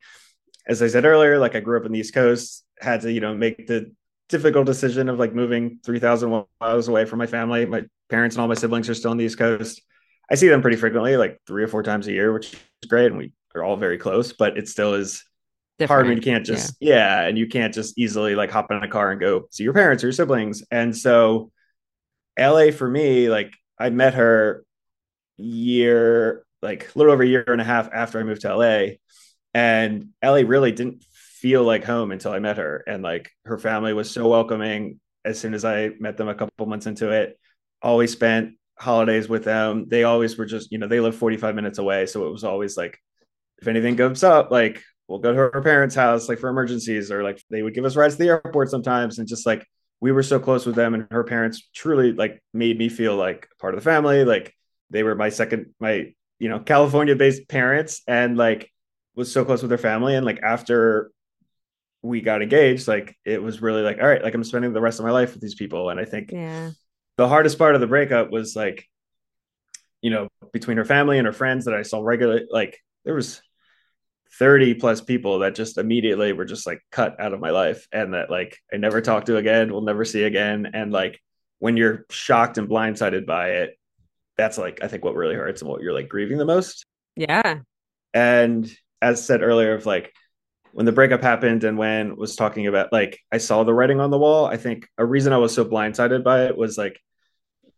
as 0.67 0.82
I 0.82 0.88
said 0.88 1.06
earlier, 1.06 1.38
like 1.38 1.56
I 1.56 1.60
grew 1.60 1.80
up 1.80 1.86
in 1.86 1.91
the 1.91 1.99
East 1.99 2.13
Coast, 2.13 2.65
had 2.80 3.01
to, 3.01 3.12
you 3.12 3.21
know, 3.21 3.36
make 3.36 3.67
the 3.67 3.91
difficult 4.30 4.65
decision 4.65 5.10
of 5.10 5.19
like 5.19 5.34
moving 5.34 5.80
3,000 5.86 6.45
miles 6.60 6.88
away 6.88 7.06
from 7.06 7.19
my 7.19 7.28
family. 7.28 7.65
My 7.65 7.84
parents 8.10 8.36
and 8.36 8.41
all 8.41 8.47
my 8.47 8.56
siblings 8.56 8.89
are 8.89 8.95
still 8.95 9.12
on 9.12 9.17
the 9.17 9.25
East 9.25 9.38
Coast. 9.38 9.82
I 10.30 10.36
see 10.36 10.47
them 10.47 10.62
pretty 10.62 10.78
frequently, 10.78 11.17
like 11.17 11.39
three 11.45 11.63
or 11.63 11.67
four 11.67 11.84
times 11.84 12.08
a 12.08 12.12
year, 12.12 12.34
which 12.34 12.54
is 12.54 12.89
great. 12.89 13.08
And 13.08 13.17
we 13.17 13.32
are 13.54 13.63
all 13.63 13.78
very 13.78 13.97
close, 13.97 14.34
but 14.34 14.58
it 14.58 14.67
still 14.67 14.95
is 14.95 15.23
Different. 15.78 15.89
hard 15.89 16.08
when 16.08 16.17
you 16.17 16.23
can't 16.23 16.45
just, 16.45 16.75
yeah. 16.80 17.21
yeah. 17.21 17.28
And 17.28 17.38
you 17.38 17.47
can't 17.47 17.73
just 17.73 17.97
easily 17.97 18.36
like 18.36 18.49
hop 18.49 18.71
in 18.71 18.78
a 18.78 18.88
car 18.88 19.12
and 19.12 19.21
go 19.21 19.47
see 19.51 19.63
your 19.63 19.73
parents 19.73 20.04
or 20.04 20.08
your 20.08 20.13
siblings. 20.13 20.63
And 20.71 20.97
so 20.97 21.51
LA 22.39 22.71
for 22.71 22.89
me, 22.89 23.30
like 23.30 23.54
I 23.78 23.91
met 23.91 24.15
her 24.15 24.65
year, 25.38 26.43
like 26.63 26.89
a 26.95 26.97
little 26.97 27.13
over 27.13 27.21
a 27.21 27.28
year 27.28 27.43
and 27.47 27.62
a 27.62 27.65
half 27.65 27.89
after 27.93 28.19
I 28.19 28.23
moved 28.23 28.41
to 28.41 28.56
LA 28.56 28.95
and 29.56 30.10
LA 30.22 30.41
really 30.46 30.74
didn't 30.74 31.02
feel 31.06 31.63
like 31.63 31.86
home 31.86 32.12
until 32.12 32.34
I 32.34 32.39
met 32.39 32.58
her. 32.58 32.84
And 32.86 33.02
like 33.02 33.32
her 33.46 33.58
family 33.58 33.94
was 33.94 34.12
so 34.12 34.28
welcoming 34.28 35.00
as 35.24 35.39
soon 35.39 35.54
as 35.54 35.63
I 35.63 35.91
met 35.98 36.18
them 36.18 36.28
a 36.28 36.36
couple 36.36 36.65
months 36.65 36.88
into 36.88 37.12
it. 37.12 37.39
Always 37.82 38.12
spent 38.12 38.56
holidays 38.78 39.30
with 39.30 39.46
them. 39.46 39.86
They 39.88 40.04
always 40.04 40.38
were 40.38 40.46
just, 40.46 40.74
you 40.74 40.78
know, 40.78 40.89
they 40.89 41.00
live 41.00 41.15
45 41.15 41.56
minutes 41.56 41.78
away. 41.78 42.06
So 42.06 42.28
it 42.28 42.32
was 42.32 42.44
always 42.44 42.76
like, 42.76 43.00
if 43.60 43.70
anything 43.70 43.96
goes 43.96 44.26
up, 44.26 44.52
like 44.52 44.84
we'll 45.08 45.20
go 45.20 45.32
to 45.32 45.38
her 45.38 45.62
parents' 45.62 45.96
house, 45.96 46.28
like 46.28 46.39
for 46.39 46.50
emergencies, 46.50 47.10
or 47.10 47.24
like 47.24 47.41
they 47.50 47.62
would 47.62 47.74
give 47.74 47.86
us 47.86 47.96
rides 47.96 48.15
to 48.15 48.24
the 48.24 48.30
airport 48.30 48.70
sometimes. 48.70 49.20
And 49.20 49.28
just 49.28 49.46
like 49.46 49.65
we 50.02 50.12
were 50.12 50.24
so 50.24 50.38
close 50.38 50.65
with 50.65 50.76
them, 50.76 50.94
and 50.94 51.08
her 51.12 51.24
parents 51.24 51.70
truly 51.74 52.12
like 52.12 52.44
made 52.54 52.78
me 52.78 52.89
feel 52.89 53.15
like 53.15 53.48
part 53.62 53.74
of 53.74 53.80
the 53.80 53.89
family. 53.89 54.26
Like 54.26 54.54
they 54.89 55.04
were 55.04 55.15
my 55.15 55.30
second, 55.30 55.74
my, 55.80 56.12
you 56.39 56.50
know, 56.50 56.60
California 56.60 57.15
based 57.15 57.48
parents. 57.48 58.02
And 58.06 58.36
like 58.36 58.70
was 59.15 59.32
so 59.32 59.45
close 59.45 59.62
with 59.62 59.71
her 59.71 59.78
family 59.78 60.15
and 60.15 60.25
like 60.25 60.41
after 60.43 61.12
we 62.01 62.21
got 62.21 62.41
engaged 62.41 62.88
like 62.88 63.17
it 63.25 63.41
was 63.41 63.62
really 63.62 63.82
like 63.82 63.97
all 63.99 64.08
right 64.08 64.23
like 64.23 64.34
i'm 64.34 64.43
spending 64.43 64.73
the 64.73 64.82
rest 64.82 64.99
of 64.99 65.06
my 65.06 65.12
life 65.12 65.34
with 65.34 65.41
these 65.41 65.56
people. 65.56 65.89
And 65.89 65.99
i 65.99 66.06
think 66.06 66.32
yeah. 66.32 66.71
the 67.17 67.28
hardest 67.28 67.58
part 67.58 67.75
of 67.75 67.82
the 67.82 67.88
breakup 67.88 68.32
was 68.32 68.56
like 68.56 68.88
you 70.01 70.12
know 70.12 70.28
between 70.54 70.78
her 70.78 70.86
family 70.86 71.17
and 71.17 71.25
her 71.25 71.34
friends 71.34 71.65
that 71.65 71.73
i 71.73 71.82
saw 71.82 72.01
regularly 72.01 72.45
like 72.51 72.80
there 73.06 73.15
was 73.15 73.41
30 74.38 74.75
plus 74.75 75.01
people 75.01 75.39
that 75.39 75.56
just 75.56 75.78
immediately 75.78 76.34
were 76.34 76.45
just 76.45 76.67
like 76.67 76.82
cut 76.91 77.19
out 77.19 77.34
of 77.34 77.39
my 77.39 77.51
life 77.51 77.88
and 77.91 78.13
that 78.13 78.30
like 78.30 78.58
i 78.73 78.78
never 78.78 79.01
talk 79.01 79.25
to 79.25 79.38
again 79.38 79.71
we'll 79.71 79.82
never 79.82 80.06
see 80.06 80.23
again 80.23 80.69
and 80.73 80.91
like 80.91 81.19
when 81.60 81.78
you're 81.78 82.06
shocked 82.10 82.58
and 82.58 82.69
blindsided 82.69 83.25
by 83.25 83.51
it 83.51 83.80
that's 84.38 84.58
like 84.58 84.84
i 84.84 84.88
think 84.88 85.04
what 85.04 85.15
really 85.15 85.36
hurts 85.36 85.62
and 85.62 85.69
what 85.69 85.82
you're 85.82 85.93
like 85.93 86.10
grieving 86.10 86.38
the 86.38 86.45
most. 86.45 86.86
Yeah. 87.15 87.60
And 88.13 88.69
as 89.01 89.25
said 89.25 89.41
earlier 89.41 89.73
of 89.73 89.86
like 89.86 90.13
when 90.73 90.86
the 90.86 90.91
breakup 90.91 91.21
happened 91.21 91.63
and 91.63 91.77
when 91.77 92.15
was 92.17 92.36
talking 92.36 92.67
about 92.67 92.91
like 92.91 93.19
I 93.31 93.38
saw 93.38 93.63
the 93.63 93.73
writing 93.73 93.99
on 93.99 94.12
the 94.12 94.17
wall, 94.17 94.45
I 94.45 94.58
think 94.58 94.88
a 94.97 95.05
reason 95.05 95.34
I 95.34 95.38
was 95.38 95.53
so 95.53 95.63
blindsided 95.63 96.23
by 96.23 96.45
it 96.45 96.58
was 96.58 96.77
like 96.77 96.99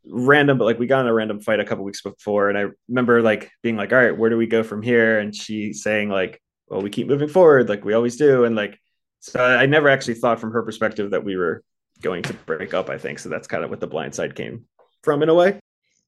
random, 0.05 0.57
but 0.57 0.65
like 0.65 0.79
we 0.79 0.87
got 0.87 1.01
in 1.01 1.07
a 1.07 1.13
random 1.13 1.39
fight 1.39 1.59
a 1.59 1.65
couple 1.65 1.83
weeks 1.83 2.01
before, 2.01 2.49
and 2.49 2.57
I 2.57 2.65
remember 2.87 3.21
like 3.21 3.51
being 3.61 3.77
like, 3.77 3.91
"All 3.93 3.99
right, 3.99 4.17
where 4.17 4.29
do 4.29 4.37
we 4.37 4.47
go 4.47 4.63
from 4.63 4.81
here?" 4.81 5.19
And 5.19 5.35
she 5.35 5.73
saying 5.73 6.09
like, 6.09 6.41
"Well, 6.69 6.81
we 6.81 6.89
keep 6.89 7.07
moving 7.07 7.29
forward, 7.29 7.69
like 7.69 7.85
we 7.85 7.93
always 7.93 8.15
do," 8.17 8.45
and 8.45 8.55
like 8.55 8.79
so 9.19 9.43
I 9.43 9.65
never 9.65 9.89
actually 9.89 10.15
thought 10.15 10.39
from 10.39 10.51
her 10.51 10.63
perspective 10.63 11.11
that 11.11 11.23
we 11.23 11.35
were 11.35 11.63
going 12.01 12.23
to 12.23 12.33
break 12.33 12.73
up, 12.73 12.89
I 12.89 12.97
think. 12.97 13.19
So 13.19 13.29
that's 13.29 13.47
kind 13.47 13.63
of 13.63 13.69
what 13.69 13.79
the 13.79 13.87
blind 13.87 14.15
side 14.15 14.35
came 14.35 14.65
from 15.03 15.23
in 15.23 15.29
a 15.29 15.33
way. 15.33 15.59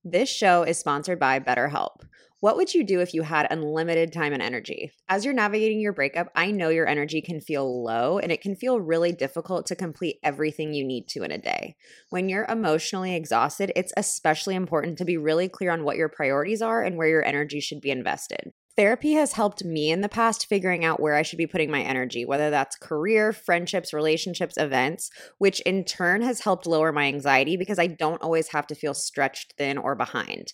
This 0.04 0.30
show 0.30 0.64
is 0.64 0.78
sponsored 0.78 1.20
by 1.20 1.40
BetterHelp. 1.40 2.02
What 2.42 2.56
would 2.56 2.74
you 2.74 2.86
do 2.86 3.02
if 3.02 3.14
you 3.14 3.24
had 3.24 3.48
unlimited 3.52 4.14
time 4.14 4.32
and 4.32 4.42
energy? 4.42 4.92
As 5.10 5.26
you're 5.26 5.34
navigating 5.34 5.82
your 5.82 5.92
breakup, 5.92 6.30
I 6.34 6.52
know 6.52 6.70
your 6.70 6.88
energy 6.88 7.22
can 7.22 7.42
feel 7.42 7.84
low 7.84 8.18
and 8.18 8.32
it 8.32 8.40
can 8.40 8.56
feel 8.56 8.80
really 8.80 9.12
difficult 9.12 9.66
to 9.66 9.76
complete 9.76 10.20
everything 10.24 10.74
you 10.74 10.86
need 10.86 11.10
to 11.10 11.24
in 11.24 11.32
a 11.32 11.38
day. 11.38 11.76
When 12.12 12.30
you're 12.30 12.46
emotionally 12.46 13.14
exhausted, 13.14 13.74
it's 13.76 13.92
especially 13.98 14.56
important 14.56 14.98
to 15.00 15.06
be 15.06 15.18
really 15.18 15.50
clear 15.50 15.72
on 15.72 15.84
what 15.84 15.98
your 15.98 16.08
priorities 16.08 16.62
are 16.62 16.82
and 16.82 16.96
where 16.96 17.10
your 17.10 17.26
energy 17.26 17.60
should 17.60 17.82
be 17.82 17.92
invested. 17.92 18.54
Therapy 18.80 19.12
has 19.16 19.34
helped 19.34 19.66
me 19.66 19.92
in 19.92 20.00
the 20.00 20.08
past 20.08 20.48
figuring 20.48 20.86
out 20.86 21.02
where 21.02 21.16
I 21.16 21.22
should 21.22 21.36
be 21.36 21.46
putting 21.46 21.70
my 21.70 21.82
energy, 21.82 22.24
whether 22.24 22.50
that's 22.50 22.78
career, 22.78 23.34
friendships, 23.34 23.92
relationships, 23.92 24.56
events, 24.56 25.10
which 25.38 25.60
in 25.66 25.84
turn 25.84 26.22
has 26.22 26.40
helped 26.40 26.66
lower 26.66 26.94
my 26.94 27.08
anxiety 27.08 27.58
because 27.58 27.78
I 27.78 27.88
don't 27.88 28.22
always 28.22 28.48
have 28.54 28.68
to 28.68 28.76
feel 28.76 28.94
stretched 28.94 29.56
thin 29.58 29.78
or 29.78 29.96
behind. 29.96 30.54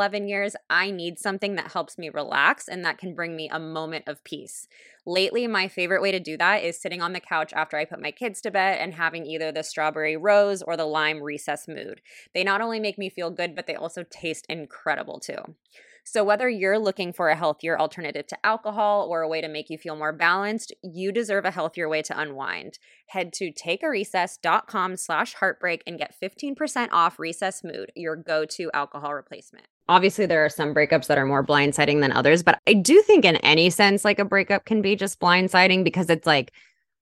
11 0.01 0.27
years, 0.27 0.55
I 0.67 0.89
need 0.89 1.19
something 1.19 1.53
that 1.57 1.73
helps 1.73 1.95
me 1.95 2.09
relax 2.09 2.67
and 2.67 2.83
that 2.83 2.97
can 2.97 3.13
bring 3.13 3.35
me 3.35 3.47
a 3.49 3.59
moment 3.59 4.05
of 4.07 4.23
peace. 4.23 4.67
Lately, 5.05 5.45
my 5.45 5.67
favorite 5.67 6.01
way 6.01 6.11
to 6.11 6.19
do 6.19 6.37
that 6.37 6.63
is 6.63 6.81
sitting 6.81 7.03
on 7.03 7.13
the 7.13 7.19
couch 7.19 7.53
after 7.53 7.77
I 7.77 7.85
put 7.85 8.01
my 8.01 8.09
kids 8.09 8.41
to 8.41 8.49
bed 8.49 8.79
and 8.79 8.95
having 8.95 9.27
either 9.27 9.51
the 9.51 9.61
strawberry 9.61 10.17
rose 10.17 10.63
or 10.63 10.75
the 10.75 10.85
lime 10.85 11.21
recess 11.21 11.67
mood. 11.67 12.01
They 12.33 12.43
not 12.43 12.61
only 12.61 12.79
make 12.79 12.97
me 12.97 13.11
feel 13.11 13.29
good, 13.29 13.55
but 13.55 13.67
they 13.67 13.75
also 13.75 14.03
taste 14.09 14.47
incredible 14.49 15.19
too. 15.19 15.55
So, 16.03 16.23
whether 16.23 16.49
you're 16.49 16.79
looking 16.79 17.13
for 17.13 17.29
a 17.29 17.35
healthier 17.35 17.79
alternative 17.79 18.27
to 18.27 18.45
alcohol 18.45 19.07
or 19.09 19.21
a 19.21 19.27
way 19.27 19.41
to 19.41 19.47
make 19.47 19.69
you 19.69 19.77
feel 19.77 19.95
more 19.95 20.11
balanced, 20.11 20.73
you 20.83 21.11
deserve 21.11 21.45
a 21.45 21.51
healthier 21.51 21.87
way 21.87 22.01
to 22.03 22.19
unwind. 22.19 22.79
Head 23.07 23.33
to 23.33 23.51
takearecess.com 23.51 24.97
slash 24.97 25.33
heartbreak 25.35 25.83
and 25.85 25.97
get 25.97 26.15
15% 26.21 26.89
off 26.91 27.19
Recess 27.19 27.63
Mood, 27.63 27.91
your 27.95 28.15
go 28.15 28.45
to 28.45 28.71
alcohol 28.73 29.13
replacement. 29.13 29.67
Obviously, 29.87 30.25
there 30.25 30.43
are 30.43 30.49
some 30.49 30.73
breakups 30.73 31.07
that 31.07 31.17
are 31.17 31.25
more 31.25 31.45
blindsiding 31.45 32.01
than 32.01 32.11
others, 32.11 32.43
but 32.43 32.59
I 32.67 32.73
do 32.73 33.01
think, 33.01 33.25
in 33.25 33.35
any 33.37 33.69
sense, 33.69 34.05
like 34.05 34.19
a 34.19 34.25
breakup 34.25 34.65
can 34.65 34.81
be 34.81 34.95
just 34.95 35.19
blindsiding 35.19 35.83
because 35.83 36.09
it's 36.09 36.27
like 36.27 36.51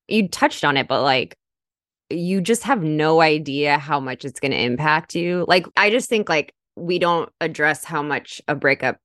you 0.08 0.28
touched 0.28 0.64
on 0.64 0.76
it, 0.76 0.88
but 0.88 1.04
like 1.04 1.38
you 2.10 2.42
just 2.42 2.64
have 2.64 2.84
no 2.84 3.22
idea 3.22 3.78
how 3.78 4.00
much 4.00 4.26
it's 4.26 4.40
going 4.40 4.52
to 4.52 4.62
impact 4.62 5.16
you. 5.16 5.46
Like, 5.48 5.68
I 5.78 5.90
just 5.90 6.10
think, 6.10 6.28
like, 6.28 6.54
we 6.80 7.00
don't 7.00 7.30
address 7.42 7.84
how 7.84 8.02
much 8.02 8.42
a 8.48 8.56
breakup 8.56 8.98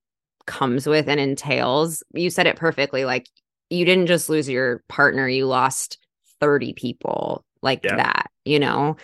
comes 0.47 0.87
with 0.87 1.07
and 1.07 1.19
entails. 1.19 2.03
You 2.13 2.29
said 2.29 2.47
it 2.47 2.55
perfectly. 2.55 3.05
Like 3.05 3.27
you 3.69 3.85
didn't 3.85 4.07
just 4.07 4.29
lose 4.29 4.49
your 4.49 4.83
partner, 4.87 5.27
you 5.27 5.45
lost 5.45 5.97
30 6.39 6.73
people 6.73 7.43
like 7.61 7.83
yeah. 7.83 7.95
that, 7.95 8.31
you 8.43 8.59
know, 8.59 8.97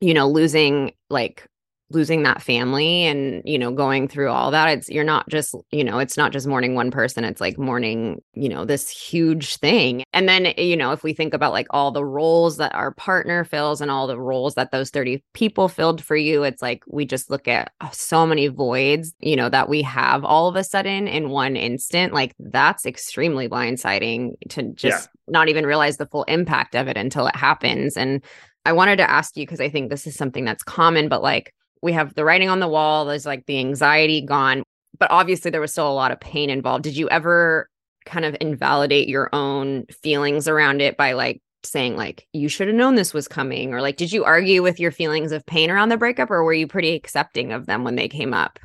you 0.00 0.14
know, 0.14 0.28
losing 0.28 0.92
like 1.10 1.46
losing 1.90 2.22
that 2.22 2.42
family 2.42 3.04
and 3.04 3.42
you 3.46 3.58
know 3.58 3.72
going 3.72 4.08
through 4.08 4.28
all 4.28 4.50
that 4.50 4.68
it's 4.68 4.90
you're 4.90 5.04
not 5.04 5.26
just 5.28 5.54
you 5.70 5.82
know 5.82 5.98
it's 5.98 6.16
not 6.16 6.32
just 6.32 6.46
mourning 6.46 6.74
one 6.74 6.90
person 6.90 7.24
it's 7.24 7.40
like 7.40 7.58
mourning 7.58 8.20
you 8.34 8.48
know 8.48 8.64
this 8.64 8.90
huge 8.90 9.56
thing 9.56 10.04
and 10.12 10.28
then 10.28 10.52
you 10.58 10.76
know 10.76 10.92
if 10.92 11.02
we 11.02 11.14
think 11.14 11.32
about 11.32 11.52
like 11.52 11.66
all 11.70 11.90
the 11.90 12.04
roles 12.04 12.58
that 12.58 12.74
our 12.74 12.92
partner 12.92 13.42
fills 13.42 13.80
and 13.80 13.90
all 13.90 14.06
the 14.06 14.20
roles 14.20 14.54
that 14.54 14.70
those 14.70 14.90
30 14.90 15.22
people 15.32 15.68
filled 15.68 16.02
for 16.02 16.16
you 16.16 16.42
it's 16.42 16.60
like 16.60 16.82
we 16.88 17.06
just 17.06 17.30
look 17.30 17.48
at 17.48 17.72
uh, 17.80 17.88
so 17.90 18.26
many 18.26 18.48
voids 18.48 19.14
you 19.20 19.36
know 19.36 19.48
that 19.48 19.68
we 19.68 19.80
have 19.80 20.24
all 20.24 20.46
of 20.46 20.56
a 20.56 20.64
sudden 20.64 21.08
in 21.08 21.30
one 21.30 21.56
instant 21.56 22.12
like 22.12 22.34
that's 22.38 22.84
extremely 22.84 23.48
blindsiding 23.48 24.32
to 24.50 24.62
just 24.74 25.08
yeah. 25.08 25.32
not 25.32 25.48
even 25.48 25.64
realize 25.64 25.96
the 25.96 26.06
full 26.06 26.24
impact 26.24 26.74
of 26.74 26.86
it 26.86 26.98
until 26.98 27.26
it 27.26 27.36
happens 27.36 27.96
and 27.96 28.22
I 28.64 28.72
wanted 28.72 28.96
to 28.96 29.10
ask 29.10 29.34
you 29.34 29.46
because 29.46 29.62
I 29.62 29.70
think 29.70 29.88
this 29.88 30.06
is 30.06 30.14
something 30.14 30.44
that's 30.44 30.62
common, 30.62 31.08
but 31.08 31.22
like, 31.22 31.54
we 31.82 31.92
have 31.92 32.14
the 32.14 32.24
writing 32.24 32.48
on 32.48 32.60
the 32.60 32.68
wall 32.68 33.04
there's 33.04 33.26
like 33.26 33.46
the 33.46 33.58
anxiety 33.58 34.20
gone 34.20 34.62
but 34.98 35.10
obviously 35.10 35.50
there 35.50 35.60
was 35.60 35.72
still 35.72 35.90
a 35.90 35.92
lot 35.92 36.12
of 36.12 36.20
pain 36.20 36.50
involved. 36.50 36.84
Did 36.84 36.96
you 36.96 37.08
ever 37.08 37.68
kind 38.06 38.24
of 38.24 38.36
invalidate 38.40 39.08
your 39.08 39.28
own 39.34 39.84
feelings 39.86 40.48
around 40.48 40.80
it 40.80 40.96
by 40.96 41.12
like 41.12 41.42
saying 41.64 41.96
like 41.96 42.26
you 42.32 42.48
should 42.48 42.68
have 42.68 42.76
known 42.76 42.94
this 42.94 43.12
was 43.12 43.28
coming 43.28 43.74
or 43.74 43.82
like 43.82 43.96
did 43.96 44.12
you 44.12 44.24
argue 44.24 44.62
with 44.62 44.78
your 44.78 44.92
feelings 44.92 45.32
of 45.32 45.44
pain 45.44 45.70
around 45.70 45.88
the 45.88 45.96
breakup 45.96 46.30
or 46.30 46.44
were 46.44 46.54
you 46.54 46.68
pretty 46.68 46.94
accepting 46.94 47.52
of 47.52 47.66
them 47.66 47.84
when 47.84 47.96
they 47.96 48.08
came 48.08 48.32
up? 48.32 48.58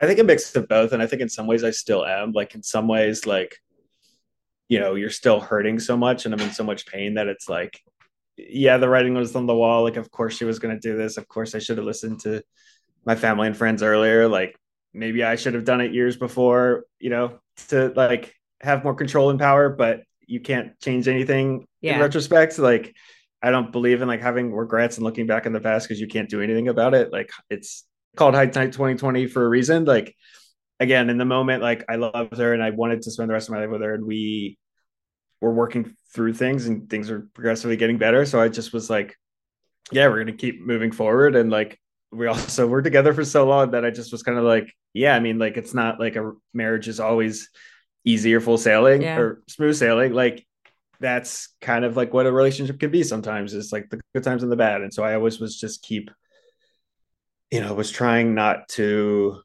I 0.00 0.06
think 0.06 0.20
a 0.20 0.24
mix 0.24 0.54
of 0.54 0.68
both 0.68 0.92
and 0.92 1.02
i 1.02 1.06
think 1.06 1.20
in 1.20 1.28
some 1.28 1.46
ways 1.46 1.64
i 1.64 1.70
still 1.70 2.06
am. 2.06 2.32
Like 2.32 2.54
in 2.54 2.62
some 2.62 2.88
ways 2.88 3.26
like 3.26 3.56
you 4.68 4.78
know 4.78 4.94
you're 4.94 5.10
still 5.10 5.40
hurting 5.40 5.80
so 5.80 5.96
much 5.96 6.24
and 6.24 6.34
i'm 6.34 6.40
in 6.40 6.52
so 6.52 6.64
much 6.64 6.86
pain 6.86 7.14
that 7.14 7.26
it's 7.26 7.48
like 7.48 7.82
yeah, 8.38 8.76
the 8.76 8.88
writing 8.88 9.14
was 9.14 9.34
on 9.34 9.46
the 9.46 9.54
wall. 9.54 9.82
Like, 9.82 9.96
of 9.96 10.10
course 10.10 10.36
she 10.36 10.44
was 10.44 10.58
going 10.58 10.74
to 10.74 10.80
do 10.80 10.96
this. 10.96 11.16
Of 11.16 11.28
course 11.28 11.54
I 11.54 11.58
should 11.58 11.78
have 11.78 11.86
listened 11.86 12.20
to 12.20 12.42
my 13.04 13.16
family 13.16 13.48
and 13.48 13.56
friends 13.56 13.82
earlier. 13.82 14.28
Like, 14.28 14.56
maybe 14.94 15.24
I 15.24 15.36
should 15.36 15.54
have 15.54 15.64
done 15.64 15.80
it 15.80 15.92
years 15.92 16.16
before, 16.16 16.84
you 16.98 17.10
know, 17.10 17.40
to 17.68 17.92
like 17.94 18.34
have 18.60 18.84
more 18.84 18.94
control 18.94 19.30
and 19.30 19.38
power, 19.38 19.68
but 19.68 20.02
you 20.26 20.40
can't 20.40 20.78
change 20.80 21.08
anything 21.08 21.66
yeah. 21.80 21.94
in 21.94 22.00
retrospect. 22.00 22.58
Like, 22.58 22.94
I 23.42 23.50
don't 23.50 23.72
believe 23.72 24.02
in 24.02 24.08
like 24.08 24.20
having 24.20 24.52
regrets 24.52 24.96
and 24.96 25.04
looking 25.04 25.26
back 25.26 25.46
in 25.46 25.52
the 25.52 25.60
past 25.60 25.88
because 25.88 26.00
you 26.00 26.08
can't 26.08 26.28
do 26.28 26.40
anything 26.40 26.68
about 26.68 26.94
it. 26.94 27.12
Like, 27.12 27.30
it's 27.50 27.84
called 28.16 28.34
High 28.34 28.44
hindsight 28.44 28.72
2020 28.72 29.26
for 29.26 29.44
a 29.44 29.48
reason. 29.48 29.84
Like, 29.84 30.14
again, 30.80 31.10
in 31.10 31.18
the 31.18 31.24
moment, 31.24 31.62
like 31.62 31.84
I 31.88 31.96
loved 31.96 32.38
her 32.38 32.52
and 32.52 32.62
I 32.62 32.70
wanted 32.70 33.02
to 33.02 33.10
spend 33.10 33.30
the 33.30 33.34
rest 33.34 33.48
of 33.48 33.54
my 33.54 33.60
life 33.62 33.70
with 33.70 33.82
her, 33.82 33.94
and 33.94 34.04
we 34.04 34.58
we're 35.40 35.52
working 35.52 35.94
through 36.12 36.34
things 36.34 36.66
and 36.66 36.88
things 36.90 37.10
are 37.10 37.28
progressively 37.34 37.76
getting 37.76 37.98
better. 37.98 38.24
So 38.24 38.40
I 38.40 38.48
just 38.48 38.72
was 38.72 38.90
like, 38.90 39.16
yeah, 39.92 40.08
we're 40.08 40.18
gonna 40.18 40.32
keep 40.32 40.60
moving 40.60 40.92
forward. 40.92 41.36
And 41.36 41.50
like 41.50 41.78
we 42.10 42.26
also 42.26 42.66
were 42.66 42.82
together 42.82 43.12
for 43.12 43.24
so 43.24 43.46
long 43.46 43.72
that 43.72 43.84
I 43.84 43.90
just 43.90 44.12
was 44.12 44.22
kind 44.22 44.38
of 44.38 44.44
like, 44.44 44.72
yeah, 44.92 45.14
I 45.14 45.20
mean, 45.20 45.38
like 45.38 45.56
it's 45.56 45.74
not 45.74 46.00
like 46.00 46.16
a 46.16 46.32
marriage 46.52 46.88
is 46.88 47.00
always 47.00 47.50
easy 48.04 48.34
or 48.34 48.40
full 48.40 48.58
sailing 48.58 49.02
yeah. 49.02 49.18
or 49.18 49.42
smooth 49.48 49.76
sailing. 49.76 50.12
Like 50.12 50.46
that's 51.00 51.54
kind 51.60 51.84
of 51.84 51.96
like 51.96 52.12
what 52.12 52.26
a 52.26 52.32
relationship 52.32 52.80
can 52.80 52.90
be 52.90 53.02
sometimes. 53.02 53.54
It's 53.54 53.72
like 53.72 53.88
the 53.90 54.00
good 54.14 54.24
times 54.24 54.42
and 54.42 54.50
the 54.50 54.56
bad. 54.56 54.80
And 54.80 54.92
so 54.92 55.04
I 55.04 55.14
always 55.14 55.38
was 55.38 55.58
just 55.58 55.82
keep, 55.82 56.10
you 57.50 57.60
know, 57.60 57.74
was 57.74 57.90
trying 57.90 58.34
not 58.34 58.68
to 58.70 59.42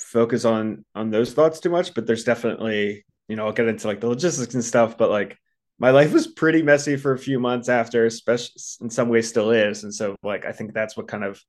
focus 0.00 0.44
on 0.44 0.84
on 0.94 1.10
those 1.10 1.32
thoughts 1.32 1.60
too 1.60 1.70
much, 1.70 1.94
but 1.94 2.06
there's 2.06 2.24
definitely 2.24 3.04
you 3.28 3.36
know, 3.36 3.46
I'll 3.46 3.52
get 3.52 3.68
into 3.68 3.86
like 3.86 4.00
the 4.00 4.08
logistics 4.08 4.54
and 4.54 4.64
stuff, 4.64 4.98
but 4.98 5.10
like 5.10 5.38
my 5.78 5.90
life 5.90 6.12
was 6.12 6.26
pretty 6.26 6.62
messy 6.62 6.96
for 6.96 7.12
a 7.12 7.18
few 7.18 7.40
months 7.40 7.68
after, 7.68 8.06
especially 8.06 8.60
in 8.80 8.90
some 8.90 9.08
ways 9.08 9.28
still 9.28 9.50
is. 9.50 9.84
And 9.84 9.94
so 9.94 10.16
like 10.22 10.44
I 10.44 10.52
think 10.52 10.72
that's 10.72 10.96
what 10.96 11.08
kind 11.08 11.24
of 11.24 11.40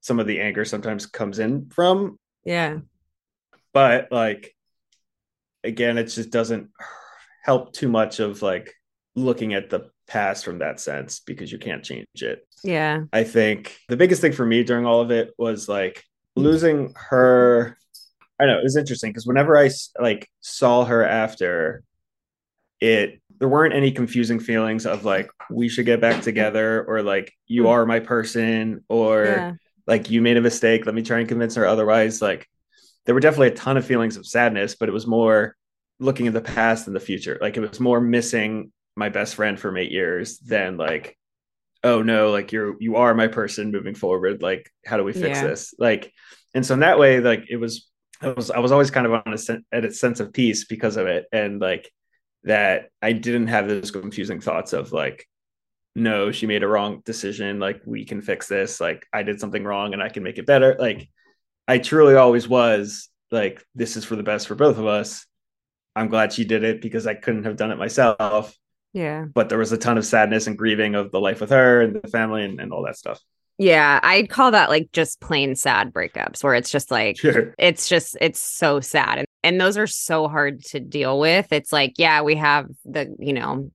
some 0.00 0.20
of 0.20 0.26
the 0.26 0.40
anger 0.40 0.64
sometimes 0.64 1.06
comes 1.06 1.38
in 1.38 1.70
from. 1.70 2.18
Yeah. 2.44 2.78
But 3.72 4.08
like 4.10 4.54
again, 5.64 5.98
it 5.98 6.04
just 6.04 6.30
doesn't 6.30 6.70
help 7.42 7.72
too 7.72 7.88
much 7.88 8.20
of 8.20 8.42
like 8.42 8.74
looking 9.14 9.54
at 9.54 9.70
the 9.70 9.90
past 10.06 10.44
from 10.44 10.58
that 10.58 10.80
sense 10.80 11.20
because 11.20 11.50
you 11.50 11.58
can't 11.58 11.84
change 11.84 12.06
it. 12.16 12.46
Yeah. 12.62 13.04
I 13.12 13.24
think 13.24 13.76
the 13.88 13.96
biggest 13.96 14.20
thing 14.20 14.32
for 14.32 14.46
me 14.46 14.62
during 14.62 14.86
all 14.86 15.00
of 15.00 15.10
it 15.10 15.32
was 15.38 15.68
like 15.68 16.04
losing 16.36 16.94
her 16.96 17.76
I 18.42 18.46
know 18.46 18.58
it 18.58 18.64
was 18.64 18.76
interesting 18.76 19.10
because 19.10 19.26
whenever 19.26 19.56
I 19.56 19.70
like 20.00 20.28
saw 20.40 20.84
her 20.84 21.04
after, 21.04 21.84
it 22.80 23.22
there 23.38 23.48
weren't 23.48 23.74
any 23.74 23.90
confusing 23.90 24.38
feelings 24.38 24.86
of 24.86 25.04
like 25.04 25.30
we 25.50 25.68
should 25.68 25.86
get 25.86 26.00
back 26.00 26.22
together 26.22 26.84
or 26.84 27.02
like 27.02 27.32
you 27.46 27.62
hmm. 27.62 27.68
are 27.68 27.86
my 27.86 28.00
person 28.00 28.84
or 28.88 29.24
yeah. 29.24 29.52
like 29.86 30.10
you 30.10 30.22
made 30.22 30.36
a 30.36 30.40
mistake 30.40 30.86
let 30.86 30.94
me 30.94 31.02
try 31.02 31.18
and 31.18 31.28
convince 31.28 31.54
her 31.54 31.66
otherwise 31.66 32.22
like 32.22 32.48
there 33.04 33.14
were 33.14 33.20
definitely 33.20 33.48
a 33.48 33.54
ton 33.54 33.76
of 33.76 33.84
feelings 33.84 34.16
of 34.16 34.26
sadness 34.26 34.74
but 34.74 34.88
it 34.88 34.92
was 34.92 35.06
more 35.06 35.56
looking 35.98 36.26
at 36.26 36.34
the 36.34 36.40
past 36.40 36.86
and 36.86 36.96
the 36.96 37.00
future 37.00 37.38
like 37.40 37.56
it 37.56 37.60
was 37.60 37.80
more 37.80 38.00
missing 38.00 38.72
my 38.96 39.08
best 39.08 39.34
friend 39.34 39.58
from 39.58 39.76
eight 39.76 39.90
years 39.90 40.38
than 40.38 40.76
like 40.76 41.16
oh 41.84 42.02
no 42.02 42.30
like 42.30 42.52
you're 42.52 42.76
you 42.80 42.96
are 42.96 43.14
my 43.14 43.28
person 43.28 43.72
moving 43.72 43.94
forward 43.94 44.42
like 44.42 44.72
how 44.84 44.96
do 44.96 45.04
we 45.04 45.12
fix 45.12 45.38
yeah. 45.38 45.46
this 45.46 45.74
like 45.78 46.12
and 46.54 46.64
so 46.66 46.74
in 46.74 46.80
that 46.80 46.98
way 46.98 47.20
like 47.20 47.44
it 47.48 47.56
was 47.56 47.88
I 48.22 48.28
was 48.28 48.50
I 48.50 48.58
was 48.60 48.72
always 48.72 48.90
kind 48.90 49.06
of 49.06 49.12
on 49.12 49.34
a 49.34 49.76
at 49.76 49.84
a 49.84 49.92
sense 49.92 50.20
of 50.20 50.32
peace 50.32 50.64
because 50.64 50.96
of 50.96 51.06
it 51.06 51.26
and 51.32 51.60
like 51.60 51.90
that 52.44 52.90
I 53.00 53.12
didn't 53.12 53.48
have 53.48 53.68
those 53.68 53.90
confusing 53.90 54.40
thoughts 54.40 54.72
of 54.72 54.92
like, 54.92 55.28
no, 55.94 56.32
she 56.32 56.46
made 56.46 56.62
a 56.62 56.68
wrong 56.68 57.02
decision. 57.04 57.58
Like, 57.58 57.82
we 57.84 58.04
can 58.04 58.22
fix 58.22 58.48
this. 58.48 58.80
Like, 58.80 59.06
I 59.12 59.22
did 59.22 59.40
something 59.40 59.62
wrong 59.64 59.92
and 59.92 60.02
I 60.02 60.08
can 60.08 60.22
make 60.22 60.38
it 60.38 60.46
better. 60.46 60.76
Like, 60.78 61.08
I 61.68 61.78
truly 61.78 62.16
always 62.16 62.48
was 62.48 63.08
like, 63.30 63.64
this 63.74 63.96
is 63.96 64.04
for 64.04 64.16
the 64.16 64.22
best 64.22 64.48
for 64.48 64.54
both 64.54 64.78
of 64.78 64.86
us. 64.86 65.26
I'm 65.94 66.08
glad 66.08 66.32
she 66.32 66.44
did 66.44 66.64
it 66.64 66.80
because 66.80 67.06
I 67.06 67.14
couldn't 67.14 67.44
have 67.44 67.56
done 67.56 67.70
it 67.70 67.78
myself. 67.78 68.56
Yeah. 68.92 69.26
But 69.32 69.48
there 69.48 69.58
was 69.58 69.72
a 69.72 69.78
ton 69.78 69.98
of 69.98 70.06
sadness 70.06 70.46
and 70.46 70.56
grieving 70.56 70.94
of 70.94 71.12
the 71.12 71.20
life 71.20 71.40
with 71.40 71.50
her 71.50 71.82
and 71.82 71.94
the 71.94 72.08
family 72.08 72.44
and, 72.44 72.60
and 72.60 72.72
all 72.72 72.84
that 72.84 72.96
stuff. 72.96 73.20
Yeah, 73.62 74.00
I'd 74.02 74.28
call 74.28 74.50
that 74.50 74.70
like 74.70 74.90
just 74.92 75.20
plain 75.20 75.54
sad 75.54 75.92
breakups 75.92 76.42
where 76.42 76.54
it's 76.56 76.68
just 76.68 76.90
like 76.90 77.16
sure. 77.16 77.54
it's 77.58 77.88
just 77.88 78.16
it's 78.20 78.40
so 78.40 78.80
sad 78.80 79.18
and 79.18 79.26
and 79.44 79.60
those 79.60 79.78
are 79.78 79.86
so 79.86 80.26
hard 80.26 80.64
to 80.66 80.80
deal 80.80 81.20
with. 81.20 81.52
It's 81.52 81.72
like 81.72 81.92
yeah, 81.96 82.22
we 82.22 82.34
have 82.34 82.66
the, 82.84 83.14
you 83.20 83.32
know, 83.32 83.70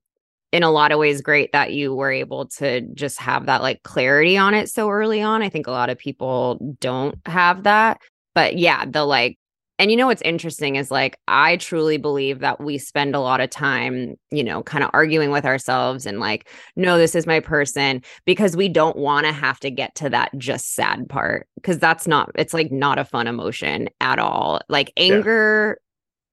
in 0.52 0.64
a 0.64 0.72
lot 0.72 0.92
of 0.92 1.00
ways 1.00 1.22
great 1.22 1.54
that 1.54 1.72
you 1.72 1.96
were 1.96 2.12
able 2.12 2.48
to 2.48 2.82
just 2.96 3.18
have 3.20 3.46
that 3.46 3.62
like 3.62 3.82
clarity 3.84 4.38
on 4.38 4.54
it 4.54 4.70
so 4.70 4.90
early 4.90 5.22
on. 5.22 5.42
I 5.42 5.48
think 5.48 5.68
a 5.68 5.72
lot 5.72 5.90
of 5.90 5.98
people 5.98 6.76
don't 6.82 7.18
have 7.26 7.64
that. 7.64 8.02
But 8.36 8.58
yeah, 8.58 8.84
the 8.86 9.06
like 9.06 9.38
and 9.80 9.92
you 9.92 9.98
know 9.98 10.08
what's 10.08 10.22
interesting 10.24 10.76
is 10.76 10.90
like 10.90 11.20
I 11.28 11.58
truly 11.58 11.98
believe 11.98 12.40
that 12.40 12.60
we 12.60 12.78
spend 12.78 13.16
a 13.16 13.20
lot 13.20 13.42
of 13.42 13.50
time, 13.50 14.16
you 14.32 14.44
know, 14.44 14.64
kind 14.64 14.84
of 14.84 14.90
arguing 14.94 15.30
with 15.30 15.46
ourselves 15.46 16.06
and 16.06 16.20
like, 16.20 16.50
no, 16.76 16.98
this 16.98 17.14
is 17.14 17.28
my 17.28 17.40
person 17.40 18.02
because 18.26 18.56
we 18.56 18.70
don't 18.70 18.98
want 18.98 19.28
to 19.28 19.32
have 19.32 19.60
to 19.60 19.70
get 19.70 19.94
to 19.96 20.10
that 20.10 20.32
just 20.38 20.74
sad 20.74 21.08
part 21.08 21.48
because 21.56 21.78
that's 21.78 22.08
not 22.08 22.32
it's 22.36 22.54
like 22.54 22.72
not 22.72 22.98
a 22.98 23.06
fun 23.06 23.28
emotion 23.28 23.88
at 24.02 24.18
all. 24.18 24.62
Like 24.68 24.92
anger, 24.98 25.80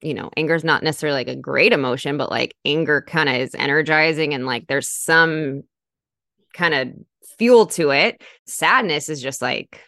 yeah. 0.01 0.09
you 0.09 0.15
know, 0.15 0.31
anger 0.37 0.55
is 0.55 0.65
not 0.65 0.83
necessarily 0.83 1.19
like 1.19 1.29
a 1.29 1.37
great 1.37 1.75
emotion, 1.75 2.17
but 2.17 2.31
like 2.31 2.55
anger 2.65 3.03
kind 3.03 3.29
of 3.29 3.35
is 3.37 3.55
energizing 3.55 4.33
and 4.33 4.47
like 4.47 4.69
there's 4.69 4.89
some 4.89 5.65
kind 6.55 6.73
of 6.73 6.89
fuel 7.37 7.67
to 7.67 7.91
it. 7.91 8.23
Sadness 8.47 9.11
is 9.11 9.21
just 9.21 9.43
like 9.43 9.83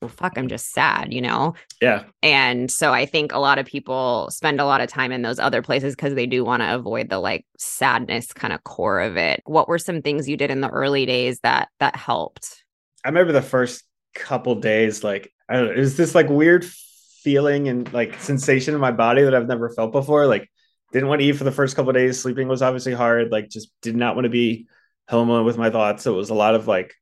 well, 0.00 0.08
fuck, 0.08 0.38
I'm 0.38 0.48
just 0.48 0.72
sad, 0.72 1.12
you 1.12 1.20
know? 1.20 1.54
Yeah. 1.80 2.04
And 2.22 2.70
so 2.70 2.92
I 2.92 3.04
think 3.04 3.32
a 3.32 3.38
lot 3.38 3.58
of 3.58 3.66
people 3.66 4.28
spend 4.30 4.60
a 4.60 4.64
lot 4.64 4.80
of 4.80 4.88
time 4.88 5.12
in 5.12 5.22
those 5.22 5.38
other 5.38 5.62
places 5.62 5.94
because 5.94 6.14
they 6.14 6.26
do 6.26 6.44
want 6.44 6.62
to 6.62 6.74
avoid 6.74 7.10
the 7.10 7.18
like 7.18 7.44
sadness 7.58 8.32
kind 8.32 8.52
of 8.52 8.64
core 8.64 9.00
of 9.00 9.16
it. 9.16 9.42
What 9.44 9.68
were 9.68 9.78
some 9.78 10.00
things 10.00 10.28
you 10.28 10.36
did 10.36 10.50
in 10.50 10.62
the 10.62 10.70
early 10.70 11.04
days 11.04 11.40
that 11.40 11.68
that 11.80 11.96
helped? 11.96 12.64
I 13.04 13.08
remember 13.08 13.32
the 13.32 13.42
first 13.42 13.84
couple 14.14 14.54
days, 14.54 15.04
like, 15.04 15.32
I 15.48 15.54
don't 15.56 15.66
know, 15.66 15.72
it 15.72 15.78
was 15.78 15.96
this 15.96 16.14
like 16.14 16.28
weird 16.28 16.64
feeling 16.64 17.68
and 17.68 17.92
like 17.92 18.18
sensation 18.20 18.74
in 18.74 18.80
my 18.80 18.92
body 18.92 19.22
that 19.22 19.34
I've 19.34 19.48
never 19.48 19.68
felt 19.70 19.92
before. 19.92 20.26
Like, 20.26 20.50
didn't 20.92 21.08
want 21.08 21.20
to 21.20 21.26
eat 21.26 21.36
for 21.36 21.44
the 21.44 21.52
first 21.52 21.76
couple 21.76 21.92
days. 21.92 22.20
Sleeping 22.20 22.48
was 22.48 22.62
obviously 22.62 22.94
hard. 22.94 23.30
Like, 23.30 23.48
just 23.48 23.70
did 23.82 23.94
not 23.96 24.16
want 24.16 24.24
to 24.24 24.30
be 24.30 24.66
home 25.08 25.44
with 25.44 25.58
my 25.58 25.70
thoughts. 25.70 26.04
So 26.04 26.14
it 26.14 26.16
was 26.16 26.30
a 26.30 26.34
lot 26.34 26.54
of 26.54 26.66
like 26.66 26.94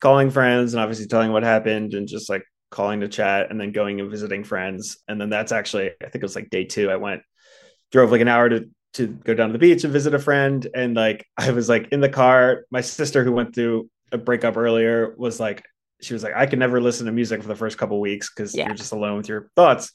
calling 0.00 0.30
friends 0.30 0.74
and 0.74 0.80
obviously 0.80 1.06
telling 1.06 1.32
what 1.32 1.42
happened 1.42 1.94
and 1.94 2.08
just 2.08 2.28
like 2.28 2.42
calling 2.70 3.00
to 3.00 3.08
chat 3.08 3.50
and 3.50 3.60
then 3.60 3.72
going 3.72 4.00
and 4.00 4.10
visiting 4.10 4.44
friends. 4.44 4.98
And 5.08 5.20
then 5.20 5.28
that's 5.28 5.52
actually, 5.52 5.90
I 5.90 6.04
think 6.04 6.16
it 6.16 6.22
was 6.22 6.36
like 6.36 6.50
day 6.50 6.64
two. 6.64 6.90
I 6.90 6.96
went, 6.96 7.22
drove 7.92 8.10
like 8.10 8.20
an 8.20 8.28
hour 8.28 8.48
to 8.48 8.68
to 8.94 9.06
go 9.06 9.34
down 9.34 9.48
to 9.48 9.52
the 9.52 9.58
beach 9.58 9.84
and 9.84 9.92
visit 9.92 10.14
a 10.14 10.18
friend. 10.18 10.66
And 10.74 10.96
like 10.96 11.26
I 11.38 11.50
was 11.50 11.68
like 11.68 11.88
in 11.92 12.00
the 12.00 12.08
car. 12.08 12.64
My 12.70 12.80
sister 12.80 13.24
who 13.24 13.32
went 13.32 13.54
through 13.54 13.88
a 14.12 14.18
breakup 14.18 14.56
earlier 14.56 15.14
was 15.16 15.38
like, 15.38 15.64
she 16.00 16.14
was 16.14 16.22
like, 16.22 16.34
I 16.34 16.46
can 16.46 16.58
never 16.58 16.80
listen 16.80 17.06
to 17.06 17.12
music 17.12 17.42
for 17.42 17.48
the 17.48 17.54
first 17.54 17.76
couple 17.76 18.00
weeks 18.00 18.30
because 18.34 18.54
yeah. 18.54 18.66
you're 18.66 18.74
just 18.74 18.92
alone 18.92 19.18
with 19.18 19.28
your 19.28 19.50
thoughts. 19.54 19.92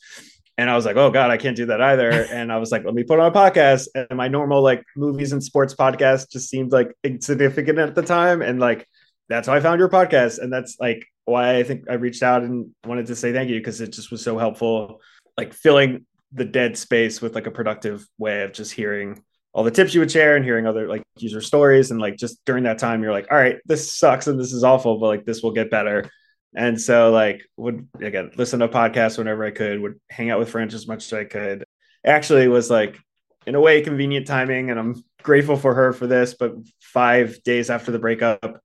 And 0.57 0.69
I 0.69 0.75
was 0.75 0.85
like, 0.85 0.95
oh 0.95 1.11
God, 1.11 1.31
I 1.31 1.37
can't 1.37 1.57
do 1.57 1.65
that 1.65 1.81
either. 1.81 2.09
and 2.31 2.51
I 2.51 2.57
was 2.57 2.71
like, 2.71 2.85
let 2.85 2.93
me 2.93 3.03
put 3.03 3.19
on 3.19 3.25
a 3.25 3.31
podcast. 3.31 3.87
And 3.95 4.17
my 4.17 4.27
normal 4.27 4.61
like 4.61 4.83
movies 4.95 5.31
and 5.31 5.43
sports 5.43 5.73
podcast 5.73 6.31
just 6.31 6.49
seemed 6.49 6.71
like 6.71 6.93
insignificant 7.03 7.79
at 7.79 7.95
the 7.95 8.03
time. 8.03 8.41
And 8.41 8.59
like 8.59 8.87
that's 9.29 9.47
how 9.47 9.53
I 9.53 9.59
found 9.59 9.79
your 9.79 9.89
podcast. 9.89 10.39
And 10.39 10.51
that's 10.51 10.77
like 10.79 11.05
why 11.25 11.57
I 11.57 11.63
think 11.63 11.89
I 11.89 11.93
reached 11.95 12.23
out 12.23 12.43
and 12.43 12.71
wanted 12.85 13.07
to 13.07 13.15
say 13.15 13.33
thank 13.33 13.49
you 13.49 13.59
because 13.59 13.81
it 13.81 13.91
just 13.91 14.11
was 14.11 14.23
so 14.23 14.37
helpful, 14.37 15.01
like 15.37 15.53
filling 15.53 16.05
the 16.31 16.45
dead 16.45 16.77
space 16.77 17.21
with 17.21 17.35
like 17.35 17.47
a 17.47 17.51
productive 17.51 18.05
way 18.17 18.43
of 18.43 18.53
just 18.53 18.71
hearing 18.71 19.23
all 19.53 19.63
the 19.63 19.71
tips 19.71 19.93
you 19.93 20.01
would 20.01 20.11
share 20.11 20.35
and 20.35 20.43
hearing 20.43 20.67
other 20.67 20.87
like 20.87 21.01
user 21.17 21.41
stories. 21.41 21.89
And 21.89 21.99
like 21.99 22.17
just 22.17 22.43
during 22.45 22.65
that 22.65 22.77
time, 22.77 23.01
you're 23.01 23.13
like, 23.13 23.27
all 23.31 23.37
right, 23.37 23.57
this 23.65 23.91
sucks 23.91 24.27
and 24.27 24.39
this 24.39 24.51
is 24.51 24.63
awful, 24.63 24.99
but 24.99 25.07
like 25.07 25.25
this 25.25 25.41
will 25.41 25.53
get 25.53 25.71
better. 25.71 26.09
And 26.55 26.79
so 26.79 27.11
like 27.11 27.41
would 27.57 27.87
again 28.01 28.31
listen 28.37 28.59
to 28.59 28.67
podcasts 28.67 29.17
whenever 29.17 29.45
I 29.45 29.51
could, 29.51 29.79
would 29.79 29.99
hang 30.09 30.29
out 30.29 30.39
with 30.39 30.49
friends 30.49 30.73
as 30.73 30.87
much 30.87 31.05
as 31.05 31.13
I 31.13 31.23
could. 31.23 31.65
Actually 32.05 32.47
was 32.47 32.69
like 32.69 32.99
in 33.47 33.55
a 33.55 33.61
way 33.61 33.81
convenient 33.81 34.27
timing 34.27 34.71
and 34.71 34.79
I'm 34.79 35.03
grateful 35.23 35.57
for 35.57 35.73
her 35.73 35.93
for 35.93 36.05
this, 36.05 36.33
but 36.33 36.53
five 36.81 37.41
days 37.43 37.69
after 37.69 37.91
the 37.91 37.99
breakup, 37.99 38.61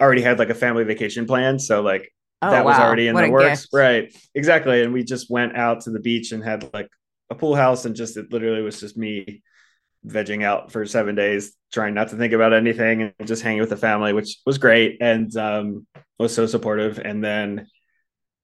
already 0.00 0.22
had 0.22 0.38
like 0.38 0.50
a 0.50 0.54
family 0.54 0.84
vacation 0.84 1.26
plan. 1.26 1.58
So 1.58 1.82
like 1.82 2.12
oh, 2.42 2.50
that 2.50 2.64
wow. 2.64 2.70
was 2.70 2.80
already 2.80 3.08
in 3.08 3.14
what 3.14 3.22
the 3.22 3.30
works. 3.30 3.62
Gift. 3.62 3.68
Right. 3.72 4.16
Exactly. 4.34 4.82
And 4.82 4.92
we 4.92 5.04
just 5.04 5.30
went 5.30 5.56
out 5.56 5.82
to 5.82 5.90
the 5.90 6.00
beach 6.00 6.32
and 6.32 6.42
had 6.42 6.72
like 6.72 6.88
a 7.30 7.34
pool 7.34 7.54
house 7.54 7.84
and 7.84 7.94
just 7.94 8.16
it 8.16 8.32
literally 8.32 8.62
was 8.62 8.80
just 8.80 8.96
me 8.96 9.42
vegging 10.06 10.42
out 10.42 10.72
for 10.72 10.86
seven 10.86 11.14
days, 11.14 11.54
trying 11.72 11.94
not 11.94 12.08
to 12.08 12.16
think 12.16 12.32
about 12.32 12.52
anything 12.52 13.02
and 13.18 13.28
just 13.28 13.42
hanging 13.42 13.60
with 13.60 13.70
the 13.70 13.76
family, 13.76 14.12
which 14.12 14.38
was 14.46 14.58
great 14.58 14.98
and 15.00 15.36
um, 15.36 15.86
was 16.18 16.34
so 16.34 16.46
supportive. 16.46 16.98
And 16.98 17.22
then 17.22 17.66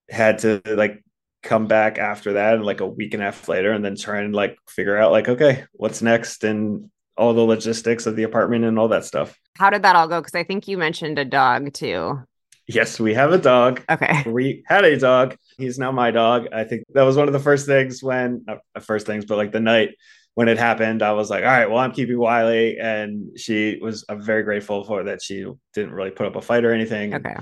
had 0.09 0.39
to 0.41 0.63
like 0.67 1.03
come 1.43 1.67
back 1.67 1.99
after 1.99 2.35
that 2.35 2.55
and 2.55 2.65
like 2.65 2.81
a 2.81 2.87
week 2.87 3.15
and 3.15 3.23
a 3.23 3.27
half 3.27 3.49
later 3.49 3.73
and 3.73 3.85
then 3.85 3.97
try 3.97 4.21
and 4.21 4.35
like 4.35 4.59
figure 4.69 4.97
out 4.97 5.13
like, 5.13 5.29
okay, 5.29 5.65
what's 5.73 6.03
next? 6.03 6.45
And 6.45 6.91
all 7.17 7.35
the 7.35 7.41
logistics 7.41 8.07
of 8.07 8.17
the 8.17 8.23
apartment 8.23 8.65
and 8.65 8.79
all 8.79 8.89
that 8.89 9.05
stuff. 9.05 9.39
How 9.57 9.71
did 9.71 9.83
that 9.83 9.97
all 9.97 10.09
go? 10.09 10.21
Because 10.21 10.35
I 10.35 10.45
think 10.45 10.69
you 10.69 10.79
mentioned 10.79 11.19
a 11.19 11.25
dog 11.25 11.73
too. 11.73 12.23
Yes, 12.67 12.99
we 12.99 13.15
have 13.15 13.33
a 13.33 13.39
dog. 13.39 13.83
Okay. 13.89 14.23
We 14.31 14.65
had 14.67 14.85
a 14.85 14.99
dog. 14.99 15.37
He's 15.57 15.79
now 15.79 15.93
my 15.93 16.11
dog. 16.11 16.49
I 16.53 16.65
think 16.65 16.85
that 16.95 17.03
was 17.03 17.17
one 17.17 17.29
of 17.29 17.33
the 17.33 17.41
first 17.41 17.67
things 17.67 18.03
when, 18.03 18.45
not 18.47 18.59
first 18.83 19.07
things, 19.07 19.25
but 19.25 19.37
like 19.37 19.53
the 19.53 19.61
night 19.61 19.91
when 20.35 20.49
it 20.49 20.59
happened, 20.59 21.03
I 21.03 21.13
was 21.13 21.31
like, 21.31 21.45
all 21.45 21.51
right, 21.51 21.71
well, 21.71 21.79
I'm 21.79 21.93
keeping 21.93 22.19
Wiley. 22.19 22.79
And 22.79 23.39
she 23.39 23.79
was, 23.81 24.05
I'm 24.09 24.21
very 24.21 24.43
grateful 24.43 24.85
for 24.85 25.05
that. 25.05 25.23
She 25.23 25.47
didn't 25.73 25.95
really 25.95 26.11
put 26.11 26.27
up 26.27 26.37
a 26.37 26.43
fight 26.43 26.65
or 26.65 26.73
anything. 26.73 27.15
Okay. 27.15 27.37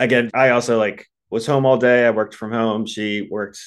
Again, 0.00 0.30
I 0.34 0.50
also 0.50 0.78
like 0.78 1.06
was 1.28 1.46
home 1.46 1.64
all 1.64 1.76
day. 1.76 2.06
I 2.06 2.10
worked 2.10 2.34
from 2.34 2.50
home. 2.50 2.86
She 2.86 3.28
worked 3.30 3.60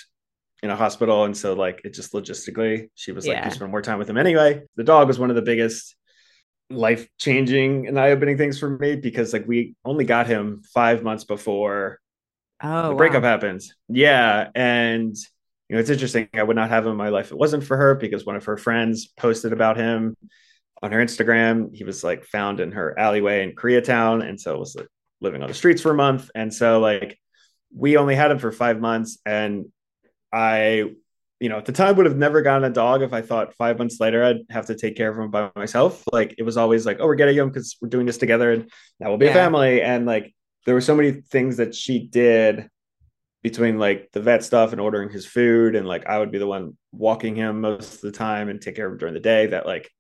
in 0.63 0.69
a 0.69 0.75
hospital. 0.75 1.25
And 1.25 1.35
so 1.35 1.53
like 1.53 1.81
it 1.83 1.93
just 1.93 2.13
logistically, 2.13 2.89
she 2.95 3.11
was 3.11 3.27
like, 3.27 3.35
yeah. 3.35 3.45
you 3.45 3.51
spend 3.51 3.69
more 3.69 3.81
time 3.81 3.99
with 3.99 4.09
him 4.09 4.17
anyway. 4.17 4.63
The 4.77 4.83
dog 4.85 5.07
was 5.07 5.19
one 5.19 5.29
of 5.29 5.35
the 5.35 5.41
biggest 5.41 5.95
life 6.69 7.07
changing 7.19 7.87
and 7.87 7.99
eye 7.99 8.11
opening 8.11 8.37
things 8.37 8.57
for 8.57 8.69
me 8.69 8.95
because 8.95 9.33
like 9.33 9.45
we 9.45 9.75
only 9.83 10.05
got 10.05 10.25
him 10.25 10.63
five 10.73 11.03
months 11.03 11.25
before 11.25 11.99
oh, 12.63 12.89
the 12.89 12.95
breakup 12.95 13.23
happens. 13.23 13.75
Yeah. 13.89 14.49
And 14.55 15.13
you 15.67 15.75
know, 15.75 15.81
it's 15.81 15.89
interesting. 15.89 16.29
I 16.33 16.43
would 16.43 16.55
not 16.55 16.69
have 16.69 16.85
him 16.85 16.91
in 16.93 16.97
my 16.97 17.09
life. 17.09 17.31
It 17.31 17.37
wasn't 17.37 17.65
for 17.65 17.75
her 17.75 17.95
because 17.95 18.25
one 18.25 18.37
of 18.37 18.45
her 18.45 18.55
friends 18.55 19.07
posted 19.07 19.51
about 19.51 19.75
him 19.75 20.15
on 20.81 20.93
her 20.93 21.03
Instagram. 21.03 21.75
He 21.75 21.83
was 21.83 22.05
like 22.05 22.23
found 22.23 22.61
in 22.61 22.71
her 22.71 22.97
alleyway 22.97 23.43
in 23.43 23.53
Koreatown. 23.53 24.27
And 24.27 24.39
so 24.39 24.57
was 24.57 24.75
like 24.77 24.87
living 25.19 25.41
on 25.41 25.49
the 25.49 25.53
streets 25.53 25.81
for 25.81 25.91
a 25.91 25.95
month. 25.95 26.31
And 26.33 26.53
so 26.53 26.79
like 26.79 27.19
we 27.75 27.97
only 27.97 28.15
had 28.15 28.31
him 28.31 28.39
for 28.39 28.51
five 28.53 28.79
months 28.79 29.17
and 29.25 29.65
I, 30.33 30.85
you 31.39 31.49
know, 31.49 31.57
at 31.57 31.65
the 31.65 31.71
time 31.71 31.95
would 31.95 32.05
have 32.05 32.17
never 32.17 32.41
gotten 32.41 32.63
a 32.63 32.73
dog 32.73 33.01
if 33.03 33.13
I 33.13 33.21
thought 33.21 33.53
five 33.53 33.77
months 33.77 33.99
later 33.99 34.23
I'd 34.23 34.37
have 34.49 34.65
to 34.67 34.75
take 34.75 34.97
care 34.97 35.09
of 35.09 35.17
him 35.17 35.29
by 35.29 35.51
myself. 35.55 36.03
Like 36.11 36.35
it 36.37 36.43
was 36.43 36.57
always 36.57 36.85
like, 36.85 36.97
oh, 36.99 37.05
we're 37.05 37.15
getting 37.15 37.37
him 37.37 37.49
because 37.49 37.77
we're 37.81 37.89
doing 37.89 38.05
this 38.05 38.17
together 38.17 38.51
and 38.51 38.69
that 38.99 39.09
will 39.09 39.17
be 39.17 39.25
yeah. 39.25 39.31
a 39.31 39.35
family. 39.35 39.81
And 39.81 40.05
like 40.05 40.33
there 40.65 40.73
were 40.73 40.81
so 40.81 40.95
many 40.95 41.11
things 41.11 41.57
that 41.57 41.75
she 41.75 42.07
did 42.07 42.69
between 43.43 43.77
like 43.77 44.09
the 44.13 44.21
vet 44.21 44.43
stuff 44.43 44.71
and 44.71 44.79
ordering 44.81 45.09
his 45.09 45.25
food 45.25 45.75
and 45.75 45.85
like 45.85 46.07
I 46.07 46.17
would 46.17 46.31
be 46.31 46.39
the 46.39 46.47
one 46.47 46.77
walking 46.93 47.35
him 47.35 47.61
most 47.61 47.95
of 47.95 48.01
the 48.01 48.11
time 48.11 48.49
and 48.49 48.61
take 48.61 48.75
care 48.75 48.87
of 48.87 48.93
him 48.93 48.97
during 48.97 49.13
the 49.13 49.19
day 49.19 49.47
that 49.47 49.65
like 49.65 49.91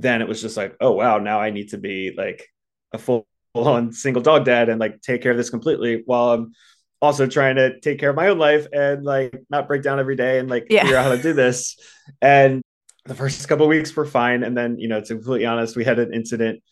then 0.00 0.20
it 0.20 0.28
was 0.28 0.42
just 0.42 0.56
like 0.56 0.76
oh 0.80 0.90
wow 0.92 1.18
now 1.18 1.40
I 1.40 1.50
need 1.50 1.68
to 1.68 1.78
be 1.78 2.12
like 2.16 2.48
a 2.92 2.98
full 2.98 3.28
on 3.54 3.92
single 3.92 4.22
dog 4.22 4.44
dad 4.44 4.68
and 4.68 4.80
like 4.80 5.00
take 5.00 5.22
care 5.22 5.30
of 5.30 5.36
this 5.36 5.50
completely 5.50 6.02
while 6.04 6.32
I'm 6.32 6.52
also 7.02 7.26
trying 7.26 7.56
to 7.56 7.80
take 7.80 7.98
care 7.98 8.10
of 8.10 8.16
my 8.16 8.28
own 8.28 8.38
life 8.38 8.66
and 8.72 9.04
like 9.04 9.34
not 9.48 9.66
break 9.68 9.82
down 9.82 9.98
every 9.98 10.16
day 10.16 10.38
and 10.38 10.50
like 10.50 10.66
yeah. 10.70 10.82
figure 10.82 10.96
out 10.96 11.04
how 11.04 11.16
to 11.16 11.22
do 11.22 11.32
this. 11.32 11.78
And 12.20 12.62
the 13.06 13.14
first 13.14 13.48
couple 13.48 13.66
weeks 13.68 13.94
were 13.96 14.04
fine. 14.04 14.42
And 14.42 14.56
then, 14.56 14.78
you 14.78 14.88
know, 14.88 15.00
to 15.00 15.14
be 15.14 15.18
completely 15.20 15.46
honest, 15.46 15.76
we 15.76 15.84
had 15.84 15.98
an 15.98 16.12
incident 16.12 16.62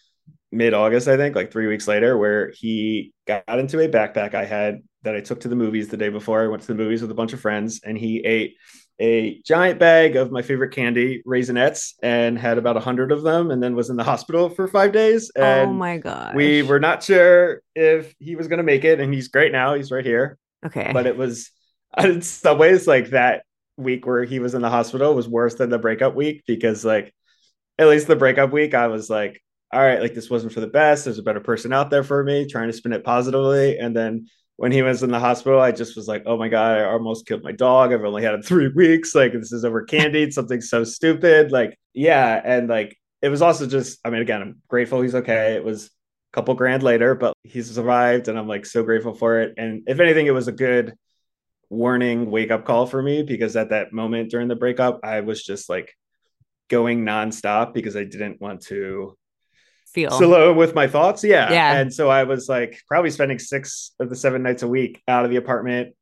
mid 0.52 0.74
August, 0.74 1.08
I 1.08 1.16
think, 1.16 1.34
like 1.36 1.52
three 1.52 1.66
weeks 1.66 1.88
later, 1.88 2.16
where 2.16 2.52
he 2.54 3.12
got 3.26 3.44
into 3.48 3.80
a 3.80 3.88
backpack 3.88 4.34
I 4.34 4.44
had 4.44 4.82
that 5.02 5.14
I 5.14 5.20
took 5.20 5.40
to 5.40 5.48
the 5.48 5.56
movies 5.56 5.88
the 5.88 5.96
day 5.96 6.08
before. 6.08 6.42
I 6.42 6.48
went 6.48 6.62
to 6.62 6.68
the 6.68 6.74
movies 6.74 7.02
with 7.02 7.10
a 7.10 7.14
bunch 7.14 7.32
of 7.32 7.40
friends 7.40 7.80
and 7.84 7.96
he 7.96 8.18
ate 8.18 8.56
a 9.00 9.40
giant 9.42 9.78
bag 9.78 10.16
of 10.16 10.32
my 10.32 10.42
favorite 10.42 10.72
candy, 10.72 11.22
Raisinets, 11.24 11.94
and 12.02 12.36
had 12.36 12.58
about 12.58 12.76
a 12.76 12.80
hundred 12.80 13.12
of 13.12 13.22
them, 13.22 13.50
and 13.50 13.62
then 13.62 13.76
was 13.76 13.90
in 13.90 13.96
the 13.96 14.04
hospital 14.04 14.48
for 14.48 14.66
five 14.66 14.92
days. 14.92 15.30
And 15.36 15.70
oh 15.70 15.72
my 15.72 15.98
god! 15.98 16.34
We 16.34 16.62
were 16.62 16.80
not 16.80 17.02
sure 17.02 17.62
if 17.76 18.12
he 18.18 18.34
was 18.34 18.48
going 18.48 18.58
to 18.58 18.64
make 18.64 18.84
it, 18.84 19.00
and 19.00 19.14
he's 19.14 19.28
great 19.28 19.52
now. 19.52 19.74
He's 19.74 19.92
right 19.92 20.04
here. 20.04 20.36
Okay, 20.66 20.90
but 20.92 21.06
it 21.06 21.16
was 21.16 21.50
in 21.98 22.22
some 22.22 22.58
ways 22.58 22.86
like 22.86 23.10
that 23.10 23.44
week 23.76 24.04
where 24.04 24.24
he 24.24 24.40
was 24.40 24.54
in 24.54 24.62
the 24.62 24.70
hospital 24.70 25.14
was 25.14 25.28
worse 25.28 25.54
than 25.54 25.70
the 25.70 25.78
breakup 25.78 26.14
week 26.16 26.42
because 26.46 26.84
like 26.84 27.14
at 27.78 27.86
least 27.86 28.08
the 28.08 28.16
breakup 28.16 28.50
week 28.50 28.74
I 28.74 28.88
was 28.88 29.08
like 29.08 29.40
all 29.72 29.80
right, 29.80 30.00
like 30.00 30.14
this 30.14 30.30
wasn't 30.30 30.52
for 30.52 30.60
the 30.60 30.66
best. 30.66 31.04
There's 31.04 31.18
a 31.18 31.22
better 31.22 31.40
person 31.40 31.72
out 31.72 31.90
there 31.90 32.04
for 32.04 32.24
me, 32.24 32.46
trying 32.46 32.68
to 32.68 32.72
spin 32.72 32.92
it 32.92 33.04
positively. 33.04 33.78
And 33.78 33.94
then 33.94 34.26
when 34.56 34.72
he 34.72 34.82
was 34.82 35.02
in 35.02 35.10
the 35.10 35.20
hospital, 35.20 35.60
I 35.60 35.72
just 35.72 35.94
was 35.94 36.08
like, 36.08 36.22
oh 36.26 36.38
my 36.38 36.48
God, 36.48 36.78
I 36.78 36.84
almost 36.84 37.26
killed 37.26 37.44
my 37.44 37.52
dog. 37.52 37.92
I've 37.92 38.04
only 38.04 38.22
had 38.22 38.34
it 38.34 38.44
three 38.44 38.68
weeks. 38.68 39.14
Like, 39.14 39.32
this 39.32 39.52
is 39.52 39.64
over 39.64 39.84
candied, 39.84 40.32
something 40.32 40.60
so 40.60 40.84
stupid. 40.84 41.52
Like, 41.52 41.78
yeah. 41.92 42.40
And 42.42 42.68
like, 42.68 42.98
it 43.20 43.28
was 43.28 43.42
also 43.42 43.66
just, 43.66 43.98
I 44.04 44.10
mean, 44.10 44.22
again, 44.22 44.42
I'm 44.42 44.62
grateful 44.68 45.02
he's 45.02 45.14
okay. 45.14 45.54
It 45.54 45.64
was 45.64 45.86
a 45.86 45.90
couple 46.32 46.54
grand 46.54 46.82
later, 46.82 47.14
but 47.14 47.34
he's 47.44 47.72
survived. 47.72 48.28
And 48.28 48.38
I'm 48.38 48.48
like 48.48 48.64
so 48.66 48.82
grateful 48.82 49.14
for 49.14 49.40
it. 49.40 49.54
And 49.58 49.82
if 49.86 50.00
anything, 50.00 50.26
it 50.26 50.34
was 50.34 50.48
a 50.48 50.52
good 50.52 50.94
warning 51.70 52.30
wake 52.30 52.50
up 52.50 52.64
call 52.64 52.86
for 52.86 53.02
me 53.02 53.22
because 53.22 53.54
at 53.54 53.70
that 53.70 53.92
moment 53.92 54.30
during 54.30 54.48
the 54.48 54.56
breakup, 54.56 55.00
I 55.04 55.20
was 55.20 55.44
just 55.44 55.68
like 55.68 55.94
going 56.68 57.04
nonstop 57.04 57.74
because 57.74 57.96
I 57.96 58.04
didn't 58.04 58.40
want 58.40 58.62
to 58.62 59.16
feel 59.92 60.10
slow 60.10 60.52
with 60.52 60.74
my 60.74 60.86
thoughts. 60.86 61.24
Yeah. 61.24 61.50
Yeah. 61.50 61.78
And 61.78 61.92
so 61.92 62.08
I 62.08 62.24
was 62.24 62.48
like 62.48 62.80
probably 62.86 63.10
spending 63.10 63.38
six 63.38 63.92
of 64.00 64.08
the 64.08 64.16
seven 64.16 64.42
nights 64.42 64.62
a 64.62 64.68
week 64.68 65.02
out 65.08 65.24
of 65.24 65.30
the 65.30 65.36
apartment, 65.36 65.94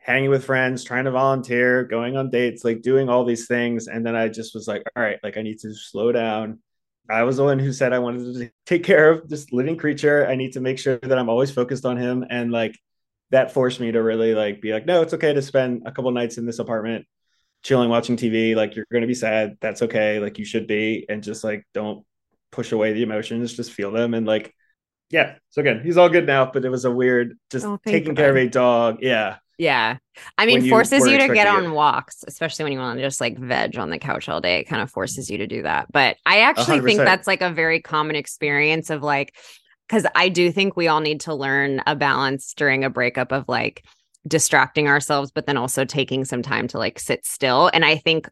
hanging 0.00 0.30
with 0.30 0.44
friends, 0.44 0.84
trying 0.84 1.04
to 1.04 1.10
volunteer, 1.10 1.84
going 1.84 2.16
on 2.16 2.30
dates, 2.30 2.64
like 2.64 2.82
doing 2.82 3.08
all 3.08 3.24
these 3.24 3.46
things. 3.46 3.88
And 3.88 4.04
then 4.04 4.14
I 4.14 4.28
just 4.28 4.54
was 4.54 4.68
like, 4.68 4.82
all 4.94 5.02
right, 5.02 5.18
like 5.22 5.36
I 5.36 5.42
need 5.42 5.58
to 5.60 5.74
slow 5.74 6.12
down. 6.12 6.60
I 7.08 7.22
was 7.22 7.36
the 7.36 7.44
one 7.44 7.58
who 7.58 7.72
said 7.72 7.92
I 7.92 8.00
wanted 8.00 8.34
to 8.34 8.50
take 8.66 8.84
care 8.84 9.10
of 9.10 9.28
this 9.28 9.52
living 9.52 9.76
creature. 9.76 10.26
I 10.26 10.34
need 10.34 10.52
to 10.52 10.60
make 10.60 10.78
sure 10.78 10.98
that 10.98 11.18
I'm 11.18 11.28
always 11.28 11.50
focused 11.50 11.84
on 11.84 11.96
him. 11.96 12.24
And 12.28 12.50
like 12.50 12.78
that 13.30 13.52
forced 13.52 13.80
me 13.80 13.92
to 13.92 14.02
really 14.02 14.34
like 14.34 14.60
be 14.60 14.72
like, 14.72 14.86
no, 14.86 15.02
it's 15.02 15.14
okay 15.14 15.32
to 15.32 15.42
spend 15.42 15.82
a 15.86 15.92
couple 15.92 16.10
nights 16.10 16.38
in 16.38 16.46
this 16.46 16.58
apartment 16.58 17.06
chilling 17.62 17.88
watching 17.88 18.16
TV. 18.16 18.54
Like 18.54 18.76
you're 18.76 18.86
gonna 18.92 19.06
be 19.06 19.14
sad. 19.14 19.56
That's 19.60 19.82
okay. 19.82 20.20
Like 20.20 20.38
you 20.38 20.44
should 20.44 20.66
be. 20.66 21.06
And 21.08 21.22
just 21.22 21.42
like 21.42 21.66
don't 21.74 22.04
push 22.56 22.72
away 22.72 22.92
the 22.92 23.02
emotions, 23.02 23.54
just 23.54 23.70
feel 23.70 23.92
them. 23.92 24.14
And 24.14 24.26
like, 24.26 24.52
yeah. 25.10 25.36
So 25.50 25.60
again, 25.60 25.82
he's 25.84 25.96
all 25.96 26.08
good 26.08 26.26
now, 26.26 26.50
but 26.50 26.64
it 26.64 26.70
was 26.70 26.84
a 26.84 26.90
weird 26.90 27.38
just 27.50 27.64
oh, 27.64 27.78
taking 27.86 28.16
care 28.16 28.30
of 28.30 28.36
a 28.36 28.48
dog. 28.48 28.98
Yeah. 29.02 29.36
Yeah. 29.58 29.98
I 30.36 30.46
mean, 30.46 30.68
forces 30.68 31.06
you 31.06 31.18
to 31.18 31.32
get 31.32 31.46
on 31.46 31.66
it. 31.66 31.70
walks, 31.70 32.24
especially 32.26 32.64
when 32.64 32.72
you 32.72 32.78
want 32.78 32.98
to 32.98 33.04
just 33.04 33.20
like 33.20 33.38
veg 33.38 33.78
on 33.78 33.90
the 33.90 33.98
couch 33.98 34.28
all 34.28 34.40
day. 34.40 34.56
It 34.56 34.64
kind 34.64 34.82
of 34.82 34.90
forces 34.90 35.30
you 35.30 35.38
to 35.38 35.46
do 35.46 35.62
that. 35.62 35.86
But 35.92 36.16
I 36.26 36.40
actually 36.40 36.80
100%. 36.80 36.84
think 36.84 36.98
that's 36.98 37.26
like 37.26 37.42
a 37.42 37.50
very 37.50 37.80
common 37.80 38.16
experience 38.16 38.90
of 38.90 39.02
like, 39.02 39.34
because 39.86 40.04
I 40.14 40.28
do 40.28 40.50
think 40.50 40.76
we 40.76 40.88
all 40.88 41.00
need 41.00 41.20
to 41.20 41.34
learn 41.34 41.82
a 41.86 41.94
balance 41.94 42.54
during 42.54 42.84
a 42.84 42.90
breakup 42.90 43.32
of 43.32 43.44
like 43.48 43.84
distracting 44.26 44.88
ourselves, 44.88 45.30
but 45.30 45.46
then 45.46 45.56
also 45.56 45.84
taking 45.84 46.24
some 46.24 46.42
time 46.42 46.66
to 46.68 46.78
like 46.78 46.98
sit 46.98 47.24
still. 47.24 47.70
And 47.72 47.84
I 47.84 47.96
think 47.96 48.28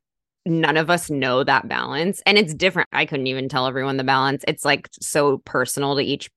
none 0.47 0.77
of 0.77 0.91
us 0.91 1.11
know 1.11 1.43
that 1.43 1.69
balance 1.69 2.23
and 2.27 2.37
it's 2.39 2.55
different 2.55 2.89
i 2.93 3.07
couldn't 3.07 3.27
even 3.27 3.49
tell 3.49 3.67
everyone 3.67 3.97
the 3.97 4.05
balance 4.05 4.45
it's 4.47 4.65
like 4.65 4.89
so 5.01 5.39
personal 5.39 5.97
to 5.97 6.03
each 6.03 6.31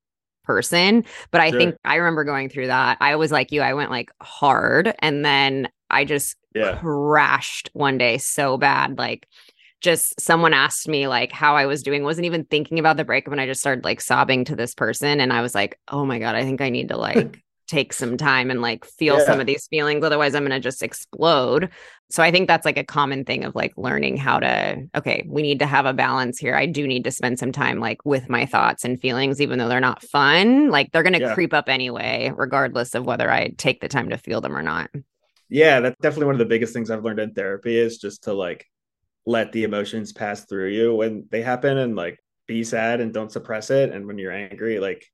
person 0.43 1.03
but 1.31 1.41
i 1.41 1.49
sure. 1.49 1.59
think 1.59 1.75
i 1.83 1.95
remember 1.95 2.23
going 2.23 2.47
through 2.47 2.67
that 2.67 2.97
i 3.01 3.15
was 3.15 3.31
like 3.31 3.51
you 3.51 3.61
i 3.61 3.73
went 3.73 3.91
like 3.91 4.09
hard 4.21 4.93
and 4.99 5.25
then 5.25 5.67
i 5.89 6.05
just 6.05 6.35
yeah. 6.55 6.77
crashed 6.77 7.69
one 7.73 7.97
day 7.97 8.17
so 8.17 8.57
bad 8.57 8.97
like 8.97 9.27
just 9.81 10.19
someone 10.19 10.53
asked 10.53 10.87
me 10.87 11.07
like 11.07 11.31
how 11.31 11.55
I 11.55 11.67
was 11.67 11.83
doing, 11.83 12.03
wasn't 12.03 12.25
even 12.25 12.45
thinking 12.45 12.79
about 12.79 12.97
the 12.97 13.05
breakup. 13.05 13.31
And 13.31 13.39
I 13.39 13.45
just 13.45 13.61
started 13.61 13.83
like 13.83 14.01
sobbing 14.01 14.43
to 14.45 14.55
this 14.55 14.73
person. 14.73 15.19
And 15.19 15.31
I 15.31 15.41
was 15.41 15.53
like, 15.53 15.79
oh 15.87 16.03
my 16.03 16.17
God, 16.19 16.35
I 16.35 16.43
think 16.43 16.61
I 16.61 16.69
need 16.69 16.89
to 16.89 16.97
like 16.97 17.43
take 17.67 17.93
some 17.93 18.17
time 18.17 18.49
and 18.49 18.61
like 18.61 18.85
feel 18.85 19.19
yeah. 19.19 19.25
some 19.25 19.39
of 19.39 19.45
these 19.45 19.67
feelings. 19.67 20.03
Otherwise, 20.03 20.33
I'm 20.33 20.43
going 20.43 20.51
to 20.51 20.59
just 20.59 20.81
explode. 20.81 21.69
So 22.09 22.23
I 22.23 22.31
think 22.31 22.47
that's 22.47 22.65
like 22.65 22.77
a 22.77 22.83
common 22.83 23.25
thing 23.25 23.43
of 23.43 23.53
like 23.53 23.73
learning 23.75 24.15
how 24.17 24.39
to, 24.39 24.87
okay, 24.95 25.25
we 25.27 25.41
need 25.41 25.59
to 25.59 25.65
have 25.65 25.85
a 25.85 25.93
balance 25.93 26.39
here. 26.39 26.55
I 26.55 26.65
do 26.65 26.87
need 26.87 27.03
to 27.03 27.11
spend 27.11 27.37
some 27.37 27.51
time 27.51 27.79
like 27.79 28.05
with 28.05 28.29
my 28.29 28.45
thoughts 28.45 28.85
and 28.85 28.99
feelings, 28.99 29.41
even 29.41 29.59
though 29.59 29.67
they're 29.67 29.81
not 29.81 30.01
fun. 30.01 30.69
Like 30.69 30.91
they're 30.91 31.03
going 31.03 31.13
to 31.13 31.19
yeah. 31.19 31.33
creep 31.33 31.53
up 31.53 31.67
anyway, 31.67 32.31
regardless 32.35 32.95
of 32.95 33.05
whether 33.05 33.29
I 33.29 33.49
take 33.57 33.81
the 33.81 33.89
time 33.89 34.09
to 34.09 34.17
feel 34.17 34.39
them 34.39 34.55
or 34.55 34.63
not. 34.63 34.89
Yeah, 35.49 35.81
that's 35.81 35.99
definitely 36.01 36.27
one 36.27 36.35
of 36.35 36.39
the 36.39 36.45
biggest 36.45 36.73
things 36.73 36.89
I've 36.89 37.03
learned 37.03 37.19
in 37.19 37.33
therapy 37.33 37.77
is 37.77 37.97
just 37.97 38.23
to 38.23 38.33
like 38.33 38.65
let 39.25 39.51
the 39.51 39.65
emotions 39.65 40.13
pass 40.13 40.45
through 40.45 40.69
you 40.69 40.95
when 40.95 41.25
they 41.29 41.41
happen 41.41 41.77
and 41.77 41.95
like 41.95 42.19
be 42.47 42.63
sad 42.63 43.01
and 43.01 43.13
don't 43.13 43.31
suppress 43.31 43.69
it. 43.69 43.91
And 43.91 44.07
when 44.07 44.17
you're 44.17 44.31
angry, 44.31 44.79
like 44.79 45.05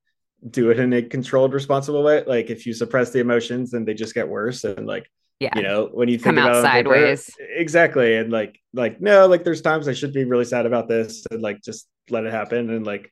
do 0.49 0.71
it 0.71 0.79
in 0.79 0.93
a 0.93 1.01
controlled, 1.01 1.53
responsible 1.53 2.03
way. 2.03 2.23
Like 2.25 2.49
if 2.49 2.65
you 2.65 2.73
suppress 2.73 3.12
the 3.12 3.19
emotions, 3.19 3.71
then 3.71 3.86
they 3.86 3.93
just 3.93 4.13
get 4.13 4.27
worse. 4.27 4.63
And 4.63 4.86
like, 4.86 5.10
yeah, 5.39 5.51
you 5.56 5.63
know, 5.63 5.89
when 5.91 6.10
you 6.10 6.17
think 6.17 6.36
Come 6.36 6.38
about 6.38 6.62
sideways, 6.62 7.29
paper, 7.38 7.49
exactly. 7.53 8.15
And 8.15 8.32
like, 8.32 8.60
like, 8.73 9.01
no, 9.01 9.27
like 9.27 9.43
there's 9.43 9.62
times 9.62 9.88
I 9.88 9.93
should 9.93 10.13
be 10.13 10.25
really 10.25 10.45
sad 10.45 10.65
about 10.65 10.88
this 10.88 11.25
and 11.32 11.41
like 11.41 11.62
just 11.62 11.88
let 12.10 12.25
it 12.25 12.32
happen. 12.32 12.69
And 12.69 12.86
like, 12.86 13.12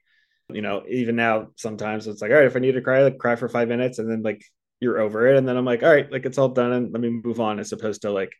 you 0.50 0.62
know, 0.62 0.84
even 0.89 1.15
now, 1.15 1.48
sometimes 1.56 2.08
it's 2.08 2.22
like, 2.22 2.32
all 2.32 2.38
right, 2.38 2.46
if 2.46 2.56
I 2.56 2.60
need 2.60 2.74
to 2.74 2.82
cry, 2.82 3.04
like 3.04 3.17
cry 3.17 3.36
for 3.36 3.50
five 3.50 3.67
minutes 3.67 4.00
and 4.00 4.10
then 4.10 4.22
like 4.22 4.44
you're 4.80 5.00
over 5.00 5.28
it. 5.28 5.38
And 5.38 5.48
then 5.48 5.58
I'm 5.58 5.65
like, 5.65 5.84
all 5.84 5.91
right, 5.91 6.12
like 6.12 6.26
it's 6.26 6.38
all 6.38 6.50
done 6.50 6.72
and 6.72 6.91
let 6.91 7.02
me 7.02 7.10
move 7.10 7.39
on 7.39 7.60
as 7.60 7.72
opposed 7.72 8.02
to 8.04 8.12
like 8.12 8.34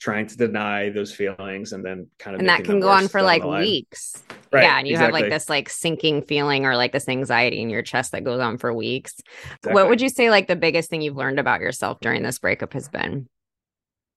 trying 0.00 0.26
to 0.26 0.36
deny 0.36 0.88
those 0.88 1.14
feelings 1.14 1.72
and 1.72 1.84
then 1.84 2.06
kind 2.18 2.34
of 2.34 2.40
and 2.40 2.48
that 2.48 2.64
can 2.64 2.80
go 2.80 2.88
on 2.88 3.06
for 3.06 3.20
like 3.22 3.44
weeks. 3.44 4.22
Right, 4.50 4.64
yeah 4.64 4.78
and 4.78 4.88
you 4.88 4.94
exactly. 4.94 5.20
have 5.20 5.30
like 5.30 5.32
this 5.32 5.48
like 5.48 5.68
sinking 5.68 6.22
feeling 6.22 6.64
or 6.64 6.74
like 6.74 6.92
this 6.92 7.08
anxiety 7.08 7.60
in 7.60 7.68
your 7.68 7.82
chest 7.82 8.12
that 8.12 8.24
goes 8.24 8.40
on 8.40 8.56
for 8.56 8.72
weeks. 8.72 9.20
Exactly. 9.44 9.74
what 9.74 9.88
would 9.88 10.00
you 10.00 10.08
say 10.08 10.30
like 10.30 10.48
the 10.48 10.56
biggest 10.56 10.88
thing 10.88 11.02
you've 11.02 11.16
learned 11.16 11.38
about 11.38 11.60
yourself 11.60 12.00
during 12.00 12.22
this 12.22 12.38
breakup 12.38 12.72
has 12.72 12.88
been? 12.88 13.28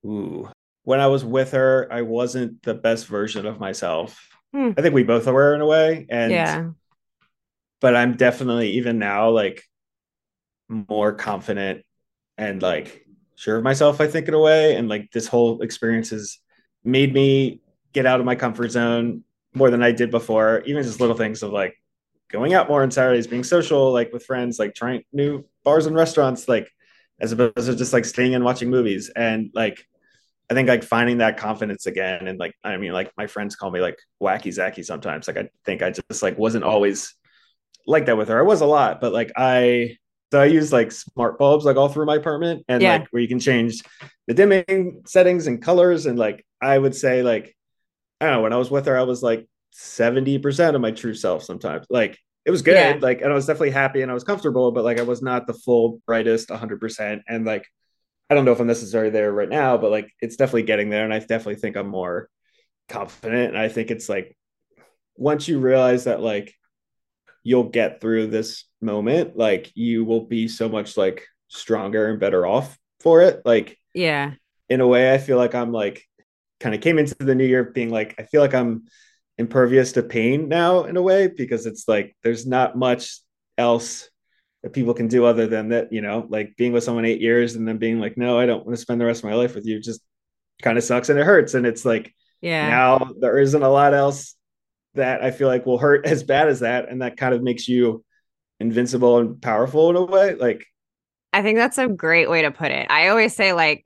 Ooh. 0.06 0.50
When 0.86 1.00
i 1.00 1.08
was 1.08 1.24
with 1.24 1.52
her 1.52 1.88
i 1.92 2.02
wasn't 2.02 2.64
the 2.64 2.74
best 2.74 3.08
version 3.08 3.46
of 3.46 3.60
myself. 3.60 4.30
Hmm. 4.54 4.72
i 4.78 4.82
think 4.82 4.94
we 4.94 5.04
both 5.04 5.26
were 5.26 5.56
in 5.56 5.62
a 5.62 5.66
way 5.66 6.06
and 6.10 6.32
yeah. 6.32 6.70
but 7.82 7.96
i'm 7.96 8.16
definitely 8.16 8.72
even 8.72 9.00
now 9.00 9.32
like 9.32 9.64
more 10.70 11.14
confident 11.14 11.84
and 12.38 12.62
like 12.62 13.03
sure 13.44 13.58
of 13.58 13.64
myself, 13.64 14.00
I 14.00 14.08
think, 14.08 14.28
in 14.30 14.34
a 14.34 14.40
way. 14.40 14.76
And 14.76 14.88
like 14.88 15.12
this 15.12 15.28
whole 15.28 15.62
experience 15.62 16.12
has 16.12 16.40
made 16.84 17.14
me 17.14 17.60
get 17.92 18.06
out 18.06 18.20
of 18.22 18.26
my 18.26 18.36
comfort 18.36 18.70
zone 18.72 19.24
more 19.54 19.70
than 19.70 19.84
I 19.84 19.92
did 19.92 20.12
before. 20.12 20.64
Even 20.66 20.82
just 20.82 21.02
little 21.02 21.16
things 21.16 21.44
of 21.44 21.52
like 21.52 21.76
going 22.32 22.54
out 22.54 22.70
more 22.70 22.84
on 22.84 22.92
Saturdays, 22.92 23.28
being 23.28 23.44
social, 23.44 23.92
like 23.92 24.14
with 24.14 24.26
friends, 24.26 24.60
like 24.60 24.74
trying 24.74 25.04
new 25.12 25.44
bars 25.64 25.86
and 25.86 25.96
restaurants, 25.96 26.48
like 26.48 26.70
as 27.20 27.34
opposed 27.34 27.68
to 27.68 27.76
just 27.76 27.92
like 27.92 28.06
staying 28.06 28.34
and 28.34 28.46
watching 28.46 28.70
movies. 28.70 29.12
And 29.14 29.52
like 29.54 29.86
I 30.50 30.54
think 30.54 30.70
like 30.70 30.84
finding 30.84 31.18
that 31.18 31.38
confidence 31.38 31.86
again. 31.86 32.28
And 32.28 32.40
like 32.40 32.56
I 32.64 32.78
mean, 32.78 32.94
like 32.94 33.12
my 33.18 33.28
friends 33.28 33.58
call 33.58 33.72
me 33.72 33.82
like 33.82 34.00
wacky 34.22 34.54
Zacky 34.56 34.86
sometimes. 34.86 35.28
Like 35.28 35.38
I 35.38 35.50
think 35.66 35.82
I 35.82 35.92
just 35.92 36.24
like 36.24 36.38
wasn't 36.38 36.64
always 36.64 37.14
like 37.86 38.06
that 38.06 38.18
with 38.18 38.30
her. 38.30 38.40
I 38.40 38.44
was 38.44 38.62
a 38.62 38.66
lot, 38.66 39.02
but 39.02 39.12
like 39.12 39.34
I 39.36 39.98
so 40.34 40.42
I 40.42 40.46
use 40.46 40.74
like 40.74 40.92
smart 40.92 41.38
bulbs 41.38 41.64
like 41.64 41.78
all 41.78 41.90
through 41.90 42.08
my 42.08 42.16
apartment 42.16 42.66
and 42.68 42.82
yeah. 42.82 42.94
like 42.94 43.08
where 43.12 43.22
you 43.22 43.28
can 43.28 43.38
change 43.38 43.84
the 44.26 44.34
dimming 44.34 45.04
settings 45.06 45.46
and 45.46 45.62
colors. 45.62 46.08
And 46.08 46.18
like 46.18 46.44
I 46.60 46.76
would 46.76 46.96
say 46.96 47.22
like 47.22 47.56
I 48.20 48.26
don't 48.26 48.38
know, 48.38 48.42
when 48.42 48.52
I 48.52 48.56
was 48.56 48.72
with 48.72 48.88
her, 48.88 48.98
I 48.98 49.04
was 49.04 49.22
like 49.22 49.48
70% 49.76 50.74
of 50.74 50.82
my 50.82 50.90
true 50.90 51.14
self 51.14 51.44
sometimes. 51.44 51.86
Like 51.88 52.18
it 52.46 52.50
was 52.50 52.64
good. 52.64 52.74
Yeah. 52.74 52.98
Like 53.00 53.22
and 53.22 53.32
I 53.32 53.36
was 53.36 53.46
definitely 53.46 53.70
happy 53.70 54.02
and 54.02 54.10
I 54.10 54.16
was 54.16 54.24
comfortable, 54.24 54.72
but 54.72 54.84
like 54.84 55.00
I 55.00 55.04
was 55.04 55.22
not 55.22 55.46
the 55.46 55.54
full 55.54 56.02
brightest 56.08 56.50
100%. 56.50 57.22
And 57.28 57.46
like 57.46 57.68
I 58.28 58.34
don't 58.34 58.44
know 58.44 58.54
if 58.54 58.60
I'm 58.60 58.66
necessarily 58.66 59.12
there 59.12 59.32
right 59.32 59.48
now, 59.48 59.78
but 59.78 59.92
like 59.92 60.10
it's 60.20 60.36
definitely 60.36 60.64
getting 60.64 60.90
there. 60.90 61.04
And 61.04 61.14
I 61.14 61.20
definitely 61.20 61.58
think 61.58 61.78
I'm 61.78 61.90
more 61.90 62.28
confident. 62.90 63.50
And 63.50 63.58
I 63.60 63.70
think 63.70 63.92
it's 63.92 64.10
like 64.10 64.36
once 65.16 65.48
you 65.48 65.60
realize 65.60 66.06
that 66.06 66.22
like 66.22 66.56
you'll 67.44 67.70
get 67.70 68.02
through 68.02 68.28
this 68.28 68.66
moment 68.82 69.38
like 69.38 69.72
you 69.76 70.04
will 70.06 70.26
be 70.26 70.48
so 70.48 70.68
much 70.68 70.98
like 70.98 71.26
stronger 71.48 72.10
and 72.10 72.20
better 72.20 72.46
off 72.46 72.78
for 73.00 73.22
it. 73.22 73.42
Like 73.46 73.78
yeah. 73.94 74.34
in 74.70 74.82
a 74.82 74.88
way 74.88 75.14
i 75.14 75.18
feel 75.18 75.38
like 75.38 75.54
i'm 75.54 75.72
like 75.72 76.04
kind 76.60 76.74
of 76.74 76.82
came 76.82 76.98
into 76.98 77.16
the 77.20 77.36
new 77.36 77.46
year 77.46 77.64
being 77.64 77.92
like 77.92 78.16
i 78.18 78.24
feel 78.24 78.42
like 78.42 78.56
i'm 78.56 78.86
impervious 79.38 79.92
to 79.92 80.02
pain 80.02 80.48
now 80.48 80.84
in 80.86 80.98
a 80.98 81.02
way 81.02 81.28
because 81.28 81.66
it's 81.66 81.88
like 81.88 82.16
there's 82.24 82.48
not 82.48 82.76
much 82.76 83.20
else 83.58 84.10
that 84.64 84.74
people 84.74 84.94
can 84.94 85.08
do 85.08 85.26
other 85.26 85.46
than 85.46 85.70
that 85.70 85.92
you 85.92 86.02
know 86.02 86.26
like 86.30 86.56
being 86.56 86.72
with 86.72 86.84
someone 86.84 87.06
eight 87.06 87.22
years 87.22 87.56
and 87.56 87.68
then 87.68 87.78
being 87.78 88.00
like 88.00 88.18
no 88.18 88.40
i 88.40 88.46
don't 88.46 88.66
want 88.66 88.76
to 88.76 88.82
spend 88.82 89.00
the 89.00 89.06
rest 89.06 89.24
of 89.24 89.30
my 89.30 89.36
life 89.36 89.54
with 89.54 89.66
you 89.66 89.80
just 89.80 90.02
kind 90.64 90.78
of 90.78 90.84
sucks 90.84 91.10
and 91.10 91.20
it 91.20 91.26
hurts. 91.26 91.54
And 91.54 91.68
it's 91.68 91.86
like 91.86 92.14
Yeah. 92.42 92.70
Now 92.70 93.12
there 93.20 93.38
isn't 93.38 93.62
a 93.62 93.70
lot 93.70 93.94
else 93.94 94.36
that 94.96 95.24
I 95.24 95.32
feel 95.32 95.48
like 95.48 95.66
will 95.66 95.78
hurt 95.78 96.06
as 96.06 96.24
bad 96.24 96.48
as 96.48 96.62
that. 96.62 96.90
And 96.90 97.02
that 97.02 97.18
kind 97.18 97.34
of 97.34 97.42
makes 97.42 97.68
you 97.68 98.04
invincible 98.60 99.18
and 99.18 99.42
powerful 99.42 99.90
in 99.90 99.96
a 99.96 100.04
way. 100.04 100.36
Like, 100.36 100.66
I 101.32 101.42
think 101.42 101.58
that's 101.58 101.78
a 101.78 101.88
great 101.88 102.30
way 102.30 102.44
to 102.44 102.52
put 102.52 102.72
it. 102.72 102.88
I 102.90 103.08
always 103.08 103.36
say, 103.36 103.54
like, 103.54 103.86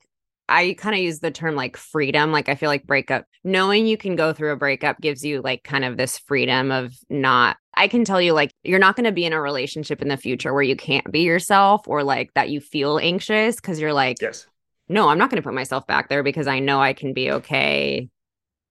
I 0.50 0.76
kind 0.78 0.96
of 0.96 1.02
use 1.02 1.20
the 1.20 1.32
term 1.32 1.56
like 1.56 1.76
freedom. 1.76 2.32
Like, 2.32 2.50
I 2.50 2.56
feel 2.56 2.70
like 2.70 2.86
breakup, 2.86 3.26
knowing 3.44 3.86
you 3.86 3.98
can 3.98 4.16
go 4.16 4.34
through 4.34 4.52
a 4.52 4.58
breakup 4.58 5.00
gives 5.02 5.24
you 5.24 5.42
like 5.42 5.64
kind 5.64 5.84
of 5.84 5.98
this 5.98 6.18
freedom 6.18 6.72
of 6.72 6.94
not, 7.10 7.58
I 7.74 7.88
can 7.88 8.06
tell 8.06 8.22
you, 8.22 8.34
like, 8.34 8.52
you're 8.64 8.80
not 8.80 8.96
going 8.96 9.06
to 9.06 9.12
be 9.12 9.26
in 9.26 9.34
a 9.34 9.42
relationship 9.42 10.02
in 10.02 10.08
the 10.08 10.18
future 10.18 10.54
where 10.54 10.64
you 10.64 10.76
can't 10.76 11.12
be 11.12 11.22
yourself 11.22 11.88
or 11.88 12.04
like 12.04 12.34
that 12.36 12.50
you 12.50 12.62
feel 12.62 13.00
anxious 13.00 13.58
because 13.58 13.80
you're 13.80 13.94
like, 13.94 14.18
yes, 14.22 14.48
no, 14.90 15.10
I'm 15.10 15.18
not 15.18 15.30
going 15.30 15.42
to 15.42 15.46
put 15.46 15.54
myself 15.54 15.86
back 15.86 16.10
there 16.10 16.24
because 16.24 16.48
I 16.48 16.60
know 16.60 16.82
I 16.82 16.94
can 16.94 17.14
be 17.14 17.32
okay 17.32 18.10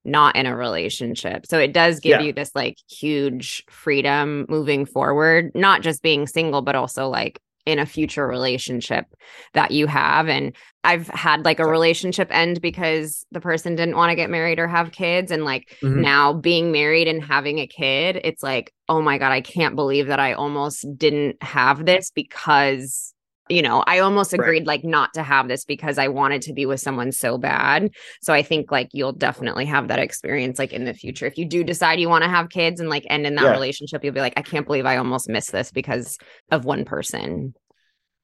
not 0.07 0.37
in 0.37 0.47
a 0.47 0.57
relationship. 0.57 1.47
So 1.47 1.59
it 1.59 1.73
does 1.73 2.01
give 2.01 2.21
yeah. 2.21 2.27
you 2.27 2.33
this 2.33 2.51
like 2.55 2.79
huge 2.89 3.65
freedom 3.69 4.47
moving 4.49 4.87
forward, 4.87 5.51
not 5.55 5.83
just 5.83 6.03
being 6.03 6.27
single, 6.27 6.63
but 6.63 6.77
also 6.77 7.09
like 7.09 7.41
in 7.67 7.81
a 7.81 7.87
future 7.87 8.27
relationship 8.27 9.07
that 9.53 9.73
you 9.73 9.89
have. 9.89 10.29
And 10.29 10.55
I've 10.85 11.09
had 11.09 11.45
like 11.45 11.59
a 11.59 11.67
relationship 11.67 12.29
end 12.31 12.61
because 12.63 13.27
the 13.33 13.41
person 13.41 13.75
didn't 13.75 13.97
want 13.97 14.11
to 14.11 14.15
get 14.17 14.31
married 14.31 14.61
or 14.61 14.69
have 14.69 14.93
kids. 14.93 15.33
And 15.33 15.45
like 15.45 15.77
mm-hmm. 15.83 16.01
now 16.01 16.33
being 16.33 16.71
married 16.71 17.09
and 17.09 17.23
having 17.23 17.59
a 17.59 17.67
kid, 17.67 18.21
it's 18.23 18.43
like, 18.43 18.73
oh 18.89 19.03
my 19.03 19.19
God, 19.19 19.33
I 19.33 19.41
can't 19.41 19.75
believe 19.75 20.07
that 20.07 20.21
I 20.21 20.35
almost 20.35 20.87
didn't 20.97 21.43
have 21.43 21.85
this 21.85 22.13
because 22.13 23.13
you 23.49 23.63
know, 23.63 23.85
I 23.87 24.01
almost 24.01 24.33
agreed 24.33 24.61
right. 24.61 24.67
like 24.67 24.85
not 24.85 25.15
to 25.15 25.23
have 25.23 25.49
this 25.49 25.65
because 25.65 25.99
I 25.99 26.09
wanted 26.09 26.43
to 26.43 26.53
be 26.53 26.67
with 26.67 26.81
someone 26.81 27.13
so 27.13 27.39
bad. 27.39 27.91
So 28.21 28.33
I 28.33 28.43
think 28.43 28.73
like 28.73 28.89
you'll 28.93 29.13
definitely 29.13 29.67
have 29.67 29.89
that 29.89 30.01
experience 30.01 30.59
like 30.59 30.73
in 30.73 30.85
the 30.85 30.95
future. 30.95 31.27
If 31.27 31.39
you 31.39 31.45
do 31.45 31.63
decide 31.63 32.01
you 32.01 32.09
want 32.09 32.25
to 32.25 32.31
have 32.31 32.49
kids 32.49 32.81
and 32.81 32.91
like 32.91 33.07
end 33.09 33.27
in 33.27 33.37
that 33.37 33.45
yeah. 33.45 33.53
relationship, 33.53 34.03
you'll 34.03 34.15
be 34.15 34.21
like, 34.21 34.35
I 34.37 34.43
can't 34.43 34.67
believe 34.67 34.87
I 34.87 34.97
almost 34.97 35.29
missed 35.29 35.53
this 35.53 35.71
because 35.71 36.19
of 36.51 36.65
one 36.65 36.85
person. 36.85 37.55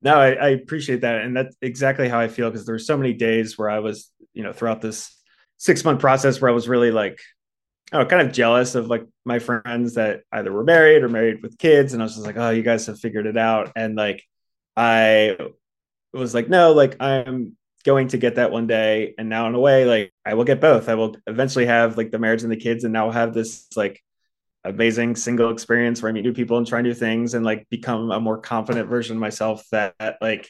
No, 0.02 0.16
I, 0.16 0.32
I 0.32 0.48
appreciate 0.48 1.02
that. 1.02 1.22
And 1.22 1.36
that's 1.36 1.56
exactly 1.62 2.08
how 2.08 2.18
I 2.18 2.26
feel 2.26 2.50
because 2.50 2.66
there 2.66 2.74
were 2.74 2.80
so 2.80 2.96
many 2.96 3.12
days 3.12 3.56
where 3.56 3.70
I 3.70 3.78
was, 3.78 4.10
you 4.34 4.42
know, 4.42 4.52
throughout 4.52 4.80
this 4.80 5.16
six 5.58 5.84
month 5.84 6.00
process 6.00 6.40
where 6.40 6.50
I 6.50 6.54
was 6.54 6.68
really 6.68 6.90
like, 6.90 7.20
oh, 7.92 8.04
kind 8.04 8.26
of 8.26 8.32
jealous 8.34 8.74
of 8.74 8.88
like 8.88 9.06
my 9.24 9.38
friends 9.38 9.94
that 9.94 10.22
either 10.32 10.50
were 10.50 10.64
married 10.64 11.04
or 11.04 11.08
married 11.08 11.42
with 11.42 11.58
kids. 11.58 11.92
And 11.92 12.02
I 12.02 12.06
was 12.06 12.14
just 12.14 12.26
like, 12.26 12.36
oh, 12.36 12.50
you 12.50 12.62
guys 12.62 12.86
have 12.86 12.98
figured 12.98 13.26
it 13.26 13.36
out. 13.36 13.70
And 13.76 13.94
like, 13.94 14.24
I 14.76 15.36
was 16.12 16.34
like, 16.34 16.48
no, 16.48 16.72
like 16.72 16.96
I'm 17.00 17.56
going 17.84 18.08
to 18.08 18.18
get 18.18 18.36
that 18.36 18.52
one 18.52 18.66
day. 18.66 19.14
And 19.18 19.28
now 19.28 19.46
in 19.48 19.54
a 19.54 19.60
way, 19.60 19.84
like 19.84 20.12
I 20.24 20.34
will 20.34 20.44
get 20.44 20.60
both. 20.60 20.88
I 20.88 20.94
will 20.94 21.16
eventually 21.26 21.66
have 21.66 21.96
like 21.96 22.10
the 22.10 22.18
marriage 22.18 22.42
and 22.42 22.52
the 22.52 22.56
kids, 22.56 22.84
and 22.84 22.92
now 22.92 23.10
have 23.10 23.34
this 23.34 23.66
like 23.76 24.02
amazing 24.64 25.16
single 25.16 25.50
experience 25.50 26.00
where 26.00 26.10
I 26.10 26.12
meet 26.12 26.24
new 26.24 26.32
people 26.32 26.56
and 26.58 26.66
try 26.66 26.82
new 26.82 26.94
things 26.94 27.34
and 27.34 27.44
like 27.44 27.68
become 27.68 28.10
a 28.10 28.20
more 28.20 28.38
confident 28.38 28.88
version 28.88 29.16
of 29.16 29.20
myself 29.20 29.64
that 29.72 29.94
like, 30.20 30.48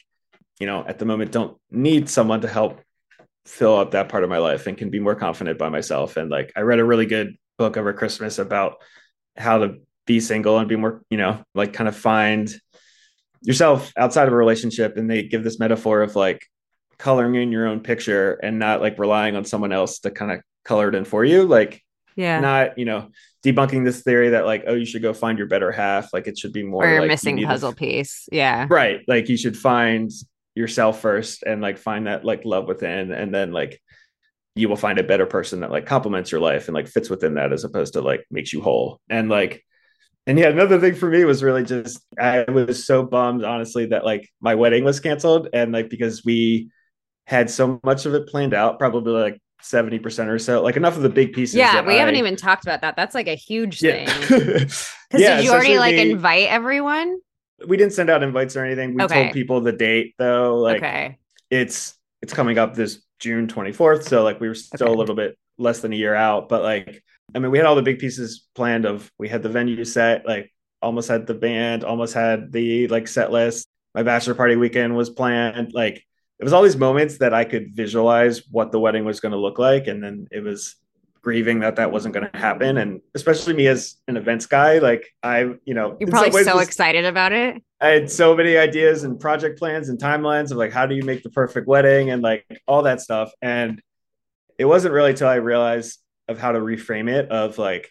you 0.59 0.67
know, 0.67 0.85
at 0.87 0.99
the 0.99 1.05
moment 1.05 1.31
don't 1.31 1.57
need 1.71 2.09
someone 2.09 2.41
to 2.41 2.47
help 2.47 2.79
fill 3.45 3.75
up 3.75 3.91
that 3.91 4.09
part 4.09 4.23
of 4.23 4.29
my 4.29 4.37
life 4.37 4.67
and 4.67 4.77
can 4.77 4.89
be 4.89 4.99
more 4.99 5.15
confident 5.15 5.57
by 5.57 5.69
myself. 5.69 6.15
And 6.15 6.29
like 6.29 6.51
I 6.55 6.61
read 6.61 6.79
a 6.79 6.85
really 6.85 7.07
good 7.07 7.35
book 7.57 7.75
over 7.75 7.91
Christmas 7.91 8.37
about 8.39 8.75
how 9.35 9.57
to 9.59 9.77
be 10.05 10.19
single 10.19 10.59
and 10.59 10.69
be 10.69 10.75
more, 10.75 11.01
you 11.09 11.17
know, 11.17 11.43
like 11.55 11.73
kind 11.73 11.87
of 11.87 11.95
find 11.95 12.53
yourself 13.43 13.91
outside 13.97 14.27
of 14.27 14.33
a 14.33 14.37
relationship 14.37 14.97
and 14.97 15.09
they 15.09 15.23
give 15.23 15.43
this 15.43 15.59
metaphor 15.59 16.01
of 16.01 16.15
like 16.15 16.45
coloring 16.97 17.35
in 17.35 17.51
your 17.51 17.67
own 17.67 17.81
picture 17.81 18.33
and 18.33 18.59
not 18.59 18.81
like 18.81 18.97
relying 18.97 19.35
on 19.35 19.45
someone 19.45 19.71
else 19.71 19.99
to 19.99 20.11
kind 20.11 20.31
of 20.31 20.41
color 20.63 20.89
it 20.89 20.95
in 20.95 21.03
for 21.03 21.25
you 21.25 21.45
like 21.45 21.81
yeah. 22.15 22.39
not 22.39 22.77
you 22.77 22.85
know 22.85 23.09
debunking 23.43 23.83
this 23.83 24.01
theory 24.03 24.29
that 24.29 24.45
like 24.45 24.63
oh 24.67 24.73
you 24.73 24.85
should 24.85 25.01
go 25.01 25.13
find 25.13 25.37
your 25.37 25.47
better 25.47 25.71
half 25.71 26.13
like 26.13 26.27
it 26.27 26.37
should 26.37 26.53
be 26.53 26.63
more 26.63 26.87
or 26.87 26.99
like 27.01 27.09
missing 27.09 27.43
puzzle 27.43 27.73
piece 27.73 28.29
yeah. 28.31 28.67
Right 28.69 29.01
like 29.07 29.27
you 29.27 29.35
should 29.35 29.57
find 29.57 30.09
yourself 30.55 31.01
first 31.01 31.43
and 31.43 31.61
like 31.61 31.77
find 31.77 32.07
that 32.07 32.23
like 32.23 32.45
love 32.45 32.67
within 32.67 33.11
and 33.11 33.33
then 33.33 33.51
like 33.51 33.81
you 34.55 34.69
will 34.69 34.75
find 34.75 34.99
a 34.99 35.03
better 35.03 35.25
person 35.25 35.61
that 35.61 35.71
like 35.71 35.85
complements 35.85 36.31
your 36.31 36.41
life 36.41 36.67
and 36.67 36.75
like 36.75 36.87
fits 36.87 37.09
within 37.09 37.35
that 37.35 37.51
as 37.51 37.63
opposed 37.63 37.93
to 37.93 38.01
like 38.01 38.25
makes 38.29 38.53
you 38.53 38.61
whole. 38.61 38.99
And 39.09 39.29
like 39.29 39.65
and 40.25 40.39
yeah, 40.39 40.47
another 40.47 40.79
thing 40.79 40.95
for 40.95 41.09
me 41.09 41.25
was 41.25 41.43
really 41.43 41.63
just 41.63 41.99
I 42.19 42.43
was 42.49 42.85
so 42.85 43.03
bummed, 43.03 43.43
honestly, 43.43 43.87
that 43.87 44.05
like 44.05 44.29
my 44.39 44.55
wedding 44.55 44.83
was 44.83 44.99
canceled, 44.99 45.49
and 45.53 45.71
like 45.71 45.89
because 45.89 46.23
we 46.23 46.71
had 47.25 47.49
so 47.49 47.79
much 47.83 48.05
of 48.05 48.13
it 48.13 48.27
planned 48.27 48.53
out, 48.53 48.79
probably 48.79 49.13
like 49.13 49.41
seventy 49.61 49.99
percent 49.99 50.29
or 50.29 50.39
so, 50.39 50.61
like 50.61 50.77
enough 50.77 50.95
of 50.95 51.03
the 51.03 51.09
big 51.09 51.33
pieces. 51.33 51.55
Yeah, 51.55 51.81
we 51.85 51.95
I, 51.95 51.97
haven't 51.97 52.15
even 52.15 52.37
talked 52.37 52.63
about 52.63 52.81
that. 52.81 52.95
That's 52.95 53.13
like 53.13 53.27
a 53.27 53.35
huge 53.35 53.81
yeah. 53.81 54.05
thing. 54.05 54.69
Because 55.13 55.27
yeah, 55.27 55.35
did 55.35 55.45
you 55.45 55.51
already 55.51 55.77
like 55.77 55.95
the, 55.95 56.09
invite 56.09 56.47
everyone? 56.47 57.19
We 57.67 57.77
didn't 57.77 57.93
send 57.93 58.09
out 58.09 58.23
invites 58.23 58.55
or 58.55 58.65
anything. 58.65 58.95
We 58.95 59.03
okay. 59.03 59.25
told 59.25 59.33
people 59.33 59.61
the 59.61 59.71
date 59.71 60.15
though. 60.17 60.57
Like 60.57 60.77
okay. 60.77 61.19
it's 61.51 61.93
it's 62.23 62.33
coming 62.33 62.57
up 62.57 62.73
this 62.73 63.03
June 63.19 63.47
twenty 63.47 63.73
fourth, 63.73 64.07
so 64.07 64.23
like 64.23 64.39
we 64.39 64.47
were 64.47 64.55
still 64.55 64.87
okay. 64.87 64.93
a 64.93 64.97
little 64.97 65.13
bit 65.13 65.37
less 65.59 65.81
than 65.81 65.93
a 65.93 65.95
year 65.95 66.15
out, 66.15 66.49
but 66.49 66.63
like 66.63 67.03
I 67.35 67.39
mean, 67.39 67.51
we 67.51 67.57
had 67.57 67.65
all 67.65 67.75
the 67.75 67.81
big 67.81 67.99
pieces 67.99 68.47
planned 68.55 68.85
of 68.85 69.11
we 69.17 69.27
had 69.27 69.43
the 69.43 69.49
venue 69.49 69.83
set, 69.85 70.25
like 70.25 70.51
almost 70.81 71.09
had 71.09 71.27
the 71.27 71.33
band, 71.33 71.83
almost 71.83 72.13
had 72.13 72.51
the 72.51 72.87
like 72.87 73.07
set 73.07 73.31
list. 73.31 73.67
My 73.95 74.03
bachelor 74.03 74.35
party 74.35 74.55
weekend 74.55 74.95
was 74.95 75.09
planned. 75.09 75.73
Like 75.73 76.05
it 76.39 76.43
was 76.43 76.53
all 76.53 76.63
these 76.63 76.77
moments 76.77 77.19
that 77.19 77.33
I 77.33 77.45
could 77.45 77.75
visualize 77.75 78.43
what 78.49 78.71
the 78.71 78.79
wedding 78.79 79.05
was 79.05 79.19
going 79.19 79.31
to 79.31 79.37
look 79.37 79.59
like. 79.59 79.87
And 79.87 80.03
then 80.03 80.27
it 80.31 80.41
was 80.41 80.75
grieving 81.21 81.61
that 81.61 81.77
that 81.77 81.91
wasn't 81.91 82.13
going 82.13 82.29
to 82.29 82.37
happen. 82.37 82.77
And 82.77 82.99
especially 83.15 83.53
me 83.53 83.67
as 83.67 83.95
an 84.07 84.17
events 84.17 84.45
guy, 84.45 84.79
like 84.79 85.07
I, 85.23 85.53
you 85.63 85.73
know, 85.73 85.95
you're 85.99 86.09
probably 86.09 86.43
so 86.43 86.57
was, 86.57 86.67
excited 86.67 87.05
about 87.05 87.31
it. 87.31 87.63
I 87.79 87.87
had 87.89 88.11
so 88.11 88.35
many 88.35 88.57
ideas 88.57 89.05
and 89.05 89.19
project 89.19 89.57
plans 89.57 89.89
and 89.89 89.97
timelines 89.97 90.51
of 90.51 90.57
like, 90.57 90.73
how 90.73 90.85
do 90.85 90.95
you 90.95 91.03
make 91.03 91.23
the 91.23 91.29
perfect 91.29 91.65
wedding 91.65 92.09
and 92.09 92.21
like 92.21 92.45
all 92.67 92.83
that 92.83 92.99
stuff. 92.99 93.31
And 93.41 93.81
it 94.57 94.65
wasn't 94.65 94.93
really 94.93 95.13
till 95.13 95.29
I 95.29 95.35
realized 95.35 95.99
of 96.27 96.39
how 96.39 96.51
to 96.51 96.59
reframe 96.59 97.09
it 97.09 97.29
of 97.29 97.57
like 97.57 97.89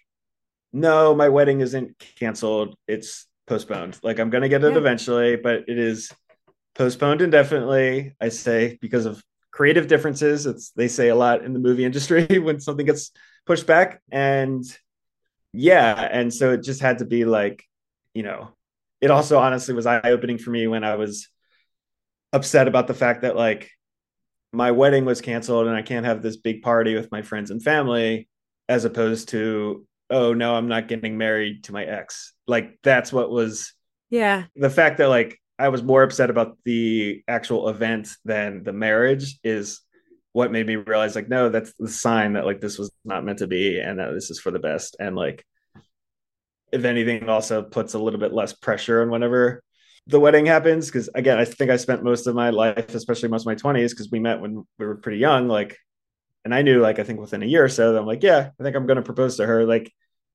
no 0.72 1.14
my 1.14 1.28
wedding 1.28 1.60
isn't 1.60 1.98
canceled 2.18 2.74
it's 2.86 3.26
postponed 3.46 3.98
like 4.02 4.18
i'm 4.18 4.30
going 4.30 4.42
to 4.42 4.48
get 4.48 4.64
it 4.64 4.72
yeah. 4.72 4.78
eventually 4.78 5.36
but 5.36 5.64
it 5.68 5.78
is 5.78 6.10
postponed 6.74 7.20
indefinitely 7.20 8.14
i 8.20 8.28
say 8.28 8.78
because 8.80 9.04
of 9.04 9.22
creative 9.50 9.86
differences 9.86 10.46
it's 10.46 10.70
they 10.70 10.88
say 10.88 11.08
a 11.08 11.14
lot 11.14 11.44
in 11.44 11.52
the 11.52 11.58
movie 11.58 11.84
industry 11.84 12.26
when 12.38 12.58
something 12.60 12.86
gets 12.86 13.10
pushed 13.46 13.66
back 13.66 14.00
and 14.10 14.64
yeah 15.52 16.08
and 16.10 16.32
so 16.32 16.52
it 16.52 16.62
just 16.62 16.80
had 16.80 16.98
to 16.98 17.04
be 17.04 17.24
like 17.24 17.64
you 18.14 18.22
know 18.22 18.48
it 19.00 19.10
also 19.10 19.38
honestly 19.38 19.74
was 19.74 19.86
eye 19.86 20.00
opening 20.04 20.38
for 20.38 20.50
me 20.50 20.66
when 20.66 20.84
i 20.84 20.94
was 20.94 21.28
upset 22.32 22.68
about 22.68 22.86
the 22.86 22.94
fact 22.94 23.22
that 23.22 23.36
like 23.36 23.70
my 24.52 24.70
wedding 24.70 25.04
was 25.04 25.20
canceled 25.20 25.66
and 25.66 25.76
I 25.76 25.82
can't 25.82 26.06
have 26.06 26.22
this 26.22 26.36
big 26.36 26.62
party 26.62 26.94
with 26.94 27.10
my 27.10 27.22
friends 27.22 27.50
and 27.50 27.62
family, 27.62 28.28
as 28.68 28.84
opposed 28.84 29.30
to, 29.30 29.86
oh 30.10 30.34
no, 30.34 30.54
I'm 30.54 30.68
not 30.68 30.88
getting 30.88 31.16
married 31.16 31.64
to 31.64 31.72
my 31.72 31.84
ex. 31.84 32.34
Like 32.46 32.78
that's 32.82 33.12
what 33.12 33.30
was 33.30 33.72
yeah. 34.10 34.44
The 34.56 34.70
fact 34.70 34.98
that 34.98 35.08
like 35.08 35.40
I 35.58 35.68
was 35.68 35.82
more 35.82 36.02
upset 36.02 36.28
about 36.28 36.58
the 36.64 37.22
actual 37.26 37.68
event 37.68 38.10
than 38.24 38.62
the 38.62 38.74
marriage 38.74 39.38
is 39.42 39.80
what 40.32 40.52
made 40.52 40.66
me 40.66 40.76
realize 40.76 41.14
like, 41.14 41.28
no, 41.28 41.48
that's 41.48 41.72
the 41.78 41.88
sign 41.88 42.34
that 42.34 42.44
like 42.44 42.60
this 42.60 42.78
was 42.78 42.90
not 43.04 43.24
meant 43.24 43.38
to 43.38 43.46
be 43.46 43.78
and 43.78 43.98
that 43.98 44.12
this 44.12 44.30
is 44.30 44.38
for 44.38 44.50
the 44.50 44.58
best. 44.58 44.96
And 45.00 45.16
like 45.16 45.46
if 46.72 46.84
anything 46.84 47.28
also 47.28 47.62
puts 47.62 47.94
a 47.94 47.98
little 47.98 48.20
bit 48.20 48.32
less 48.32 48.52
pressure 48.52 49.02
on 49.02 49.10
whenever 49.10 49.62
the 50.06 50.20
wedding 50.20 50.46
happens 50.46 50.86
because 50.86 51.08
again 51.14 51.38
i 51.38 51.44
think 51.44 51.70
i 51.70 51.76
spent 51.76 52.02
most 52.02 52.26
of 52.26 52.34
my 52.34 52.50
life 52.50 52.94
especially 52.94 53.28
most 53.28 53.42
of 53.42 53.46
my 53.46 53.54
20s 53.54 53.90
because 53.90 54.10
we 54.10 54.18
met 54.18 54.40
when 54.40 54.66
we 54.78 54.86
were 54.86 54.96
pretty 54.96 55.18
young 55.18 55.48
like 55.48 55.78
and 56.44 56.54
i 56.54 56.62
knew 56.62 56.80
like 56.80 56.98
i 56.98 57.02
think 57.02 57.20
within 57.20 57.42
a 57.42 57.46
year 57.46 57.64
or 57.64 57.68
so 57.68 57.92
that 57.92 58.00
i'm 58.00 58.06
like 58.06 58.22
yeah 58.22 58.50
i 58.58 58.62
think 58.62 58.74
i'm 58.74 58.86
going 58.86 58.96
to 58.96 59.02
propose 59.02 59.36
to 59.36 59.46
her 59.46 59.64
like 59.64 59.92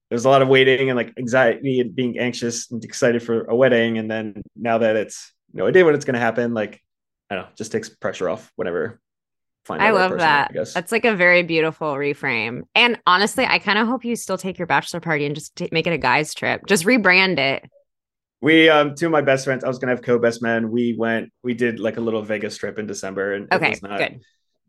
there's 0.09 0.25
a 0.25 0.29
lot 0.29 0.41
of 0.41 0.47
waiting 0.47 0.89
and 0.89 0.95
like 0.95 1.13
anxiety 1.17 1.81
and 1.81 1.93
being 1.93 2.17
anxious 2.17 2.71
and 2.71 2.83
excited 2.85 3.21
for 3.21 3.43
a 3.45 3.55
wedding 3.55 3.97
and 3.97 4.09
then 4.09 4.41
now 4.55 4.77
that 4.77 4.95
it's 4.95 5.33
you 5.53 5.59
no 5.59 5.67
idea 5.67 5.83
when 5.83 5.95
it's 5.95 6.05
going 6.05 6.13
to 6.13 6.19
happen 6.19 6.53
like 6.53 6.81
i 7.29 7.35
don't 7.35 7.43
know 7.43 7.49
just 7.55 7.71
takes 7.71 7.89
pressure 7.89 8.29
off 8.29 8.51
whenever 8.55 9.01
I 9.69 9.91
love 9.91 10.11
person, 10.11 10.19
that. 10.19 10.51
I 10.51 10.63
That's 10.63 10.93
like 10.93 11.03
a 11.03 11.13
very 11.13 11.43
beautiful 11.43 11.93
reframe. 11.95 12.61
And 12.73 12.97
honestly, 13.05 13.45
I 13.45 13.59
kind 13.59 13.77
of 13.77 13.85
hope 13.85 14.05
you 14.05 14.15
still 14.15 14.37
take 14.37 14.57
your 14.57 14.65
bachelor 14.65 15.01
party 15.01 15.25
and 15.25 15.35
just 15.35 15.57
t- 15.57 15.67
make 15.73 15.85
it 15.85 15.91
a 15.91 15.97
guy's 15.97 16.33
trip. 16.33 16.65
Just 16.67 16.85
rebrand 16.85 17.37
it 17.37 17.69
we 18.41 18.69
um 18.69 18.95
two 18.95 19.07
of 19.07 19.11
my 19.11 19.21
best 19.21 19.45
friends 19.45 19.63
i 19.63 19.67
was 19.67 19.79
gonna 19.79 19.93
have 19.93 20.01
co-best 20.01 20.41
men. 20.41 20.69
We 20.71 20.95
went 20.97 21.31
we 21.43 21.53
did 21.53 21.79
like 21.79 21.97
a 21.97 22.01
little 22.01 22.21
vegas 22.21 22.57
trip 22.57 22.77
in 22.79 22.87
december 22.87 23.33
and 23.33 23.51
okay 23.51 23.67
it 23.67 23.69
was 23.69 23.81
not, 23.81 23.97
good. 23.97 24.11
it 24.11 24.21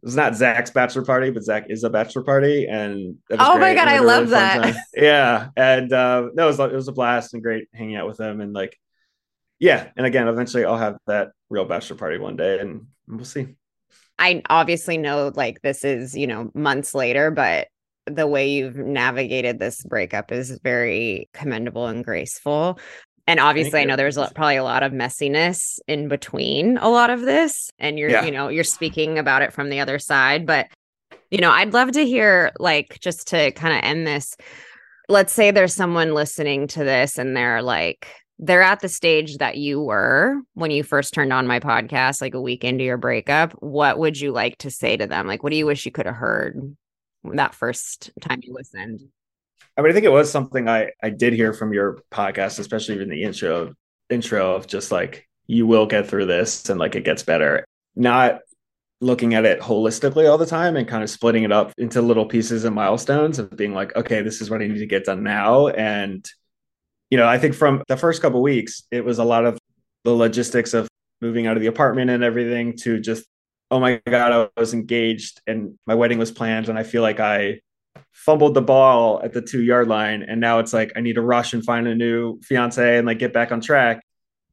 was 0.03 0.17
not 0.17 0.37
zach's 0.37 0.71
bachelor 0.71 1.05
party 1.05 1.31
but 1.31 1.43
zach 1.43 1.67
is 1.69 1.85
a 1.85 1.91
bachelor 1.91 2.23
party 2.23 2.67
and 2.67 3.17
oh 3.39 3.59
my 3.59 3.75
god 3.75 3.89
i 3.89 3.99
love 3.99 4.31
really 4.31 4.73
that. 4.73 4.77
yeah 4.95 5.49
and 5.57 5.93
uh 5.93 6.29
no 6.35 6.45
it 6.45 6.47
was, 6.47 6.61
it 6.61 6.73
was 6.73 6.89
a 6.89 6.93
blast 6.93 7.35
and 7.35 7.43
great 7.43 7.69
hanging 7.75 7.97
out 7.97 8.07
with 8.07 8.17
them 8.17 8.41
and 8.41 8.53
like 8.53 8.79
yeah 9.59 9.89
and 9.97 10.07
again 10.07 10.29
eventually 10.29 10.65
i'll 10.65 10.79
have 10.79 10.97
that 11.07 11.31
real 11.51 11.65
bachelor 11.65 11.97
party 11.97 12.19
one 12.19 12.37
day 12.37 12.59
and 12.61 12.87
we'll 13.07 13.25
see. 13.25 13.47
I 14.19 14.43
obviously 14.51 14.99
know 14.99 15.33
like 15.35 15.63
this 15.63 15.85
is 15.85 16.17
you 16.17 16.27
know 16.27 16.51
months 16.55 16.95
later 16.95 17.31
but 17.31 17.69
the 18.07 18.27
way 18.27 18.51
you've 18.51 18.77
navigated 18.77 19.59
this 19.59 19.83
breakup 19.83 20.33
is 20.33 20.59
very 20.63 21.29
commendable 21.33 21.87
and 21.87 22.05
graceful. 22.05 22.79
And 23.29 23.41
obviously, 23.41 23.81
I 23.81 23.85
know 23.85 23.95
there's 23.95 24.17
probably 24.17 24.57
a 24.57 24.65
lot 24.65 24.83
of 24.83 24.93
messiness 24.93 25.79
in 25.87 26.09
between 26.09 26.79
a 26.79 26.89
lot 26.89 27.11
of 27.11 27.21
this. 27.21 27.71
And 27.79 27.99
you're, 27.99 28.09
yeah. 28.09 28.25
you 28.25 28.31
know, 28.31 28.49
you're 28.49 28.65
speaking 28.65 29.19
about 29.19 29.43
it 29.43 29.53
from 29.53 29.69
the 29.69 29.81
other 29.81 29.99
side. 29.99 30.47
But, 30.47 30.69
you 31.31 31.37
know, 31.37 31.51
I'd 31.51 31.75
love 31.75 31.93
to 31.93 32.07
hear, 32.07 32.53
like, 32.59 32.99
just 33.01 33.29
to 33.29 33.53
kind 33.53 33.77
of 33.77 33.85
end 33.85 34.07
this, 34.07 34.35
let's 35.11 35.35
say 35.35 35.51
there's 35.51 35.75
someone 35.75 36.15
listening 36.15 36.69
to 36.69 36.85
this 36.85 37.19
and 37.19 37.37
they're 37.37 37.61
like, 37.61 38.09
they're 38.39 38.63
at 38.63 38.81
the 38.81 38.89
stage 38.89 39.37
that 39.37 39.59
you 39.59 39.83
were 39.83 40.37
when 40.55 40.71
you 40.71 40.83
first 40.83 41.13
turned 41.13 41.33
on 41.33 41.47
my 41.47 41.61
podcast, 41.61 42.23
like 42.23 42.33
a 42.33 42.41
week 42.41 42.65
into 42.65 42.85
your 42.85 42.97
breakup. 42.97 43.53
What 43.61 43.99
would 43.99 44.19
you 44.19 44.33
like 44.33 44.57
to 44.59 44.71
say 44.71 44.97
to 44.97 45.07
them? 45.07 45.27
Like, 45.27 45.43
what 45.43 45.51
do 45.51 45.59
you 45.59 45.67
wish 45.67 45.85
you 45.85 45.93
could 45.93 46.07
have 46.07 46.15
heard 46.15 46.75
that 47.25 47.55
first 47.55 48.11
time 48.23 48.41
you 48.43 48.55
listened? 48.55 49.03
I 49.79 49.83
mean, 49.83 49.93
I 49.93 49.95
think 49.95 50.07
it 50.07 50.13
was 50.13 50.31
something 50.31 50.69
I 50.69 50.91
I 51.01 51.11
did 51.11 51.33
hear 51.35 51.53
from 51.53 51.73
your 51.73 52.01
podcast, 52.11 52.59
especially 52.59 53.01
in 53.01 53.09
the 53.09 53.23
intro 53.23 53.75
intro 54.11 54.57
of 54.57 54.67
just 54.67 54.91
like 54.91 55.29
you 55.47 55.67
will 55.67 55.87
get 55.87 56.09
through 56.09 56.27
this 56.27 56.69
and 56.69 56.81
like 56.81 56.97
it 56.97 57.05
gets 57.05 57.23
better. 57.23 57.65
Not 57.95 58.41
looking 59.01 59.35
at 59.35 59.45
it 59.45 59.61
holistically 59.61 60.29
all 60.29 60.37
the 60.37 60.47
time 60.47 60.77
and 60.77 60.89
kind 60.89 61.05
of 61.05 61.11
splitting 61.11 61.45
it 61.45 61.53
up 61.53 61.73
into 61.79 62.03
little 62.03 62.27
pieces 62.27 62.65
and 62.65 62.75
milestones 62.75 63.39
of 63.39 63.57
being 63.57 63.73
like, 63.73 63.95
okay, 63.95 64.23
this 64.23 64.41
is 64.41 64.51
what 64.51 64.61
I 64.61 64.67
need 64.67 64.79
to 64.79 64.87
get 64.87 65.05
done 65.05 65.23
now. 65.23 65.69
And, 65.69 66.29
you 67.09 67.17
know, 67.17 67.29
I 67.29 67.39
think 67.39 67.55
from 67.55 67.85
the 67.87 67.97
first 67.97 68.21
couple 68.21 68.43
weeks, 68.43 68.83
it 68.91 69.05
was 69.05 69.21
a 69.21 69.25
lot 69.25 69.47
of 69.47 69.57
the 70.05 70.13
logistics 70.13 70.75
of 70.75 70.89
moving 71.21 71.47
out 71.47 71.57
of 71.57 71.61
the 71.61 71.69
apartment 71.69 72.11
and 72.11 72.25
everything 72.25 72.77
to 72.79 72.99
just, 72.99 73.25
oh 73.71 73.79
my 73.79 74.01
God, 74.07 74.51
I 74.57 74.61
was 74.61 74.75
engaged 74.75 75.41
and 75.47 75.79
my 75.87 75.95
wedding 75.95 76.19
was 76.19 76.33
planned. 76.33 76.69
And 76.69 76.79
I 76.79 76.83
feel 76.83 77.03
like 77.03 77.21
I 77.21 77.61
fumbled 78.19 78.53
the 78.53 78.61
ball 78.61 79.21
at 79.23 79.33
the 79.33 79.41
two 79.41 79.63
yard 79.63 79.87
line 79.87 80.25
and 80.25 80.41
now 80.41 80.59
it's 80.59 80.73
like 80.73 80.93
i 80.97 81.01
need 81.01 81.15
to 81.15 81.23
rush 81.23 81.53
and 81.53 81.65
find 81.65 81.87
a 81.87 81.95
new 81.95 82.39
fiance 82.41 82.99
and 82.99 83.07
like 83.07 83.19
get 83.19 83.33
back 83.33 83.53
on 83.53 83.61
track. 83.61 84.05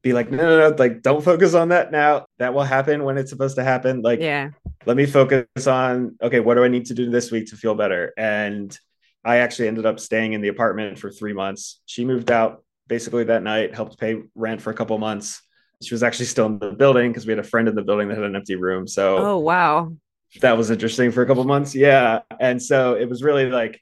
Be 0.02 0.12
like 0.12 0.30
no 0.30 0.36
no 0.36 0.70
no 0.70 0.76
like 0.76 1.02
don't 1.02 1.24
focus 1.24 1.54
on 1.54 1.70
that 1.70 1.90
now. 1.90 2.26
That 2.38 2.54
will 2.54 2.62
happen 2.62 3.02
when 3.02 3.18
it's 3.18 3.28
supposed 3.28 3.56
to 3.56 3.64
happen. 3.64 4.02
Like 4.02 4.20
yeah. 4.20 4.50
let 4.84 4.96
me 4.96 5.04
focus 5.04 5.66
on 5.66 6.16
okay 6.22 6.38
what 6.38 6.54
do 6.54 6.62
i 6.62 6.68
need 6.68 6.86
to 6.86 6.94
do 6.94 7.10
this 7.10 7.32
week 7.32 7.46
to 7.48 7.56
feel 7.56 7.74
better? 7.74 8.12
And 8.16 8.78
i 9.24 9.38
actually 9.38 9.66
ended 9.66 9.84
up 9.84 9.98
staying 9.98 10.34
in 10.34 10.42
the 10.42 10.48
apartment 10.48 11.00
for 11.00 11.10
three 11.10 11.32
months. 11.32 11.80
She 11.86 12.04
moved 12.04 12.30
out 12.30 12.62
basically 12.86 13.24
that 13.24 13.42
night 13.42 13.74
helped 13.74 13.98
pay 13.98 14.22
rent 14.36 14.62
for 14.62 14.70
a 14.70 14.74
couple 14.74 14.96
months. 14.98 15.42
She 15.82 15.92
was 15.92 16.04
actually 16.04 16.26
still 16.26 16.46
in 16.46 16.60
the 16.60 16.70
building 16.70 17.10
because 17.10 17.26
we 17.26 17.32
had 17.32 17.40
a 17.40 17.48
friend 17.48 17.66
in 17.66 17.74
the 17.74 17.82
building 17.82 18.06
that 18.08 18.14
had 18.14 18.24
an 18.24 18.36
empty 18.36 18.54
room 18.54 18.86
so 18.86 19.18
oh 19.18 19.38
wow 19.38 19.92
that 20.40 20.56
was 20.56 20.70
interesting 20.70 21.10
for 21.10 21.22
a 21.22 21.26
couple 21.26 21.44
months. 21.44 21.74
Yeah. 21.74 22.20
And 22.40 22.62
so 22.62 22.94
it 22.94 23.08
was 23.08 23.22
really 23.22 23.50
like, 23.50 23.80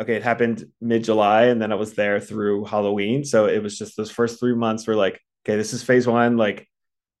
okay, 0.00 0.14
it 0.14 0.22
happened 0.22 0.66
mid 0.80 1.04
July 1.04 1.44
and 1.44 1.60
then 1.60 1.72
I 1.72 1.76
was 1.76 1.94
there 1.94 2.20
through 2.20 2.64
Halloween. 2.64 3.24
So 3.24 3.46
it 3.46 3.62
was 3.62 3.78
just 3.78 3.96
those 3.96 4.10
first 4.10 4.38
three 4.38 4.54
months 4.54 4.86
were 4.86 4.96
like, 4.96 5.20
okay, 5.44 5.56
this 5.56 5.72
is 5.72 5.82
phase 5.82 6.06
one. 6.06 6.36
Like 6.36 6.68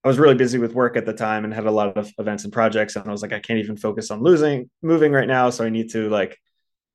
I 0.04 0.08
was 0.08 0.18
really 0.18 0.34
busy 0.34 0.58
with 0.58 0.74
work 0.74 0.96
at 0.96 1.06
the 1.06 1.12
time 1.12 1.44
and 1.44 1.54
had 1.54 1.66
a 1.66 1.70
lot 1.70 1.96
of 1.96 2.12
events 2.18 2.44
and 2.44 2.52
projects. 2.52 2.96
And 2.96 3.08
I 3.08 3.12
was 3.12 3.22
like, 3.22 3.32
I 3.32 3.40
can't 3.40 3.58
even 3.58 3.76
focus 3.76 4.10
on 4.10 4.22
losing, 4.22 4.70
moving 4.82 5.12
right 5.12 5.28
now. 5.28 5.50
So 5.50 5.64
I 5.64 5.70
need 5.70 5.90
to 5.92 6.08
like 6.10 6.38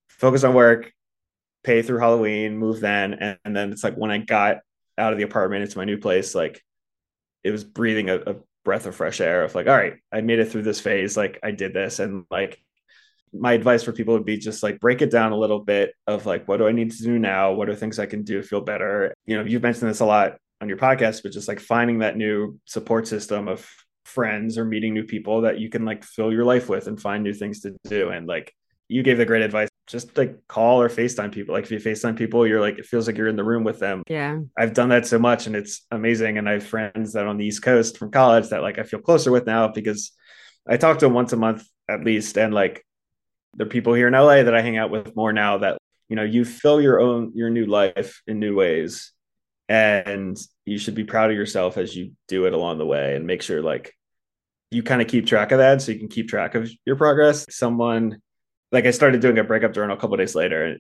focus 0.08 0.44
on 0.44 0.54
work, 0.54 0.92
pay 1.64 1.82
through 1.82 2.00
Halloween, 2.00 2.58
move 2.58 2.80
then. 2.80 3.14
And, 3.16 3.38
and 3.44 3.56
then 3.56 3.72
it's 3.72 3.84
like 3.84 3.96
when 3.96 4.12
I 4.12 4.20
got 4.20 4.58
out 4.98 5.14
of 5.14 5.18
the 5.18 5.26
apartment 5.26 5.64
into 5.64 5.78
my 5.78 5.86
new 5.86 5.98
place, 5.98 6.36
like 6.36 6.62
it 7.44 7.52
was 7.52 7.64
breathing 7.64 8.10
a, 8.10 8.18
a 8.18 8.36
breath 8.64 8.86
of 8.86 8.96
fresh 8.96 9.22
air 9.22 9.44
of 9.44 9.56
like, 9.56 9.68
all 9.68 9.76
right, 9.76 9.96
I 10.12 10.22
made 10.22 10.40
it 10.40 10.52
through 10.52 10.64
this 10.64 10.80
phase. 10.80 11.18
Like 11.18 11.40
I 11.44 11.52
did 11.52 11.74
this. 11.74 12.00
And 12.00 12.26
like 12.30 12.62
my 13.34 13.54
advice 13.54 13.84
for 13.84 13.92
people 13.92 14.14
would 14.14 14.26
be 14.26 14.38
just 14.38 14.62
like 14.62 14.80
break 14.80 15.02
it 15.02 15.12
down 15.12 15.32
a 15.32 15.38
little 15.38 15.60
bit 15.60 15.94
of 16.08 16.26
like, 16.26 16.48
what 16.48 16.58
do 16.58 16.68
I 16.68 16.72
need 16.72 16.92
to 16.92 17.04
do 17.04 17.18
now? 17.18 17.54
What 17.54 17.70
are 17.70 17.76
things 17.76 18.00
I 18.00 18.06
can 18.06 18.24
do 18.24 18.42
to 18.42 18.48
feel 18.48 18.62
better? 18.62 19.14
You 19.26 19.38
know, 19.38 19.46
you've 19.46 19.64
mentioned 19.64 19.90
this 19.90 20.02
a 20.02 20.06
lot 20.06 20.38
on 20.60 20.68
your 20.68 20.78
podcast, 20.78 21.24
but 21.24 21.32
just 21.32 21.48
like 21.48 21.60
finding 21.60 22.00
that 22.00 22.18
new 22.18 22.60
support 22.66 23.08
system 23.08 23.48
of 23.48 23.68
friends 24.06 24.58
or 24.58 24.66
meeting 24.66 24.94
new 24.94 25.04
people 25.04 25.42
that 25.42 25.60
you 25.60 25.70
can 25.70 25.86
like 25.86 26.04
fill 26.04 26.32
your 26.32 26.44
life 26.44 26.70
with 26.70 26.88
and 26.88 27.02
find 27.02 27.24
new 27.24 27.34
things 27.34 27.62
to 27.62 27.76
do. 27.86 28.10
And 28.10 28.28
like 28.28 28.54
you 28.88 29.02
gave 29.04 29.18
the 29.18 29.26
great 29.26 29.42
advice 29.42 29.70
just 29.88 30.18
like 30.18 30.48
call 30.48 30.82
or 30.82 30.90
FaceTime 30.90 31.32
people. 31.32 31.54
Like 31.54 31.66
if 31.66 31.72
you 31.72 31.80
FaceTime 31.80 32.16
people, 32.16 32.48
you're 32.48 32.62
like, 32.62 32.78
it 32.78 32.86
feels 32.86 33.08
like 33.08 33.18
you're 33.18 33.28
in 33.28 33.36
the 33.36 33.44
room 33.44 33.64
with 33.64 33.80
them. 33.80 34.04
Yeah. 34.08 34.40
I've 34.58 34.74
done 34.74 34.90
that 34.90 35.08
so 35.08 35.20
much 35.20 35.48
and 35.48 35.56
it's 35.56 35.86
amazing. 35.92 36.38
And 36.38 36.48
I 36.48 36.54
have 36.54 36.66
friends 36.66 37.14
that 37.14 37.28
on 37.28 37.38
the 37.38 37.46
East 37.46 37.62
Coast 37.62 37.98
from 37.98 38.12
college 38.12 38.50
that 38.50 38.62
like 38.62 38.80
I 38.80 38.84
feel 38.84 39.02
closer 39.02 39.32
with 39.32 39.46
now 39.46 39.68
because 39.68 40.12
I 40.68 40.78
talk 40.78 41.00
to 41.00 41.06
them 41.06 41.14
once 41.14 41.34
a 41.34 41.38
month 41.38 41.68
at 41.90 42.04
least. 42.04 42.38
And 42.38 42.54
like 42.54 42.86
the 43.56 43.66
people 43.66 43.94
here 43.94 44.08
in 44.08 44.14
LA 44.14 44.44
that 44.44 44.56
I 44.56 44.62
hang 44.62 44.78
out 44.78 44.92
with 44.92 45.16
more 45.16 45.34
now 45.34 45.58
that, 45.58 45.78
you 46.08 46.16
know, 46.16 46.24
you 46.24 46.46
fill 46.46 46.82
your 46.82 47.02
own, 47.02 47.34
your 47.36 47.50
new 47.50 47.66
life 47.66 48.22
in 48.28 48.40
new 48.40 48.56
ways. 48.56 49.12
And 49.68 50.38
you 50.66 50.78
should 50.78 50.96
be 50.96 51.06
proud 51.06 51.32
of 51.32 51.38
yourself 51.38 51.78
as 51.78 51.96
you 51.96 52.12
do 52.28 52.46
it 52.46 52.54
along 52.54 52.78
the 52.78 52.86
way 52.86 53.16
and 53.16 53.26
make 53.26 53.42
sure 53.42 53.62
like 53.62 53.94
you 54.70 54.84
kind 54.84 55.02
of 55.02 55.08
keep 55.08 55.26
track 55.26 55.52
of 55.52 55.60
that 55.60 55.82
so 55.82 55.92
you 55.92 56.00
can 56.00 56.08
keep 56.08 56.30
track 56.30 56.56
of 56.56 56.70
your 56.86 56.96
progress. 56.96 57.46
Someone 57.54 58.22
like 58.72 58.86
I 58.86 58.92
started 58.92 59.22
doing 59.22 59.38
a 59.38 59.44
breakup 59.44 59.74
journal 59.74 59.98
a 59.98 60.00
couple 60.00 60.18
days 60.18 60.36
later 60.36 60.78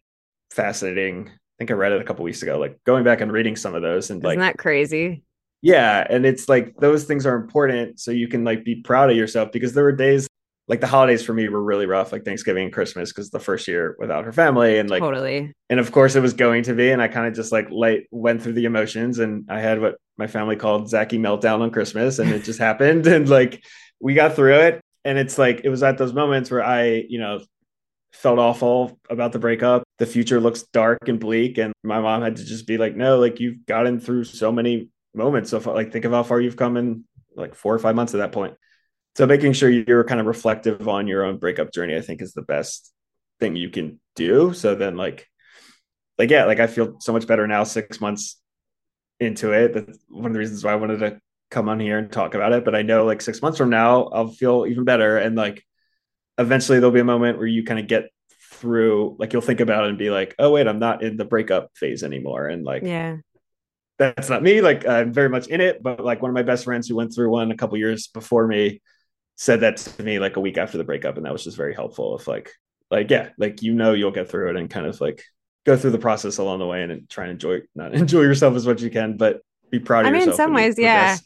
fascinating. 0.51 1.27
I 1.27 1.31
think 1.57 1.71
I 1.71 1.73
read 1.73 1.91
it 1.91 2.01
a 2.01 2.03
couple 2.03 2.23
weeks 2.23 2.41
ago, 2.41 2.59
like 2.59 2.79
going 2.85 3.03
back 3.03 3.21
and 3.21 3.31
reading 3.31 3.55
some 3.55 3.75
of 3.75 3.81
those 3.81 4.09
and 4.09 4.19
Isn't 4.19 4.27
like 4.27 4.39
that 4.39 4.57
crazy? 4.57 5.23
Yeah. 5.61 6.05
And 6.09 6.25
it's 6.25 6.49
like 6.49 6.75
those 6.77 7.05
things 7.05 7.25
are 7.25 7.35
important 7.35 7.99
so 7.99 8.11
you 8.11 8.27
can 8.27 8.43
like 8.43 8.63
be 8.63 8.75
proud 8.81 9.09
of 9.09 9.17
yourself 9.17 9.51
because 9.51 9.73
there 9.73 9.83
were 9.83 9.91
days 9.91 10.27
like 10.67 10.79
the 10.79 10.87
holidays 10.87 11.23
for 11.23 11.33
me 11.33 11.49
were 11.49 11.61
really 11.61 11.85
rough, 11.85 12.11
like 12.11 12.23
Thanksgiving 12.23 12.65
and 12.65 12.73
Christmas, 12.73 13.11
because 13.11 13.29
the 13.29 13.39
first 13.39 13.67
year 13.67 13.95
without 13.99 14.23
her 14.23 14.31
family 14.31 14.79
and 14.79 14.89
like 14.89 15.01
totally. 15.01 15.53
And 15.69 15.79
of 15.79 15.91
course 15.91 16.15
it 16.15 16.21
was 16.21 16.33
going 16.33 16.63
to 16.63 16.73
be. 16.73 16.91
And 16.91 17.01
I 17.01 17.07
kind 17.09 17.27
of 17.27 17.33
just 17.33 17.51
like 17.51 17.69
light 17.69 18.07
went 18.09 18.41
through 18.41 18.53
the 18.53 18.65
emotions 18.65 19.19
and 19.19 19.45
I 19.49 19.59
had 19.59 19.81
what 19.81 19.95
my 20.17 20.27
family 20.27 20.55
called 20.55 20.89
Zachy 20.89 21.19
meltdown 21.19 21.61
on 21.61 21.71
Christmas 21.71 22.19
and 22.19 22.31
it 22.31 22.43
just 22.43 22.59
happened. 22.69 23.05
And 23.05 23.27
like 23.27 23.63
we 23.99 24.13
got 24.13 24.35
through 24.35 24.59
it. 24.61 24.81
And 25.03 25.17
it's 25.17 25.37
like 25.37 25.61
it 25.63 25.69
was 25.69 25.83
at 25.83 25.97
those 25.97 26.13
moments 26.13 26.49
where 26.51 26.63
I, 26.63 27.03
you 27.09 27.19
know, 27.19 27.41
felt 28.12 28.39
awful 28.39 28.99
about 29.09 29.32
the 29.32 29.39
breakup. 29.39 29.84
The 29.97 30.05
future 30.05 30.39
looks 30.39 30.64
dark 30.74 31.07
and 31.07 31.20
bleak. 31.20 31.57
And 31.57 31.74
my 31.84 31.99
mom 31.99 32.22
had 32.22 32.36
to 32.38 32.45
just 32.45 32.68
be 32.68 32.78
like, 32.78 32.95
no, 32.95 33.20
like 33.20 33.39
you've 33.39 33.66
gotten 33.66 33.99
through 33.99 34.26
so 34.26 34.51
many 34.51 34.89
moments. 35.14 35.49
So 35.49 35.59
far. 35.59 35.76
like 35.76 35.91
think 35.91 36.05
of 36.05 36.12
how 36.12 36.24
far 36.24 36.41
you've 36.41 36.57
come 36.57 36.78
in 36.78 37.05
like 37.36 37.55
four 37.55 37.74
or 37.74 37.80
five 37.80 37.95
months 37.95 38.14
at 38.14 38.18
that 38.18 38.32
point. 38.32 38.55
So 39.16 39.26
making 39.26 39.53
sure 39.53 39.70
you're 39.70 40.03
kind 40.03 40.22
of 40.22 40.28
reflective 40.28 40.88
on 40.88 41.07
your 41.07 41.24
own 41.24 41.38
breakup 41.38 41.74
journey, 41.74 41.95
I 41.95 42.01
think 42.01 42.22
is 42.22 42.34
the 42.34 42.41
best 42.41 42.93
thing 43.39 43.55
you 43.55 43.70
can 43.70 43.99
do. 44.16 44.53
So 44.53 44.76
then 44.76 44.95
like 44.97 45.28
like 46.18 46.30
yeah, 46.30 46.45
like 46.45 46.59
I 46.59 46.68
feel 46.68 46.99
so 46.99 47.14
much 47.14 47.28
better 47.28 47.47
now 47.47 47.64
six 47.64 47.99
months 47.99 48.39
into 49.20 49.51
it. 49.51 49.74
That's 49.74 49.99
one 50.09 50.28
of 50.28 50.34
the 50.34 50.39
reasons 50.39 50.64
why 50.64 50.72
I 50.72 50.76
wanted 50.76 50.99
to 50.99 51.20
come 51.49 51.68
on 51.68 51.80
here 51.80 51.97
and 51.97 52.12
talk 52.12 52.36
about 52.36 52.53
it. 52.53 52.64
But 52.64 52.76
I 52.76 52.82
know 52.82 53.05
like 53.05 53.22
six 53.22 53.41
months 53.41 53.57
from 53.57 53.70
now 53.70 54.03
I'll 54.03 54.28
feel 54.28 54.66
even 54.68 54.84
better 54.84 55.18
and 55.18 55.36
like 55.36 55.64
eventually 56.38 56.79
there'll 56.79 56.93
be 56.93 56.99
a 56.99 57.05
moment 57.05 57.38
where 57.38 57.47
you 57.47 57.63
kind 57.63 57.79
of 57.79 57.88
get 57.88 58.09
through 58.53 59.15
like 59.19 59.34
you'll 59.34 59.41
think 59.41 59.59
about 59.59 59.86
it 59.86 59.89
and 59.89 59.97
be 59.97 60.09
like 60.09 60.36
oh 60.38 60.51
wait 60.51 60.67
i'm 60.67 60.79
not 60.79 61.03
in 61.03 61.17
the 61.17 61.25
breakup 61.25 61.69
phase 61.75 62.03
anymore 62.03 62.47
and 62.47 62.63
like 62.63 62.84
yeah 62.84 63.17
that's 63.97 64.29
not 64.29 64.43
me 64.43 64.61
like 64.61 64.88
i'm 64.88 65.13
very 65.13 65.29
much 65.29 65.47
in 65.47 65.61
it 65.61 65.82
but 65.82 66.03
like 66.03 66.21
one 66.21 66.29
of 66.29 66.36
my 66.36 66.43
best 66.43 66.65
friends 66.65 66.88
who 66.88 66.95
went 66.95 67.13
through 67.13 67.29
one 67.29 67.51
a 67.51 67.57
couple 67.57 67.77
years 67.77 68.07
before 68.07 68.45
me 68.45 68.82
said 69.36 69.61
that 69.61 69.77
to 69.77 70.03
me 70.03 70.19
like 70.19 70.36
a 70.36 70.39
week 70.39 70.57
after 70.57 70.77
the 70.77 70.84
breakup 70.84 71.17
and 71.17 71.25
that 71.25 71.34
was 71.34 71.43
just 71.43 71.57
very 71.57 71.73
helpful 71.73 72.13
of 72.13 72.27
like 72.27 72.51
like 72.89 73.09
yeah 73.09 73.29
like 73.38 73.61
you 73.61 73.73
know 73.73 73.93
you'll 73.93 74.11
get 74.11 74.29
through 74.29 74.49
it 74.49 74.55
and 74.55 74.69
kind 74.69 74.86
of 74.86 74.99
like 75.01 75.23
go 75.65 75.77
through 75.77 75.91
the 75.91 75.97
process 75.97 76.38
along 76.38 76.59
the 76.59 76.65
way 76.65 76.84
and, 76.84 76.91
and 76.91 77.09
try 77.09 77.23
and 77.23 77.34
enjoy 77.34 77.59
not 77.73 77.93
enjoy 77.95 78.21
yourself 78.21 78.55
as 78.55 78.67
much 78.67 78.77
as 78.77 78.84
you 78.84 78.91
can 78.91 79.17
but 79.17 79.41
be 79.71 79.79
proud 79.79 80.05
of 80.05 80.13
yourself. 80.13 80.21
I 80.21 80.25
mean, 80.25 80.29
in 80.29 80.36
some 80.36 80.53
ways, 80.53 80.77
yeah. 80.77 81.17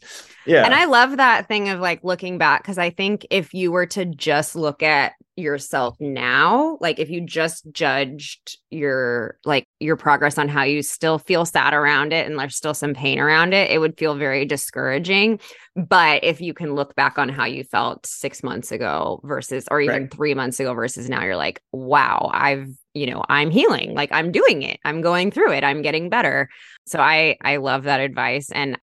Yeah. 0.46 0.64
And 0.64 0.74
I 0.74 0.84
love 0.84 1.16
that 1.16 1.48
thing 1.48 1.68
of 1.68 1.80
like 1.80 2.02
looking 2.04 2.38
back 2.38 2.62
because 2.62 2.78
I 2.78 2.90
think 2.90 3.26
if 3.30 3.52
you 3.52 3.72
were 3.72 3.86
to 3.86 4.04
just 4.04 4.54
look 4.54 4.82
at 4.82 5.14
yourself 5.36 5.96
now, 6.00 6.78
like 6.80 6.98
if 6.98 7.10
you 7.10 7.20
just 7.20 7.70
judged 7.72 8.58
your 8.70 9.38
like 9.44 9.68
your 9.80 9.96
progress 9.96 10.38
on 10.38 10.48
how 10.48 10.62
you 10.62 10.82
still 10.82 11.18
feel 11.18 11.44
sad 11.44 11.74
around 11.74 12.12
it 12.12 12.26
and 12.26 12.38
there's 12.38 12.56
still 12.56 12.74
some 12.74 12.94
pain 12.94 13.18
around 13.18 13.52
it, 13.52 13.70
it 13.70 13.78
would 13.78 13.98
feel 13.98 14.14
very 14.14 14.44
discouraging. 14.44 15.38
But 15.74 16.24
if 16.24 16.40
you 16.40 16.54
can 16.54 16.74
look 16.74 16.94
back 16.94 17.18
on 17.18 17.28
how 17.28 17.44
you 17.44 17.64
felt 17.64 18.06
six 18.06 18.42
months 18.42 18.72
ago 18.72 19.20
versus 19.24 19.66
or 19.70 19.80
even 19.80 20.02
right. 20.02 20.14
three 20.14 20.34
months 20.34 20.58
ago 20.58 20.72
versus 20.72 21.10
now, 21.10 21.22
you're 21.22 21.36
like, 21.36 21.60
wow, 21.72 22.30
I've 22.32 22.68
you 22.94 23.04
know 23.04 23.22
i'm 23.28 23.50
healing 23.50 23.92
like 23.92 24.08
i'm 24.10 24.32
doing 24.32 24.62
it 24.62 24.80
i'm 24.86 25.02
going 25.02 25.30
through 25.30 25.52
it 25.52 25.62
i'm 25.62 25.82
getting 25.82 26.08
better 26.08 26.48
so 26.86 26.98
i 26.98 27.36
i 27.42 27.56
love 27.56 27.82
that 27.82 28.00
advice 28.00 28.50
and 28.52 28.78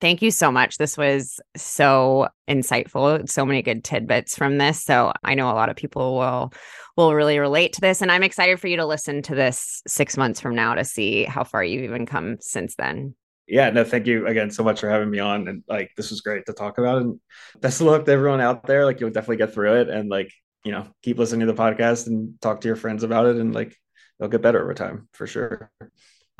thank 0.00 0.22
you 0.22 0.30
so 0.30 0.50
much 0.50 0.78
this 0.78 0.96
was 0.96 1.40
so 1.56 2.28
insightful 2.48 3.28
so 3.28 3.44
many 3.44 3.62
good 3.62 3.84
tidbits 3.84 4.36
from 4.36 4.58
this 4.58 4.82
so 4.82 5.12
i 5.24 5.34
know 5.34 5.50
a 5.50 5.52
lot 5.54 5.68
of 5.68 5.76
people 5.76 6.16
will 6.16 6.52
will 6.96 7.14
really 7.14 7.38
relate 7.38 7.72
to 7.72 7.80
this 7.80 8.02
and 8.02 8.10
i'm 8.10 8.22
excited 8.22 8.60
for 8.60 8.68
you 8.68 8.76
to 8.76 8.86
listen 8.86 9.22
to 9.22 9.34
this 9.34 9.82
six 9.86 10.16
months 10.16 10.40
from 10.40 10.54
now 10.54 10.74
to 10.74 10.84
see 10.84 11.24
how 11.24 11.44
far 11.44 11.62
you've 11.62 11.84
even 11.84 12.06
come 12.06 12.36
since 12.40 12.74
then 12.76 13.14
yeah 13.46 13.70
no 13.70 13.84
thank 13.84 14.06
you 14.06 14.26
again 14.26 14.50
so 14.50 14.64
much 14.64 14.80
for 14.80 14.88
having 14.88 15.10
me 15.10 15.18
on 15.18 15.48
and 15.48 15.62
like 15.68 15.90
this 15.96 16.10
was 16.10 16.20
great 16.20 16.44
to 16.46 16.52
talk 16.52 16.78
about 16.78 17.02
and 17.02 17.20
best 17.60 17.80
of 17.80 17.86
luck 17.86 18.04
to 18.04 18.12
everyone 18.12 18.40
out 18.40 18.66
there 18.66 18.84
like 18.84 19.00
you'll 19.00 19.10
definitely 19.10 19.36
get 19.36 19.52
through 19.52 19.80
it 19.80 19.88
and 19.88 20.08
like 20.08 20.32
you 20.66 20.72
know, 20.72 20.84
keep 21.00 21.16
listening 21.16 21.46
to 21.46 21.52
the 21.52 21.62
podcast 21.62 22.08
and 22.08 22.40
talk 22.40 22.60
to 22.60 22.68
your 22.68 22.76
friends 22.76 23.04
about 23.04 23.26
it 23.26 23.36
and 23.36 23.54
like 23.54 23.76
they'll 24.18 24.28
get 24.28 24.42
better 24.42 24.60
over 24.60 24.74
time 24.74 25.08
for 25.12 25.26
sure. 25.26 25.70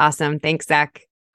Awesome. 0.00 0.40
Thanks, 0.40 0.66
Zach. 0.66 1.00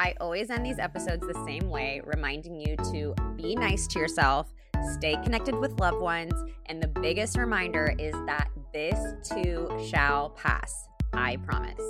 I 0.00 0.14
always 0.18 0.48
end 0.48 0.64
these 0.64 0.78
episodes 0.78 1.26
the 1.26 1.34
same 1.44 1.68
way, 1.68 2.00
reminding 2.06 2.58
you 2.58 2.74
to 2.90 3.14
be 3.36 3.54
nice 3.54 3.86
to 3.88 3.98
yourself, 3.98 4.50
stay 4.94 5.12
connected 5.22 5.54
with 5.54 5.78
loved 5.78 6.00
ones, 6.00 6.32
and 6.66 6.82
the 6.82 6.88
biggest 6.88 7.36
reminder 7.36 7.94
is 7.98 8.14
that 8.24 8.48
this 8.72 8.98
too 9.28 9.68
shall 9.90 10.30
pass. 10.30 10.88
I 11.12 11.36
promise. 11.36 11.82